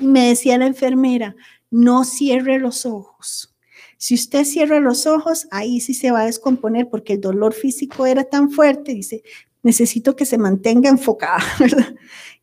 Y 0.00 0.06
me 0.06 0.28
decía 0.28 0.58
la 0.58 0.66
enfermera, 0.66 1.36
no 1.70 2.04
cierre 2.04 2.58
los 2.58 2.84
ojos. 2.84 3.54
Si 3.96 4.14
usted 4.14 4.44
cierra 4.44 4.80
los 4.80 5.06
ojos, 5.06 5.46
ahí 5.50 5.80
sí 5.80 5.94
se 5.94 6.10
va 6.10 6.22
a 6.22 6.26
descomponer 6.26 6.88
porque 6.90 7.14
el 7.14 7.20
dolor 7.20 7.54
físico 7.54 8.04
era 8.04 8.24
tan 8.24 8.50
fuerte. 8.50 8.92
Dice, 8.92 9.22
necesito 9.62 10.14
que 10.14 10.26
se 10.26 10.38
mantenga 10.38 10.90
enfocada, 10.90 11.42
¿verdad? 11.58 11.94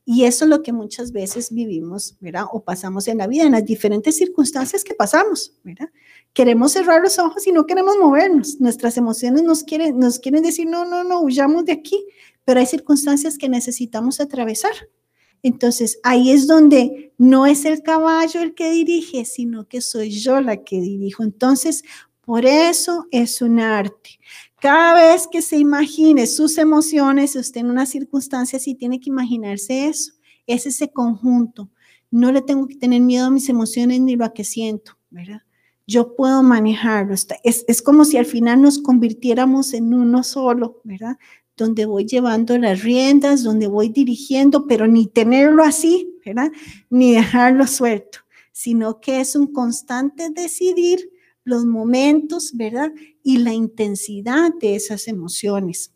Y 0.04 0.24
eso 0.24 0.46
es 0.46 0.50
lo 0.50 0.64
que 0.64 0.74
muchas 0.74 1.12
veces 1.12 1.52
vivimos, 1.52 2.18
¿verdad? 2.20 2.46
O 2.52 2.64
pasamos 2.64 3.08
en 3.08 3.20
la 3.20 3.28
vida, 3.28 3.44
en 3.44 3.52
las 3.52 3.66
diferentes 3.66 4.18
circunstancias 4.18 4.84
que 4.84 4.96
pasamos, 4.96 5.54
¿verdad? 5.64 5.90
Queremos 6.34 6.72
cerrar 6.72 7.02
los 7.02 7.20
ojos 7.20 7.46
y 7.46 7.52
no 7.52 7.66
queremos 7.66 7.96
movernos. 8.00 8.60
Nuestras 8.60 8.98
emociones 8.98 9.44
nos 9.44 9.64
quieren, 9.64 10.00
nos 10.00 10.18
quieren 10.18 10.42
decir, 10.42 10.68
no, 10.68 10.86
no, 10.86 11.04
no, 11.04 11.22
huyamos 11.22 11.66
de 11.66 11.74
aquí. 11.74 12.04
Pero 12.46 12.60
hay 12.60 12.66
circunstancias 12.66 13.38
que 13.38 13.48
necesitamos 13.48 14.20
atravesar. 14.20 14.74
Entonces, 15.44 16.00
ahí 16.04 16.32
es 16.32 16.48
donde 16.48 17.14
no 17.18 17.46
es 17.46 17.66
el 17.66 17.84
caballo 17.84 18.42
el 18.42 18.56
que 18.56 18.72
dirige, 18.72 19.26
sino 19.26 19.68
que 19.68 19.82
soy 19.82 20.12
yo 20.12 20.42
la 20.42 20.64
que 20.64 20.82
dirijo. 20.82 21.24
Entonces, 21.24 21.84
por 22.22 22.46
eso 22.46 23.08
es 23.12 23.42
un 23.42 23.60
arte. 23.60 24.20
Cada 24.62 24.94
vez 24.94 25.28
que 25.28 25.42
se 25.42 25.58
imagine 25.58 26.28
sus 26.28 26.60
emociones, 26.60 27.36
usted 27.36 27.62
en 27.62 27.72
una 27.72 27.88
circunstancia 27.88 28.60
sí 28.60 28.76
tiene 28.76 29.00
que 29.00 29.10
imaginarse 29.10 29.88
eso, 29.88 30.14
es 30.46 30.68
ese 30.68 30.92
conjunto. 30.92 31.72
No 32.12 32.32
le 32.32 32.44
tengo 32.44 32.68
que 32.68 32.76
tener 32.76 33.02
miedo 33.02 33.26
a 33.26 33.32
mis 33.32 33.50
emociones 33.50 34.02
ni 34.02 34.16
lo 34.16 34.24
a 34.24 34.34
que 34.34 34.44
siento, 34.44 35.00
¿verdad? 35.10 35.42
Yo 35.88 36.16
puedo 36.16 36.44
manejarlo. 36.44 37.16
Es, 37.44 37.66
es 37.68 37.82
como 37.82 38.06
si 38.06 38.18
al 38.18 38.28
final 38.28 38.62
nos 38.62 38.78
convirtiéramos 38.78 39.74
en 39.74 39.96
uno 39.96 40.22
solo, 40.22 40.80
¿verdad? 40.84 41.18
Donde 41.58 41.88
voy 41.88 42.06
llevando 42.06 42.56
las 42.60 42.84
riendas, 42.84 43.42
donde 43.42 43.66
voy 43.66 43.90
dirigiendo, 43.90 44.68
pero 44.68 44.86
ni 44.86 45.08
tenerlo 45.08 45.64
así, 45.64 46.20
¿verdad? 46.24 46.52
Ni 46.92 47.14
dejarlo 47.14 47.66
suelto, 47.66 48.20
sino 48.52 49.02
que 49.02 49.22
es 49.22 49.36
un 49.36 49.52
constante 49.52 50.30
decidir 50.30 51.10
los 51.44 51.66
momentos, 51.66 52.52
¿verdad? 52.54 52.92
Y 53.24 53.38
la 53.38 53.54
intensidad 53.54 54.54
de 54.60 54.76
esas 54.76 55.08
emociones. 55.08 55.92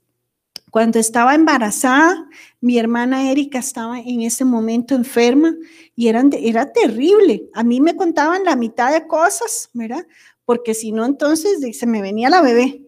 Cuando 0.71 0.99
estaba 0.99 1.35
embarazada, 1.35 2.27
mi 2.59 2.77
hermana 2.77 3.31
Erika 3.31 3.59
estaba 3.59 3.99
en 3.99 4.21
ese 4.21 4.43
momento 4.43 4.93
enferma 4.93 5.55
y 5.95 6.09
eran 6.09 6.31
era 6.33 6.73
terrible. 6.73 7.49
A 7.53 7.63
mí 7.63 7.79
me 7.79 7.95
contaban 7.95 8.43
la 8.43 8.57
mitad 8.57 8.91
de 8.91 9.07
cosas, 9.07 9.69
¿verdad? 9.73 10.05
Porque 10.43 10.73
si 10.73 10.91
no, 10.91 11.05
entonces 11.05 11.77
se 11.77 11.87
me 11.87 12.01
venía 12.01 12.29
la 12.29 12.41
bebé. 12.41 12.85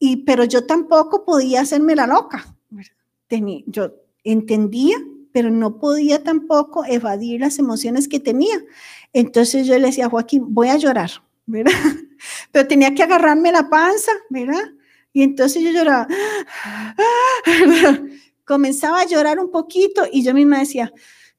Y, 0.00 0.24
pero 0.24 0.42
yo 0.44 0.66
tampoco 0.66 1.24
podía 1.24 1.60
hacerme 1.60 1.94
la 1.94 2.08
loca. 2.08 2.56
Tenía, 3.28 3.62
yo 3.66 3.94
entendía, 4.24 4.96
pero 5.32 5.50
no 5.50 5.78
podía 5.78 6.22
tampoco 6.22 6.84
evadir 6.84 7.40
las 7.40 7.58
emociones 7.58 8.08
que 8.08 8.20
tenía. 8.20 8.56
Entonces 9.12 9.66
yo 9.66 9.78
le 9.78 9.86
decía 9.86 10.06
a 10.06 10.10
Joaquín, 10.10 10.46
voy 10.48 10.68
a 10.68 10.76
llorar, 10.76 11.10
¿verdad? 11.46 11.72
Pero 12.52 12.66
tenía 12.66 12.94
que 12.94 13.02
agarrarme 13.02 13.52
la 13.52 13.68
panza, 13.68 14.12
¿verdad? 14.30 14.72
Y 15.12 15.22
entonces 15.22 15.62
yo 15.62 15.70
lloraba, 15.70 16.08
comenzaba 18.44 19.00
a 19.00 19.06
llorar 19.06 19.38
un 19.38 19.50
poquito 19.50 20.04
y 20.10 20.24
yo 20.24 20.34
misma 20.34 20.58
decía, 20.58 20.92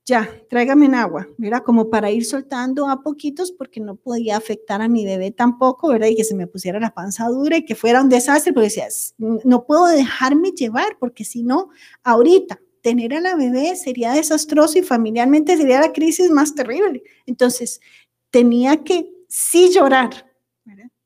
ya, 0.06 0.30
tráigame 0.50 0.86
en 0.86 0.96
agua, 0.96 1.28
¿verdad? 1.38 1.64
Como 1.66 1.90
para 1.90 2.12
ir 2.12 2.26
soltando 2.26 2.88
a 2.88 3.02
poquitos 3.02 3.52
porque 3.52 3.80
no 3.80 3.96
podía 3.96 4.38
afectar 4.38 4.82
a 4.82 4.88
mi 4.88 5.04
bebé 5.04 5.32
tampoco, 5.32 5.90
¿verdad? 5.90 6.08
Y 6.08 6.16
que 6.16 6.24
se 6.24 6.36
me 6.36 6.46
pusiera 6.46 6.80
la 6.80 6.94
panza 6.94 7.28
dura 7.28 7.58
y 7.58 7.66
que 7.66 7.74
fuera 7.74 8.02
un 8.02 8.10
desastre, 8.10 8.54
porque 8.54 8.68
decía, 8.68 8.88
no 9.18 9.66
puedo 9.66 9.88
dejarme 9.88 10.52
llevar 10.52 10.98
porque 11.00 11.26
si 11.26 11.42
no, 11.42 11.70
ahorita 12.04 12.62
tener 12.82 13.16
a 13.16 13.20
la 13.20 13.36
bebé 13.36 13.76
sería 13.76 14.14
desastroso 14.14 14.78
y 14.78 14.84
familiarmente 14.84 15.58
sería 15.58 15.82
la 15.82 15.92
crisis 15.92 16.30
más 16.30 16.54
terrible. 16.54 17.02
Entonces, 17.26 17.82
tenía 18.30 18.84
que 18.84 19.15
sí 19.36 19.70
llorar, 19.70 20.32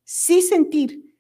sí 0.04 0.44
sentir, 0.44 1.16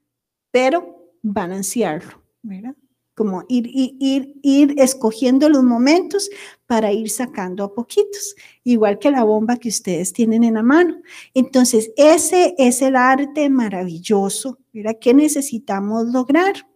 pero 0.52 1.12
balancearlo, 1.24 2.24
¿verdad? 2.44 2.76
Como 3.16 3.44
ir, 3.50 3.66
ir, 3.66 3.96
ir, 4.00 4.36
ir 4.44 4.76
escogiendo 4.78 5.50
los 5.50 5.64
momentos 5.64 6.30
para 6.68 6.92
ir 6.92 7.10
sacando 7.10 7.64
a 7.64 7.74
poquitos, 7.74 8.36
igual 8.64 9.00
que 9.00 9.10
la 9.10 9.24
bomba 9.24 9.58
que 9.58 9.70
ustedes 9.70 10.14
tienen 10.14 10.44
en 10.44 10.54
la 10.54 10.62
mano. 10.62 11.02
Entonces, 11.34 11.92
ese 11.98 12.54
es 12.60 12.84
el 12.84 12.96
arte 12.96 13.50
maravilloso, 13.50 14.60
¿verdad? 14.72 15.00
Que 15.02 15.16
necesitamos 15.16 16.06
lograr. 16.10 16.69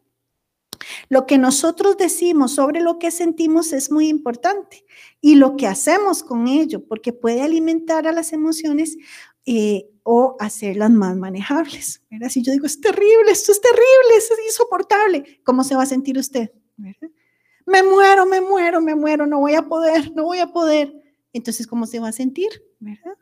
Lo 1.10 1.26
que 1.26 1.38
nosotros 1.38 1.98
decimos 1.98 2.54
sobre 2.54 2.82
lo 2.82 3.00
que 3.00 3.12
sentimos 3.12 3.74
es 3.74 3.92
muy 3.92 4.08
importante 4.08 4.86
y 5.22 5.36
lo 5.36 5.56
que 5.56 5.68
hacemos 5.68 6.24
con 6.24 6.48
ello, 6.48 6.86
porque 6.86 7.14
puede 7.14 7.42
alimentar 7.42 8.08
a 8.08 8.12
las 8.12 8.34
emociones 8.34 8.98
eh, 9.46 9.90
o 10.04 10.36
hacerlas 10.40 10.92
más 10.92 11.16
manejables. 11.16 12.02
¿verdad? 12.10 12.30
Si 12.30 12.42
yo 12.42 12.52
digo, 12.52 12.66
es 12.66 12.80
terrible, 12.80 13.32
esto 13.32 13.52
es 13.52 13.62
terrible, 13.62 14.18
esto 14.18 14.34
es 14.34 14.46
insoportable, 14.48 15.42
¿cómo 15.44 15.64
se 15.64 15.76
va 15.76 15.84
a 15.84 15.88
sentir 15.88 16.18
usted? 16.18 16.52
Me 17.66 17.84
muero, 17.84 18.26
me 18.26 18.42
muero, 18.42 18.82
me 18.82 18.96
muero, 18.96 19.26
no 19.26 19.40
voy 19.40 19.54
a 19.54 19.64
poder, 19.64 20.12
no 20.14 20.26
voy 20.26 20.40
a 20.40 20.48
poder. 20.48 20.94
Entonces, 21.32 21.66
¿cómo 21.66 21.86
se 21.86 22.00
va 22.00 22.10
a 22.10 22.12
sentir? 22.12 22.50
¿verdad? 22.80 23.14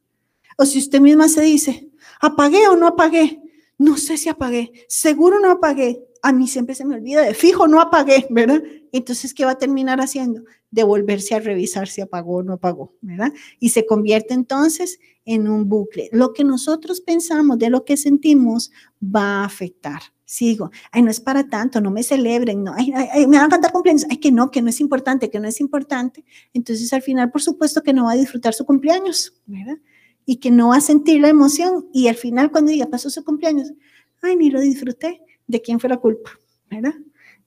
O 0.58 0.66
si 0.66 0.80
usted 0.80 1.00
misma 1.00 1.28
se 1.28 1.42
dice, 1.42 1.90
apagué 2.20 2.68
o 2.68 2.76
no 2.76 2.88
apagué, 2.88 3.42
no 3.78 3.98
sé 3.98 4.18
si 4.18 4.30
apagué, 4.30 4.86
seguro 4.88 5.40
no 5.40 5.52
apagué, 5.52 6.04
a 6.22 6.32
mí 6.34 6.48
siempre 6.48 6.76
se 6.76 6.86
me 6.86 6.96
olvida 6.96 7.22
de 7.22 7.34
fijo, 7.34 7.68
no 7.68 7.82
apagué, 7.82 8.28
¿verdad? 8.30 8.62
Entonces, 8.92 9.34
¿qué 9.34 9.46
va 9.46 9.52
a 9.52 9.58
terminar 9.58 10.00
haciendo? 10.00 10.44
De 10.70 10.84
volverse 10.84 11.34
a 11.36 11.40
revisar 11.40 11.88
si 11.88 12.02
apagó 12.02 12.38
o 12.38 12.44
no 12.44 12.54
apagó, 12.54 12.94
¿verdad? 13.02 13.34
Y 13.60 13.70
se 13.70 13.86
convierte 13.86 14.34
entonces 14.34 15.00
en 15.26 15.48
un 15.48 15.68
bucle. 15.68 16.10
Lo 16.12 16.34
que 16.34 16.44
nosotros 16.44 17.02
pensamos 17.02 17.58
de 17.58 17.70
lo 17.70 17.86
que 17.86 17.98
sentimos 17.98 18.72
va 19.04 19.42
a 19.42 19.46
afectar. 19.46 20.02
Sigo, 20.24 20.72
ay, 20.92 21.02
no 21.02 21.12
es 21.12 21.20
para 21.20 21.50
tanto, 21.50 21.82
no 21.82 21.92
me 21.92 22.04
celebren, 22.04 22.64
no, 22.64 22.74
ay, 22.74 22.92
me 23.28 23.38
van 23.38 23.48
a 23.48 23.50
cantar 23.50 23.74
cumpleaños, 23.74 24.06
ay, 24.10 24.18
que 24.18 24.32
no, 24.32 24.50
que 24.50 24.62
no 24.62 24.70
es 24.70 24.80
importante, 24.80 25.30
que 25.30 25.42
no 25.42 25.48
es 25.48 25.60
importante. 25.60 26.24
Entonces, 26.54 26.94
al 26.94 27.02
final, 27.02 27.32
por 27.32 27.42
supuesto 27.42 27.84
que 27.84 27.92
no 27.92 28.06
va 28.06 28.14
a 28.14 28.16
disfrutar 28.16 28.54
su 28.54 28.66
cumpleaños, 28.66 29.34
¿verdad? 29.46 29.78
Y 30.26 30.38
que 30.38 30.52
no 30.52 30.70
va 30.70 30.78
a 30.78 30.82
sentir 30.82 31.20
la 31.20 31.28
emoción. 31.28 31.90
Y 31.94 32.08
al 32.08 32.16
final, 32.16 32.50
cuando 32.50 32.72
diga, 32.72 32.86
pasó 32.86 33.10
su 33.10 33.26
cumpleaños, 33.26 33.74
ay, 34.22 34.38
ni 34.38 34.50
lo 34.52 34.62
disfruté, 34.62 35.22
¿de 35.52 35.62
quién 35.62 35.80
fue 35.80 35.90
la 35.90 35.98
culpa? 35.98 36.32
¿Verdad? 36.70 36.94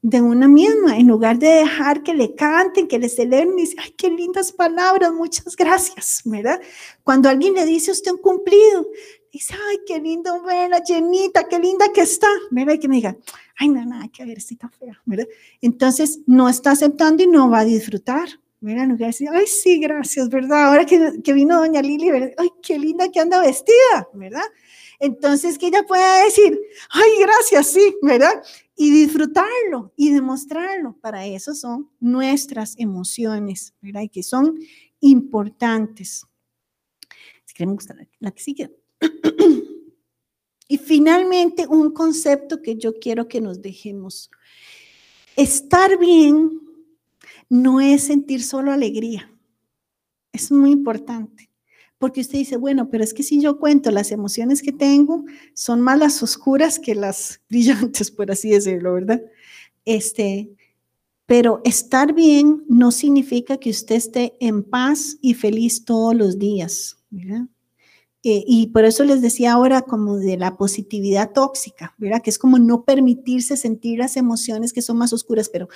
De 0.03 0.21
una 0.21 0.47
misma, 0.47 0.99
en 0.99 1.09
lugar 1.09 1.39
de 1.39 1.49
dejar 1.49 2.03
que 2.03 2.13
le 2.13 2.35
canten, 2.35 2.87
que 2.87 2.99
le 2.99 3.09
celebren, 3.09 3.59
y 3.59 3.63
ay, 3.79 3.95
qué 3.97 4.11
lindas 4.11 4.53
palabras, 4.53 5.13
muchas 5.13 5.57
gracias, 5.57 6.21
¿verdad? 6.27 6.61
Cuando 7.03 7.31
alguien 7.31 7.55
le 7.55 7.65
dice 7.65 7.91
usted 7.91 8.13
un 8.13 8.19
cumplido, 8.19 8.87
dice, 9.33 9.55
ay, 9.71 9.79
qué 9.87 9.99
lindo 9.99 10.43
verla, 10.43 10.83
llenita, 10.85 11.49
qué 11.49 11.59
linda 11.59 11.87
que 11.93 12.03
está, 12.03 12.29
¿verdad? 12.51 12.75
Y 12.75 12.79
que 12.79 12.89
me 12.89 12.97
diga, 12.97 13.17
ay, 13.57 13.71
no, 13.71 13.85
nada 13.85 14.09
que 14.13 14.27
ver, 14.27 14.37
estoy 14.37 14.59
tan 14.59 14.71
fea, 14.71 15.01
¿verdad? 15.07 15.27
Entonces, 15.63 16.21
no 16.27 16.51
está 16.51 16.73
aceptando 16.73 17.23
y 17.23 17.27
no 17.27 17.49
va 17.49 17.61
a 17.61 17.65
disfrutar, 17.65 18.29
lugar 18.65 18.97
de 18.97 19.07
decir, 19.07 19.29
ay, 19.33 19.47
sí, 19.47 19.79
gracias, 19.79 20.29
¿verdad? 20.29 20.67
Ahora 20.67 20.87
que, 20.87 21.21
que 21.23 21.33
vino 21.33 21.59
doña 21.59 21.83
Lili, 21.83 22.11
¿verdad? 22.11 22.33
Ay, 22.39 22.51
qué 22.63 22.79
linda 22.79 23.11
que 23.11 23.21
anda 23.21 23.41
vestida, 23.41 24.09
¿verdad? 24.15 24.45
Entonces, 25.05 25.59
que 25.59 25.67
ella 25.67 25.83
pueda 25.83 26.25
decir, 26.25 26.59
ay, 26.89 27.11
gracias, 27.21 27.67
sí, 27.67 27.95
¿verdad? 28.01 28.43
Y 28.75 28.91
disfrutarlo 28.91 29.93
y 29.99 30.11
demostrarlo. 30.11 30.97
Para 30.99 31.27
eso 31.27 31.55
son 31.55 31.91
nuestras 32.01 32.75
emociones, 32.79 33.75
¿verdad? 33.83 34.01
Y 34.01 34.09
que 34.09 34.23
son 34.23 34.59
importantes. 35.01 36.25
Si 37.45 37.55
queremos 37.55 37.87
la, 37.87 38.09
la 38.19 38.31
que 38.31 38.43
sigue. 38.43 38.75
y 40.69 40.79
finalmente, 40.79 41.67
un 41.67 41.93
concepto 41.93 42.63
que 42.63 42.77
yo 42.77 42.99
quiero 42.99 43.29
que 43.29 43.43
nos 43.43 43.61
dejemos. 43.61 44.31
Estar 45.37 45.99
bien 45.99 46.63
no 47.51 47.83
es 47.83 48.05
sentir 48.05 48.43
solo 48.43 48.73
alegría. 48.73 49.31
Es 50.33 50.51
muy 50.51 50.71
importante 50.71 51.51
porque 52.05 52.21
usted 52.21 52.37
dice, 52.37 52.59
bueno, 52.59 52.91
pero 52.91 53.03
es 53.03 53.15
que 53.15 53.23
si 53.23 53.41
yo 53.41 53.59
cuento 53.59 53.91
las 53.91 54.13
emociones 54.13 54.61
que 54.61 54.73
tengo, 54.73 55.25
son 55.55 55.81
más 55.81 55.99
las 55.99 56.23
oscuras 56.23 56.79
que 56.79 56.95
las 56.95 57.41
brillantes, 57.49 58.11
por 58.11 58.31
así 58.31 58.51
decirlo, 58.51 58.93
¿verdad? 58.93 59.23
Este, 59.87 60.51
pero 61.25 61.63
estar 61.65 62.13
bien 62.13 62.63
no 62.69 62.93
significa 62.93 63.57
que 63.57 63.71
usted 63.71 63.95
esté 63.95 64.37
en 64.39 64.65
paz 64.65 65.17
y 65.23 65.33
feliz 65.33 65.87
todos 65.87 66.15
los 66.15 66.39
días, 66.39 66.99
¿verdad? 67.09 67.47
Eh, 68.23 68.45
y 68.47 68.67
por 68.67 68.85
eso 68.85 69.03
les 69.05 69.23
decía 69.23 69.55
ahora 69.55 69.81
como 69.81 70.19
de 70.19 70.37
la 70.37 70.59
positividad 70.59 71.33
tóxica, 71.33 71.95
¿verdad? 71.97 72.21
Que 72.21 72.29
es 72.29 72.39
como 72.39 72.59
no 72.59 72.85
permitirse 72.85 73.57
sentir 73.57 73.99
las 74.01 74.19
emociones 74.19 74.75
que 74.75 74.83
son 74.83 74.99
más 74.99 75.15
oscuras, 75.15 75.49
pero 75.49 75.71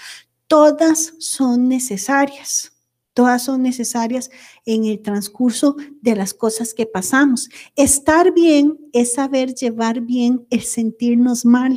todas 0.47 1.14
son 1.20 1.68
necesarias 1.68 2.74
Todas 3.18 3.42
son 3.42 3.62
necesarias 3.62 4.30
en 4.64 4.84
el 4.84 5.02
transcurso 5.02 5.74
de 6.02 6.14
las 6.14 6.32
cosas 6.32 6.72
que 6.72 6.86
pasamos. 6.86 7.48
Estar 7.74 8.32
bien 8.32 8.78
es 8.92 9.14
saber 9.14 9.56
llevar 9.56 10.02
bien 10.02 10.46
el 10.50 10.62
sentirnos 10.62 11.44
mal, 11.44 11.76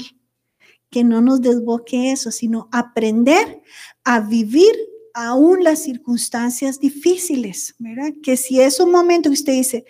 que 0.92 1.04
no 1.04 1.20
nos 1.20 1.42
desboque 1.42 2.12
eso, 2.12 2.30
sino 2.30 2.70
aprender 2.72 3.64
a 4.04 4.20
vivir 4.20 4.72
aún 5.16 5.64
las 5.64 5.82
circunstancias 5.82 6.80
difíciles, 6.80 7.74
¿verdad? 7.80 8.14
Que 8.22 8.38
si 8.38 8.62
es 8.62 8.80
un 8.80 8.92
momento 8.92 9.28
que 9.32 9.34
usted 9.34 9.54
dice, 9.54 9.86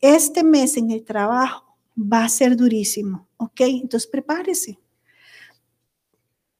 este 0.00 0.42
mes 0.42 0.78
en 0.78 0.90
el 0.90 1.04
trabajo 1.04 1.76
va 1.98 2.24
a 2.24 2.30
ser 2.30 2.56
durísimo, 2.56 3.28
¿ok? 3.36 3.60
Entonces 3.60 4.06
prepárese 4.06 4.78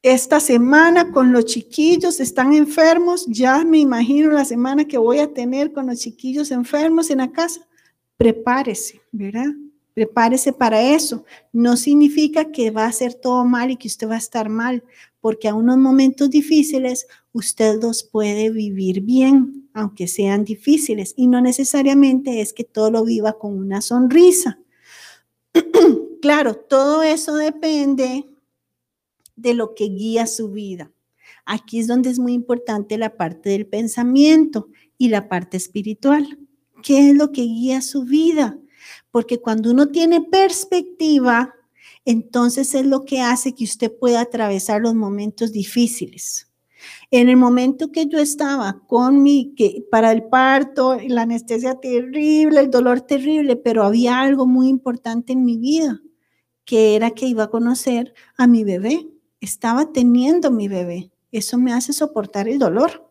esta 0.04 0.38
semana 0.38 1.12
con 1.12 1.32
los 1.32 1.46
chiquillos 1.46 2.20
están 2.20 2.52
enfermos, 2.52 3.24
ya 3.26 3.64
me 3.64 3.78
imagino 3.78 4.30
la 4.32 4.44
semana 4.44 4.84
que 4.84 4.98
voy 4.98 5.18
a 5.18 5.32
tener 5.32 5.72
con 5.72 5.86
los 5.86 5.98
chiquillos 5.98 6.50
enfermos 6.50 7.08
en 7.08 7.18
la 7.18 7.32
casa. 7.32 7.66
Prepárese, 8.18 9.00
¿verdad? 9.12 9.46
Prepárese 9.94 10.52
para 10.52 10.82
eso. 10.82 11.24
No 11.54 11.78
significa 11.78 12.52
que 12.52 12.70
va 12.70 12.84
a 12.84 12.92
ser 12.92 13.14
todo 13.14 13.46
mal 13.46 13.70
y 13.70 13.76
que 13.76 13.88
usted 13.88 14.06
va 14.06 14.16
a 14.16 14.18
estar 14.18 14.50
mal, 14.50 14.84
porque 15.22 15.48
a 15.48 15.54
unos 15.54 15.78
momentos 15.78 16.28
difíciles 16.28 17.06
usted 17.32 17.80
los 17.80 18.02
puede 18.02 18.50
vivir 18.50 19.00
bien, 19.00 19.70
aunque 19.72 20.06
sean 20.06 20.44
difíciles, 20.44 21.14
y 21.16 21.28
no 21.28 21.40
necesariamente 21.40 22.42
es 22.42 22.52
que 22.52 22.64
todo 22.64 22.90
lo 22.90 23.06
viva 23.06 23.38
con 23.38 23.56
una 23.56 23.80
sonrisa. 23.80 24.58
claro, 26.20 26.56
todo 26.56 27.02
eso 27.02 27.36
depende 27.36 28.33
de 29.36 29.54
lo 29.54 29.74
que 29.74 29.86
guía 29.86 30.26
su 30.26 30.50
vida. 30.50 30.92
Aquí 31.46 31.78
es 31.78 31.86
donde 31.86 32.10
es 32.10 32.18
muy 32.18 32.32
importante 32.32 32.98
la 32.98 33.16
parte 33.16 33.50
del 33.50 33.66
pensamiento 33.66 34.68
y 34.96 35.08
la 35.08 35.28
parte 35.28 35.56
espiritual. 35.56 36.38
¿Qué 36.82 37.10
es 37.10 37.16
lo 37.16 37.32
que 37.32 37.42
guía 37.42 37.80
su 37.80 38.04
vida? 38.04 38.58
Porque 39.10 39.38
cuando 39.38 39.70
uno 39.70 39.88
tiene 39.88 40.20
perspectiva, 40.20 41.54
entonces 42.04 42.74
es 42.74 42.86
lo 42.86 43.04
que 43.04 43.20
hace 43.20 43.54
que 43.54 43.64
usted 43.64 43.92
pueda 43.92 44.20
atravesar 44.20 44.80
los 44.80 44.94
momentos 44.94 45.52
difíciles. 45.52 46.50
En 47.10 47.30
el 47.30 47.36
momento 47.36 47.90
que 47.90 48.06
yo 48.06 48.18
estaba 48.18 48.82
con 48.86 49.22
mi, 49.22 49.54
que 49.54 49.86
para 49.90 50.12
el 50.12 50.24
parto, 50.24 50.98
la 51.08 51.22
anestesia 51.22 51.76
terrible, 51.80 52.60
el 52.60 52.70
dolor 52.70 53.00
terrible, 53.00 53.56
pero 53.56 53.84
había 53.84 54.20
algo 54.20 54.46
muy 54.46 54.68
importante 54.68 55.32
en 55.32 55.44
mi 55.44 55.56
vida, 55.56 56.02
que 56.66 56.94
era 56.94 57.12
que 57.12 57.26
iba 57.26 57.44
a 57.44 57.50
conocer 57.50 58.12
a 58.36 58.46
mi 58.46 58.64
bebé 58.64 59.13
estaba 59.44 59.92
teniendo 59.92 60.50
mi 60.50 60.68
bebé. 60.68 61.10
Eso 61.30 61.58
me 61.58 61.72
hace 61.72 61.92
soportar 61.92 62.48
el 62.48 62.58
dolor. 62.58 63.08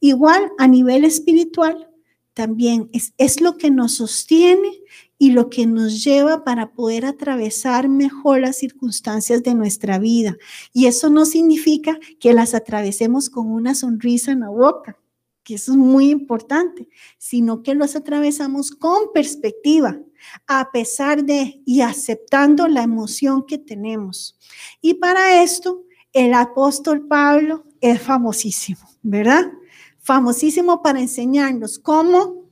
Igual 0.00 0.50
a 0.58 0.68
nivel 0.68 1.04
espiritual, 1.04 1.90
también 2.34 2.90
es, 2.92 3.14
es 3.16 3.40
lo 3.40 3.56
que 3.56 3.70
nos 3.70 3.94
sostiene 3.96 4.70
y 5.18 5.30
lo 5.30 5.48
que 5.48 5.66
nos 5.66 6.02
lleva 6.04 6.44
para 6.44 6.72
poder 6.72 7.06
atravesar 7.06 7.88
mejor 7.88 8.40
las 8.40 8.58
circunstancias 8.58 9.42
de 9.42 9.54
nuestra 9.54 9.98
vida. 9.98 10.36
Y 10.72 10.86
eso 10.86 11.10
no 11.10 11.24
significa 11.24 11.98
que 12.18 12.34
las 12.34 12.54
atravesemos 12.54 13.30
con 13.30 13.50
una 13.50 13.74
sonrisa 13.74 14.32
en 14.32 14.40
la 14.40 14.50
boca, 14.50 14.98
que 15.44 15.54
eso 15.54 15.72
es 15.72 15.78
muy 15.78 16.10
importante, 16.10 16.88
sino 17.18 17.62
que 17.62 17.74
los 17.74 17.94
atravesamos 17.94 18.72
con 18.72 19.12
perspectiva, 19.12 20.00
a 20.46 20.70
pesar 20.70 21.24
de 21.24 21.62
y 21.64 21.80
aceptando 21.80 22.68
la 22.68 22.82
emoción 22.82 23.44
que 23.46 23.58
tenemos. 23.58 24.38
Y 24.80 24.94
para 24.94 25.42
esto, 25.42 25.84
el 26.12 26.34
apóstol 26.34 27.06
Pablo 27.06 27.64
es 27.80 28.00
famosísimo, 28.00 28.80
¿verdad? 29.02 29.52
Famosísimo 29.98 30.82
para 30.82 31.00
enseñarnos 31.00 31.78
cómo 31.78 32.44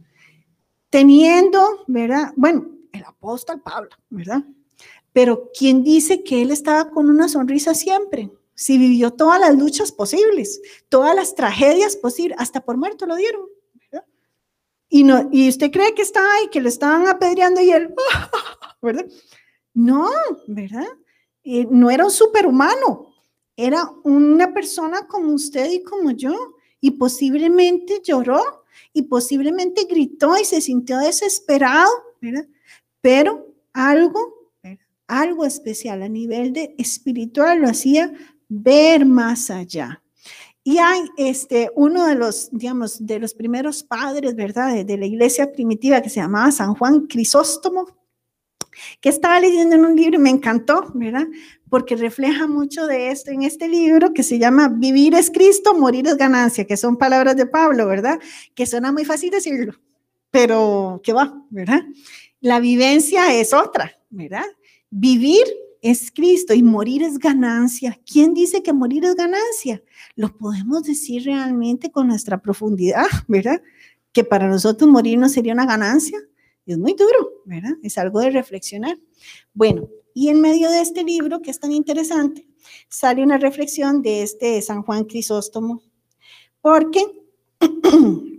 teniendo, 0.91 1.85
¿verdad? 1.87 2.33
Bueno, 2.37 2.67
el 2.93 3.05
apóstol 3.05 3.63
Pablo, 3.63 3.91
¿verdad? 4.11 4.45
Pero 5.13 5.51
¿quién 5.59 5.83
dice 5.83 6.23
que 6.23 6.43
él 6.43 6.51
estaba 6.51 6.91
con 6.91 7.09
una 7.09 7.29
sonrisa 7.29 7.75
siempre? 7.75 8.31
Si 8.55 8.79
vivió 8.79 9.13
todas 9.13 9.41
las 9.41 9.57
luchas 9.57 9.93
posibles, 9.93 10.61
todas 10.89 11.15
las 11.17 11.35
tragedias 11.35 11.97
posibles, 11.97 12.37
hasta 12.39 12.61
por 12.61 12.77
muerto 12.77 13.07
lo 13.07 13.17
dieron. 13.17 13.47
Y, 14.95 15.05
no, 15.05 15.31
y 15.33 15.49
usted 15.49 15.71
cree 15.71 15.95
que 15.95 16.03
está 16.03 16.21
ahí, 16.21 16.49
que 16.49 16.61
le 16.61 16.69
estaban 16.69 17.09
apedreando 17.09 17.63
y 17.63 17.71
él, 17.71 17.95
¿verdad? 18.83 19.07
No, 19.73 20.11
¿verdad? 20.47 20.87
Eh, 21.45 21.67
no 21.71 21.91
era 21.91 22.05
un 22.05 22.11
superhumano, 22.11 23.07
era 23.57 23.91
una 24.05 24.53
persona 24.53 25.09
como 25.09 25.33
usted 25.33 25.71
y 25.71 25.83
como 25.83 26.11
yo. 26.11 26.57
Y 26.79 26.91
posiblemente 26.91 28.03
lloró 28.05 28.65
y 28.93 29.05
posiblemente 29.05 29.85
gritó 29.85 30.37
y 30.37 30.45
se 30.45 30.61
sintió 30.61 30.99
desesperado, 30.99 31.91
¿verdad? 32.21 32.47
Pero 33.01 33.47
algo, 33.73 34.51
algo 35.07 35.47
especial 35.47 36.03
a 36.03 36.09
nivel 36.11 36.53
de 36.53 36.75
espiritual 36.77 37.63
lo 37.63 37.69
hacía 37.69 38.13
ver 38.47 39.07
más 39.07 39.51
allá. 39.51 40.02
Y 40.65 40.79
hay 40.79 41.03
este, 41.17 41.71
uno 41.75 42.07
de 42.07 42.15
los, 42.15 42.49
digamos, 42.53 43.05
de 43.05 43.19
los 43.19 43.35
primeros 43.35 43.83
padres, 43.83 44.37
¿verdad? 44.37 44.85
De, 44.85 44.97
la 44.97 45.07
iglesia 45.07 45.53
primitiva 45.53 46.01
que 46.01 46.09
se 46.09 46.21
llamaba 46.21 46.53
San 46.53 46.75
Juan 46.75 47.07
Crisóstomo, 47.09 47.87
que 49.01 49.09
estaba 49.09 49.41
leyendo 49.41 49.75
en 49.75 49.85
un 49.85 49.97
libro 49.97 50.17
y 50.17 50.23
me 50.23 50.31
encantó, 50.31 50.93
¿verdad? 50.95 51.27
Porque 51.69 51.97
refleja 51.97 52.47
mucho 52.47 52.87
de 52.87 53.11
esto 53.11 53.33
en 53.33 53.43
este 53.43 53.69
libro 53.69 54.15
que 54.15 54.23
se 54.23 54.39
llama 54.39 54.69
Vivir 54.69 55.15
es 55.15 55.31
Cristo, 55.31 55.75
morir 55.75 56.07
es 56.07 56.17
ganancia, 56.17 56.65
que 56.65 56.77
son 56.77 56.97
palabras 56.97 57.37
de 57.37 57.47
Pablo, 57.47 57.87
¿verdad? 57.87 58.21
Que 58.55 58.65
suena 58.65 58.93
muy 58.93 59.05
fácil 59.05 59.31
decirlo, 59.31 59.75
pero 60.31 61.01
¿qué 61.03 61.13
va, 61.13 61.45
verdad? 61.51 61.83
La 62.41 62.61
vivencia 62.61 63.35
es 63.35 63.53
otra, 63.53 63.93
¿verdad? 64.11 64.47
Vivir 64.91 65.45
es 65.83 66.13
Cristo 66.13 66.55
y 66.55 66.63
morir 66.63 67.03
es 67.03 67.19
ganancia. 67.19 68.01
¿Quién 68.11 68.33
dice 68.33 68.63
que 68.63 68.73
morir 68.73 69.05
es 69.05 69.17
ganancia? 69.17 69.83
Lo 70.15 70.35
podemos 70.37 70.85
decir 70.85 71.25
realmente 71.25 71.91
con 71.91 72.07
nuestra 72.07 72.41
profundidad, 72.41 73.07
¿verdad? 73.29 73.61
Que 74.13 74.25
para 74.25 74.49
nosotros 74.49 74.89
morir 74.89 75.19
no 75.19 75.29
sería 75.29 75.53
una 75.53 75.67
ganancia. 75.67 76.19
Es 76.65 76.79
muy 76.79 76.95
duro, 76.95 77.43
¿verdad? 77.45 77.73
Es 77.83 77.99
algo 77.99 78.21
de 78.21 78.31
reflexionar. 78.31 78.97
Bueno, 79.53 79.89
y 80.15 80.29
en 80.29 80.41
medio 80.41 80.71
de 80.71 80.81
este 80.81 81.03
libro, 81.03 81.43
que 81.43 81.51
es 81.51 81.59
tan 81.59 81.73
interesante, 81.73 82.47
sale 82.89 83.25
una 83.25 83.39
reflexión 83.39 84.03
de 84.03 84.23
este 84.23 84.63
San 84.63 84.83
Juan 84.83 85.05
Crisóstomo, 85.05 85.83
porque 86.61 87.05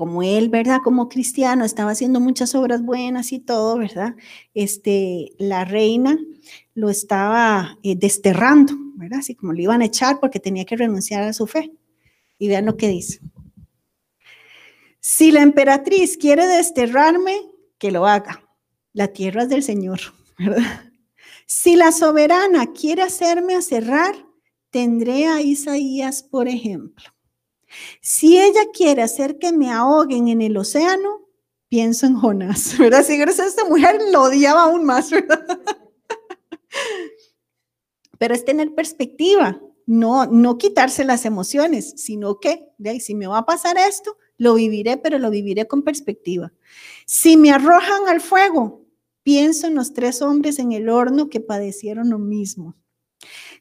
como 0.00 0.22
él, 0.22 0.48
¿verdad? 0.48 0.80
Como 0.82 1.10
cristiano, 1.10 1.62
estaba 1.62 1.90
haciendo 1.90 2.20
muchas 2.20 2.54
obras 2.54 2.80
buenas 2.80 3.32
y 3.32 3.38
todo, 3.38 3.76
¿verdad? 3.76 4.16
Este, 4.54 5.32
la 5.36 5.66
reina 5.66 6.18
lo 6.72 6.88
estaba 6.88 7.76
eh, 7.82 7.96
desterrando, 7.96 8.72
¿verdad? 8.94 9.18
Así 9.18 9.34
como 9.34 9.52
lo 9.52 9.60
iban 9.60 9.82
a 9.82 9.84
echar 9.84 10.18
porque 10.18 10.40
tenía 10.40 10.64
que 10.64 10.74
renunciar 10.74 11.24
a 11.24 11.34
su 11.34 11.46
fe. 11.46 11.70
Y 12.38 12.48
vean 12.48 12.64
lo 12.64 12.78
que 12.78 12.88
dice. 12.88 13.20
Si 15.00 15.32
la 15.32 15.42
emperatriz 15.42 16.16
quiere 16.16 16.46
desterrarme, 16.46 17.36
que 17.76 17.90
lo 17.90 18.06
haga. 18.06 18.42
La 18.94 19.08
tierra 19.08 19.42
es 19.42 19.50
del 19.50 19.62
Señor, 19.62 20.00
¿verdad? 20.38 20.90
Si 21.44 21.76
la 21.76 21.92
soberana 21.92 22.72
quiere 22.72 23.02
hacerme 23.02 23.54
aserrar, 23.54 24.14
tendré 24.70 25.26
a 25.26 25.42
Isaías 25.42 26.22
por 26.22 26.48
ejemplo. 26.48 27.04
Si 28.00 28.38
ella 28.38 28.62
quiere 28.72 29.02
hacer 29.02 29.38
que 29.38 29.52
me 29.52 29.70
ahoguen 29.70 30.28
en 30.28 30.42
el 30.42 30.56
océano, 30.56 31.28
pienso 31.68 32.06
en 32.06 32.16
Jonás, 32.16 32.76
¿verdad? 32.78 33.04
Si 33.04 33.14
esta 33.20 33.64
mujer 33.64 34.00
lo 34.12 34.22
odiaba 34.22 34.64
aún 34.64 34.84
más, 34.84 35.10
¿verdad? 35.10 35.60
Pero 38.18 38.34
es 38.34 38.44
tener 38.44 38.74
perspectiva, 38.74 39.60
no, 39.86 40.26
no 40.26 40.58
quitarse 40.58 41.04
las 41.04 41.24
emociones, 41.24 41.94
sino 41.96 42.38
que, 42.38 42.68
de 42.78 43.00
si 43.00 43.14
me 43.14 43.26
va 43.26 43.38
a 43.38 43.46
pasar 43.46 43.78
esto, 43.78 44.16
lo 44.36 44.54
viviré, 44.54 44.98
pero 44.98 45.18
lo 45.18 45.30
viviré 45.30 45.66
con 45.66 45.82
perspectiva. 45.82 46.52
Si 47.06 47.36
me 47.36 47.50
arrojan 47.50 48.08
al 48.08 48.20
fuego, 48.20 48.84
pienso 49.22 49.66
en 49.66 49.74
los 49.74 49.92
tres 49.92 50.22
hombres 50.22 50.58
en 50.58 50.72
el 50.72 50.88
horno 50.88 51.28
que 51.28 51.40
padecieron 51.40 52.10
lo 52.10 52.18
mismo. 52.18 52.76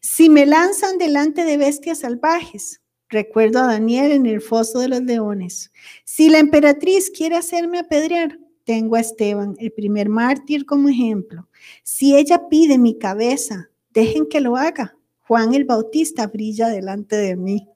Si 0.02 0.30
me 0.30 0.46
lanzan 0.46 0.98
delante 0.98 1.46
de 1.46 1.58
bestias 1.58 2.00
salvajes, 2.00 2.82
recuerdo 3.10 3.60
a 3.60 3.68
Daniel 3.68 4.12
en 4.12 4.26
el 4.26 4.42
foso 4.42 4.80
de 4.80 4.88
los 4.88 5.02
leones. 5.02 5.72
Si 6.06 6.30
la 6.30 6.40
emperatriz 6.40 7.10
quiere 7.10 7.36
hacerme 7.36 7.80
apedrear, 7.80 8.40
tengo 8.64 8.96
a 8.96 9.00
Esteban, 9.00 9.56
el 9.60 9.72
primer 9.72 10.10
mártir, 10.10 10.66
como 10.66 10.90
ejemplo. 10.90 11.48
Si 11.84 12.16
ella 12.16 12.48
pide 12.50 12.78
mi 12.78 12.98
cabeza, 12.98 13.70
dejen 13.92 14.28
que 14.28 14.40
lo 14.40 14.56
haga. 14.56 14.96
Juan 15.22 15.54
el 15.54 15.66
Bautista 15.66 16.28
brilla 16.28 16.70
delante 16.70 17.16
de 17.16 17.36
mí. 17.36 17.68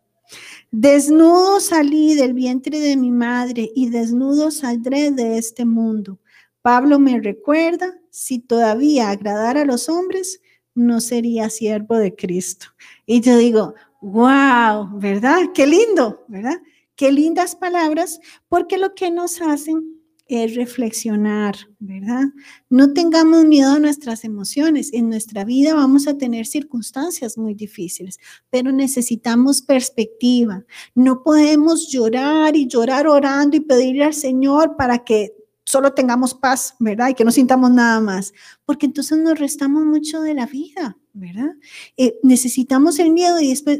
Desnudo 0.72 1.60
salí 1.60 2.16
del 2.16 2.34
vientre 2.34 2.80
de 2.80 2.98
mi 2.98 3.12
madre 3.12 3.72
y 3.76 3.90
desnudo 3.90 4.52
saldré 4.52 5.12
de 5.12 5.38
este 5.38 5.66
mundo. 5.66 6.20
Pablo 6.62 6.98
me 6.98 7.20
recuerda, 7.20 8.00
si 8.10 8.40
todavía 8.40 9.10
agradara 9.10 9.62
a 9.62 9.66
los 9.66 9.90
hombres, 9.90 10.42
no 10.76 11.02
sería 11.02 11.50
siervo 11.50 11.98
de 11.98 12.16
Cristo. 12.16 12.68
Y 13.06 13.22
yo 13.22 13.38
digo, 13.38 13.76
wow, 14.04 14.90
¿verdad? 15.00 15.52
Qué 15.54 15.66
lindo, 15.66 16.26
¿verdad? 16.28 16.62
Qué 16.96 17.12
lindas 17.12 17.56
palabras, 17.56 18.20
porque 18.50 18.78
lo 18.78 18.94
que 18.94 19.10
nos 19.10 19.42
hacen 19.42 20.02
es 20.28 20.56
reflexionar, 20.56 21.56
¿verdad? 21.80 22.26
No 22.70 22.94
tengamos 22.94 23.46
miedo 23.46 23.74
a 23.74 23.80
nuestras 23.80 24.24
emociones. 24.24 24.92
En 24.94 25.10
nuestra 25.10 25.44
vida 25.46 25.74
vamos 25.74 26.08
a 26.08 26.18
tener 26.18 26.46
circunstancias 26.46 27.38
muy 27.38 27.54
difíciles, 27.54 28.20
pero 28.50 28.72
necesitamos 28.72 29.62
perspectiva. 29.62 30.66
No 30.96 31.24
podemos 31.24 31.90
llorar 31.90 32.56
y 32.56 32.68
llorar 32.68 33.08
orando 33.08 33.58
y 33.58 33.62
pedirle 33.62 34.04
al 34.04 34.14
Señor 34.14 34.76
para 34.76 35.04
que 35.04 35.34
solo 35.66 35.94
tengamos 35.94 36.34
paz, 36.34 36.76
¿verdad? 36.80 37.10
Y 37.10 37.14
que 37.14 37.26
no 37.26 37.32
sintamos 37.32 37.72
nada 37.72 38.02
más, 38.02 38.34
porque 38.66 38.86
entonces 38.86 39.18
nos 39.18 39.40
restamos 39.40 39.86
mucho 39.86 40.22
de 40.22 40.34
la 40.34 40.46
vida, 40.46 40.98
¿verdad? 41.14 41.52
Eh, 41.96 42.20
necesitamos 42.22 43.00
el 43.00 43.12
miedo 43.12 43.40
y 43.40 43.50
después... 43.50 43.80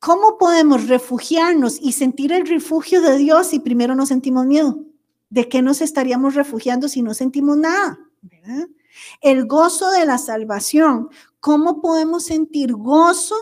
¿Cómo 0.00 0.38
podemos 0.38 0.86
refugiarnos 0.86 1.78
y 1.80 1.92
sentir 1.92 2.32
el 2.32 2.46
refugio 2.46 3.00
de 3.00 3.16
Dios 3.16 3.48
si 3.48 3.58
primero 3.58 3.94
no 3.94 4.06
sentimos 4.06 4.46
miedo? 4.46 4.84
¿De 5.30 5.48
qué 5.48 5.60
nos 5.60 5.80
estaríamos 5.80 6.34
refugiando 6.34 6.88
si 6.88 7.02
no 7.02 7.14
sentimos 7.14 7.56
nada? 7.56 7.98
El 9.20 9.46
gozo 9.46 9.90
de 9.90 10.06
la 10.06 10.18
salvación. 10.18 11.08
¿Cómo 11.40 11.80
podemos 11.80 12.24
sentir 12.24 12.72
gozo 12.72 13.34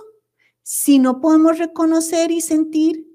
si 0.63 0.99
no 0.99 1.21
podemos 1.21 1.59
reconocer 1.59 2.31
y 2.31 2.41
sentir 2.41 3.07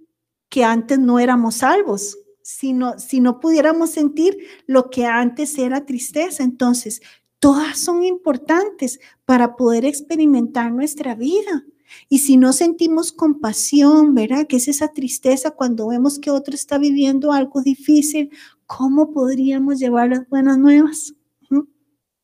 que 0.50 0.64
antes 0.64 1.00
no 1.00 1.20
éramos 1.20 1.56
salvos? 1.56 2.18
Si 2.44 2.74
no, 2.74 2.98
si 3.00 3.22
no 3.22 3.39
pudiéramos 3.39 3.92
sentir 3.92 4.38
lo 4.66 4.89
que 4.89 5.06
antes 5.06 5.58
era 5.58 5.86
tristeza. 5.86 6.44
Entonces, 6.44 7.02
todas 7.39 7.80
son 7.80 8.04
importantes 8.04 9.00
para 9.26 9.56
poder 9.56 9.86
experimentar 9.86 10.72
nuestra 10.72 11.16
vida. 11.16 11.66
Y 12.10 12.20
si 12.20 12.38
no 12.38 12.54
sentimos 12.54 13.12
compasión, 13.12 14.14
¿verdad? 14.14 14.48
Que 14.48 14.58
es 14.58 14.68
esa 14.68 14.89
tristeza 14.89 15.52
cuando 15.52 15.88
vemos 15.88 16.20
que 16.20 16.32
otro 16.32 16.56
está 16.56 16.78
viviendo 16.78 17.32
algo 17.32 17.62
difícil, 17.62 18.30
¿cómo 18.66 19.12
podríamos 19.12 19.80
llevar 19.80 20.10
las 20.10 20.28
buenas 20.30 20.58
nuevas? 20.58 21.14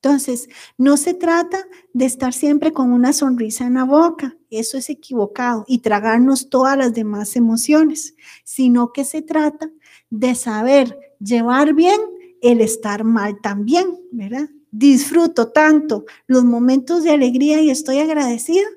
Entonces, 0.02 0.48
no 0.78 0.96
se 0.96 1.14
trata 1.14 1.58
de 1.92 2.06
estar 2.06 2.32
siempre 2.32 2.72
con 2.72 2.92
una 2.92 3.14
sonrisa 3.14 3.66
en 3.66 3.74
la 3.74 3.84
boca, 3.84 4.38
eso 4.50 4.78
es 4.78 4.90
equivocado, 4.90 5.66
y 5.68 5.80
tragarnos 5.80 6.50
todas 6.50 6.78
las 6.78 6.94
demás 6.94 7.36
emociones, 7.36 8.16
sino 8.44 8.94
que 8.94 9.04
se 9.04 9.22
trata 9.22 9.70
de 10.10 10.36
saber 10.36 10.98
llevar 11.20 11.74
bien 11.74 12.00
el 12.42 12.62
estar 12.62 13.04
mal 13.04 13.42
también, 13.42 14.00
¿verdad? 14.12 14.50
Disfruto 14.72 15.50
tanto 15.50 16.06
los 16.28 16.46
momentos 16.46 17.04
de 17.04 17.12
alegría 17.12 17.62
y 17.62 17.72
estoy 17.72 17.98
agradecida 17.98 18.68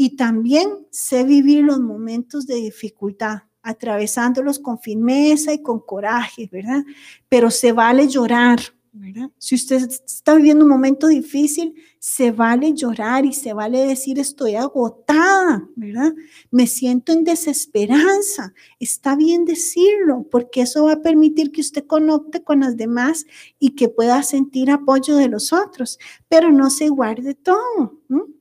y 0.00 0.16
también 0.16 0.86
sé 0.90 1.24
vivir 1.24 1.62
los 1.62 1.78
momentos 1.78 2.46
de 2.46 2.54
dificultad, 2.54 3.40
atravesándolos 3.60 4.58
con 4.58 4.78
firmeza 4.78 5.52
y 5.52 5.60
con 5.60 5.80
coraje, 5.80 6.48
¿verdad? 6.50 6.84
Pero 7.28 7.50
se 7.50 7.72
vale 7.72 8.08
llorar, 8.08 8.60
¿verdad? 8.92 9.30
Si 9.36 9.56
usted 9.56 9.90
está 10.06 10.36
viviendo 10.36 10.64
un 10.64 10.70
momento 10.70 11.06
difícil, 11.06 11.74
se 11.98 12.30
vale 12.30 12.72
llorar 12.72 13.26
y 13.26 13.34
se 13.34 13.52
vale 13.52 13.80
decir 13.80 14.18
estoy 14.18 14.54
agotada, 14.54 15.68
¿verdad? 15.76 16.14
Me 16.50 16.66
siento 16.66 17.12
en 17.12 17.22
desesperanza. 17.22 18.54
Está 18.78 19.16
bien 19.16 19.44
decirlo, 19.44 20.26
porque 20.30 20.62
eso 20.62 20.86
va 20.86 20.94
a 20.94 21.02
permitir 21.02 21.52
que 21.52 21.60
usted 21.60 21.84
conecte 21.86 22.42
con 22.42 22.60
las 22.60 22.78
demás 22.78 23.26
y 23.58 23.72
que 23.72 23.90
pueda 23.90 24.22
sentir 24.22 24.70
apoyo 24.70 25.16
de 25.16 25.28
los 25.28 25.52
otros, 25.52 25.98
pero 26.26 26.50
no 26.50 26.70
se 26.70 26.88
guarde 26.88 27.34
todo. 27.34 28.00
¿no? 28.08 28.39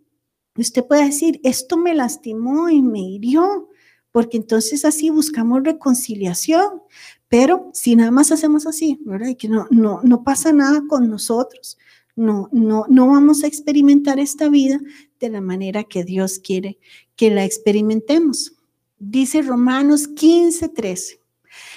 Usted 0.61 0.85
puede 0.85 1.05
decir, 1.05 1.39
esto 1.43 1.77
me 1.77 1.93
lastimó 1.93 2.69
y 2.69 2.81
me 2.81 2.99
hirió, 2.99 3.69
porque 4.11 4.37
entonces 4.37 4.85
así 4.85 5.09
buscamos 5.09 5.63
reconciliación. 5.63 6.81
Pero 7.27 7.69
si 7.73 7.95
nada 7.95 8.11
más 8.11 8.31
hacemos 8.31 8.65
así, 8.65 8.99
¿verdad? 9.05 9.27
Y 9.27 9.35
que 9.35 9.47
no, 9.47 9.67
no, 9.69 10.01
no 10.03 10.23
pasa 10.23 10.51
nada 10.51 10.83
con 10.87 11.09
nosotros, 11.09 11.77
no, 12.15 12.49
no, 12.51 12.85
no 12.89 13.07
vamos 13.07 13.43
a 13.43 13.47
experimentar 13.47 14.19
esta 14.19 14.49
vida 14.49 14.79
de 15.19 15.29
la 15.29 15.41
manera 15.41 15.83
que 15.83 16.03
Dios 16.03 16.39
quiere 16.39 16.79
que 17.15 17.29
la 17.29 17.45
experimentemos. 17.45 18.53
Dice 18.97 19.41
Romanos 19.41 20.07
15, 20.07 20.69
13. 20.69 21.21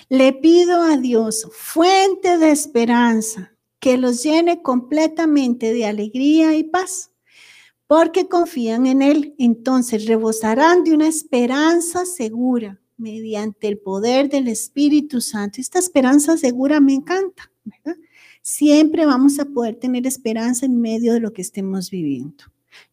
Le 0.09 0.33
pido 0.33 0.83
a 0.83 0.97
Dios, 0.97 1.49
fuente 1.53 2.39
de 2.39 2.51
esperanza, 2.51 3.53
que 3.79 3.99
los 3.99 4.23
llene 4.23 4.63
completamente 4.63 5.73
de 5.73 5.87
alegría 5.87 6.57
y 6.57 6.65
paz 6.65 7.12
porque 7.93 8.27
confían 8.27 8.87
en 8.87 9.03
Él. 9.03 9.35
Entonces 9.37 10.07
rebosarán 10.07 10.83
de 10.83 10.95
una 10.95 11.07
esperanza 11.07 12.07
segura 12.07 12.81
mediante 12.97 13.69
el 13.69 13.77
poder 13.77 14.31
del 14.31 14.49
Espíritu 14.49 15.21
Santo. 15.21 15.61
Esta 15.61 15.79
esperanza 15.79 16.39
segura 16.39 16.81
me 16.81 16.95
encanta. 16.95 17.53
Siempre 18.41 19.05
vamos 19.05 19.39
a 19.39 19.45
poder 19.45 19.75
tener 19.75 20.07
esperanza 20.07 20.65
en 20.65 20.81
medio 20.81 21.13
de 21.13 21.21
lo 21.21 21.35
que 21.35 21.43
estemos 21.43 21.91
viviendo. 21.91 22.45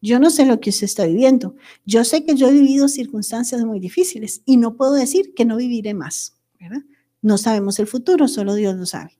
Yo 0.02 0.20
no 0.20 0.28
sé 0.28 0.44
lo 0.44 0.60
que 0.60 0.68
usted 0.68 0.84
está 0.84 1.06
viviendo. 1.06 1.54
Yo 1.86 2.04
sé 2.04 2.26
que 2.26 2.34
yo 2.34 2.48
he 2.48 2.52
vivido 2.52 2.86
circunstancias 2.86 3.64
muy 3.64 3.80
difíciles 3.80 4.42
y 4.44 4.58
no 4.58 4.76
puedo 4.76 4.92
decir 4.92 5.32
que 5.32 5.46
no 5.46 5.56
viviré 5.56 5.94
más. 5.94 6.36
No 7.22 7.38
sabemos 7.38 7.78
el 7.78 7.86
futuro, 7.86 8.28
solo 8.28 8.54
Dios 8.54 8.76
lo 8.76 8.84
sabe. 8.84 9.18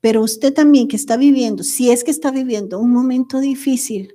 Pero 0.00 0.22
usted 0.22 0.54
también 0.54 0.88
que 0.88 0.96
está 0.96 1.18
viviendo, 1.18 1.62
si 1.62 1.90
es 1.90 2.04
que 2.04 2.10
está 2.10 2.30
viviendo 2.30 2.80
un 2.80 2.90
momento 2.90 3.38
difícil, 3.38 4.14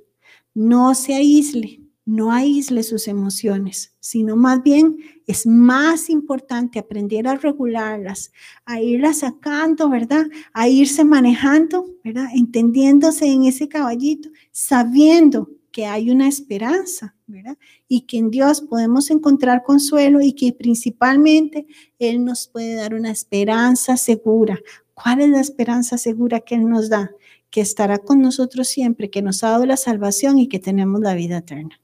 no 0.56 0.94
se 0.94 1.14
aísle, 1.14 1.82
no 2.06 2.32
aísle 2.32 2.82
sus 2.82 3.08
emociones, 3.08 3.94
sino 4.00 4.36
más 4.36 4.62
bien 4.62 4.96
es 5.26 5.46
más 5.46 6.08
importante 6.08 6.78
aprender 6.78 7.28
a 7.28 7.36
regularlas, 7.36 8.32
a 8.64 8.80
irlas 8.80 9.18
sacando, 9.18 9.90
¿verdad? 9.90 10.24
A 10.54 10.66
irse 10.66 11.04
manejando, 11.04 11.84
¿verdad? 12.02 12.28
Entendiéndose 12.34 13.26
en 13.26 13.44
ese 13.44 13.68
caballito, 13.68 14.30
sabiendo 14.50 15.50
que 15.70 15.84
hay 15.84 16.10
una 16.10 16.26
esperanza, 16.26 17.14
¿verdad? 17.26 17.58
Y 17.86 18.06
que 18.06 18.16
en 18.16 18.30
Dios 18.30 18.62
podemos 18.62 19.10
encontrar 19.10 19.62
consuelo 19.62 20.22
y 20.22 20.32
que 20.32 20.54
principalmente 20.54 21.66
Él 21.98 22.24
nos 22.24 22.48
puede 22.48 22.76
dar 22.76 22.94
una 22.94 23.10
esperanza 23.10 23.98
segura. 23.98 24.58
¿Cuál 24.94 25.20
es 25.20 25.28
la 25.28 25.40
esperanza 25.40 25.98
segura 25.98 26.40
que 26.40 26.54
Él 26.54 26.66
nos 26.66 26.88
da? 26.88 27.10
Que 27.50 27.60
estará 27.60 27.98
con 27.98 28.20
nosotros 28.20 28.68
siempre, 28.68 29.10
que 29.10 29.22
nos 29.22 29.42
ha 29.44 29.50
dado 29.50 29.66
la 29.66 29.76
salvación 29.76 30.38
y 30.38 30.48
que 30.48 30.58
tenemos 30.58 31.00
la 31.00 31.14
vida 31.14 31.38
eterna. 31.38 31.80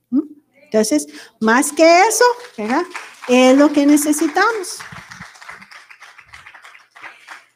Entonces, 0.64 1.06
más 1.40 1.72
que 1.72 1.84
eso. 2.08 2.24
Es 3.28 3.56
lo 3.56 3.72
que 3.72 3.86
necesitamos. 3.86 4.78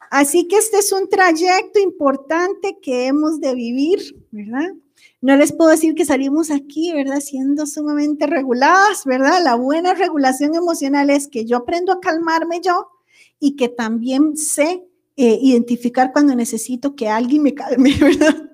Así 0.09 0.47
que 0.47 0.57
este 0.57 0.77
es 0.77 0.91
un 0.91 1.09
trayecto 1.09 1.79
importante 1.79 2.77
que 2.81 3.07
hemos 3.07 3.41
de 3.41 3.53
vivir, 3.55 4.15
¿verdad? 4.31 4.71
No 5.19 5.35
les 5.35 5.51
puedo 5.51 5.71
decir 5.71 5.95
que 5.95 6.05
salimos 6.05 6.51
aquí, 6.51 6.93
¿verdad? 6.93 7.19
Siendo 7.19 7.65
sumamente 7.65 8.27
reguladas, 8.27 9.03
¿verdad? 9.03 9.43
La 9.43 9.55
buena 9.55 9.93
regulación 9.93 10.55
emocional 10.55 11.09
es 11.09 11.27
que 11.27 11.45
yo 11.45 11.57
aprendo 11.57 11.91
a 11.91 11.99
calmarme 11.99 12.61
yo 12.63 12.87
y 13.39 13.55
que 13.55 13.67
también 13.67 14.37
sé 14.37 14.85
eh, 15.19 15.39
identificar 15.41 16.13
cuando 16.13 16.35
necesito 16.35 16.95
que 16.95 17.09
alguien 17.09 17.41
me 17.41 17.55
calme, 17.55 17.91
¿verdad? 17.99 18.51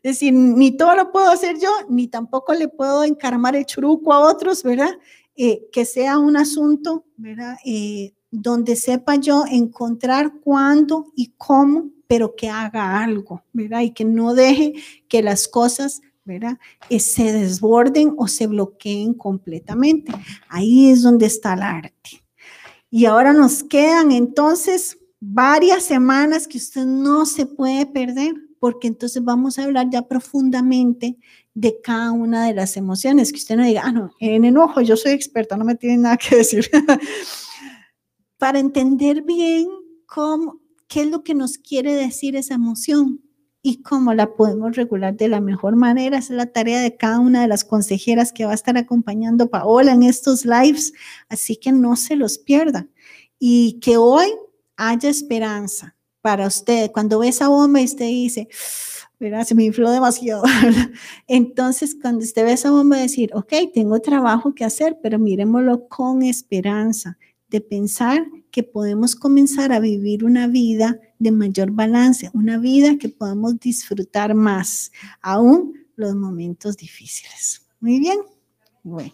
Es 0.00 0.20
decir, 0.20 0.32
ni 0.32 0.76
todo 0.76 0.94
lo 0.94 1.10
puedo 1.10 1.28
hacer 1.28 1.58
yo, 1.58 1.70
ni 1.88 2.06
tampoco 2.06 2.54
le 2.54 2.68
puedo 2.68 3.02
encarmar 3.02 3.56
el 3.56 3.66
churuco 3.66 4.12
a 4.12 4.20
otros, 4.20 4.62
¿verdad? 4.62 4.96
Eh, 5.34 5.66
que 5.72 5.84
sea 5.84 6.18
un 6.18 6.36
asunto, 6.36 7.04
¿verdad? 7.16 7.56
Eh, 7.64 8.14
donde 8.30 8.76
sepa 8.76 9.16
yo 9.16 9.44
encontrar 9.50 10.34
cuándo 10.38 11.06
y 11.16 11.32
cómo, 11.36 11.90
pero 12.06 12.36
que 12.36 12.48
haga 12.48 13.02
algo, 13.02 13.42
¿verdad? 13.52 13.80
Y 13.80 13.90
que 13.90 14.04
no 14.04 14.34
deje 14.34 14.74
que 15.08 15.20
las 15.20 15.48
cosas, 15.48 16.00
¿verdad? 16.24 16.58
se 16.96 17.32
desborden 17.32 18.14
o 18.18 18.28
se 18.28 18.46
bloqueen 18.46 19.14
completamente. 19.14 20.12
Ahí 20.48 20.90
es 20.90 21.02
donde 21.02 21.26
está 21.26 21.54
el 21.54 21.62
arte. 21.62 22.24
Y 22.88 23.06
ahora 23.06 23.32
nos 23.32 23.64
quedan 23.64 24.12
entonces 24.12 24.96
varias 25.26 25.84
semanas 25.84 26.46
que 26.46 26.58
usted 26.58 26.84
no 26.84 27.24
se 27.24 27.46
puede 27.46 27.86
perder, 27.86 28.34
porque 28.58 28.88
entonces 28.88 29.22
vamos 29.24 29.58
a 29.58 29.64
hablar 29.64 29.88
ya 29.90 30.02
profundamente 30.02 31.16
de 31.54 31.80
cada 31.82 32.12
una 32.12 32.46
de 32.46 32.54
las 32.54 32.76
emociones, 32.76 33.30
que 33.32 33.38
usted 33.38 33.56
no 33.56 33.64
diga, 33.64 33.82
ah, 33.84 33.92
no, 33.92 34.10
en 34.20 34.44
enojo 34.44 34.80
yo 34.80 34.96
soy 34.96 35.12
experta, 35.12 35.56
no 35.56 35.64
me 35.64 35.76
tiene 35.76 35.98
nada 35.98 36.16
que 36.16 36.36
decir. 36.36 36.68
Para 38.38 38.58
entender 38.58 39.22
bien 39.22 39.68
cómo, 40.06 40.60
qué 40.88 41.02
es 41.02 41.10
lo 41.10 41.22
que 41.22 41.34
nos 41.34 41.56
quiere 41.58 41.94
decir 41.94 42.36
esa 42.36 42.54
emoción 42.54 43.20
y 43.62 43.80
cómo 43.80 44.12
la 44.12 44.34
podemos 44.34 44.76
regular 44.76 45.16
de 45.16 45.28
la 45.28 45.40
mejor 45.40 45.74
manera. 45.74 46.18
Es 46.18 46.28
la 46.28 46.46
tarea 46.46 46.82
de 46.82 46.96
cada 46.96 47.18
una 47.20 47.40
de 47.40 47.48
las 47.48 47.64
consejeras 47.64 48.30
que 48.30 48.44
va 48.44 48.52
a 48.52 48.56
estar 48.56 48.76
acompañando 48.76 49.48
Paola 49.48 49.92
en 49.92 50.02
estos 50.02 50.44
lives, 50.44 50.92
así 51.30 51.56
que 51.56 51.72
no 51.72 51.96
se 51.96 52.16
los 52.16 52.36
pierda. 52.36 52.86
Y 53.38 53.78
que 53.80 53.96
hoy 53.96 54.26
haya 54.76 55.08
esperanza 55.08 55.96
para 56.20 56.46
usted. 56.46 56.90
Cuando 56.92 57.18
ve 57.18 57.28
esa 57.28 57.48
bomba 57.48 57.80
y 57.80 57.84
usted 57.84 58.06
dice, 58.06 58.48
ah, 58.50 59.10
mira, 59.18 59.44
se 59.44 59.54
me 59.54 59.64
infló 59.64 59.90
demasiado. 59.90 60.42
Entonces, 61.28 61.96
cuando 62.00 62.24
usted 62.24 62.44
ve 62.44 62.52
esa 62.52 62.70
bomba, 62.70 62.96
decir, 62.96 63.30
ok, 63.34 63.52
tengo 63.72 64.00
trabajo 64.00 64.54
que 64.54 64.64
hacer, 64.64 64.98
pero 65.02 65.18
miremoslo 65.18 65.88
con 65.88 66.22
esperanza, 66.22 67.18
de 67.48 67.60
pensar 67.60 68.26
que 68.50 68.62
podemos 68.62 69.14
comenzar 69.14 69.72
a 69.72 69.80
vivir 69.80 70.24
una 70.24 70.46
vida 70.46 70.98
de 71.18 71.30
mayor 71.30 71.70
balance, 71.70 72.30
una 72.32 72.58
vida 72.58 72.96
que 72.98 73.08
podamos 73.08 73.58
disfrutar 73.60 74.34
más, 74.34 74.92
aún 75.20 75.74
los 75.96 76.14
momentos 76.14 76.76
difíciles. 76.76 77.66
Muy 77.80 78.00
bien. 78.00 78.20
Bueno. 78.82 79.12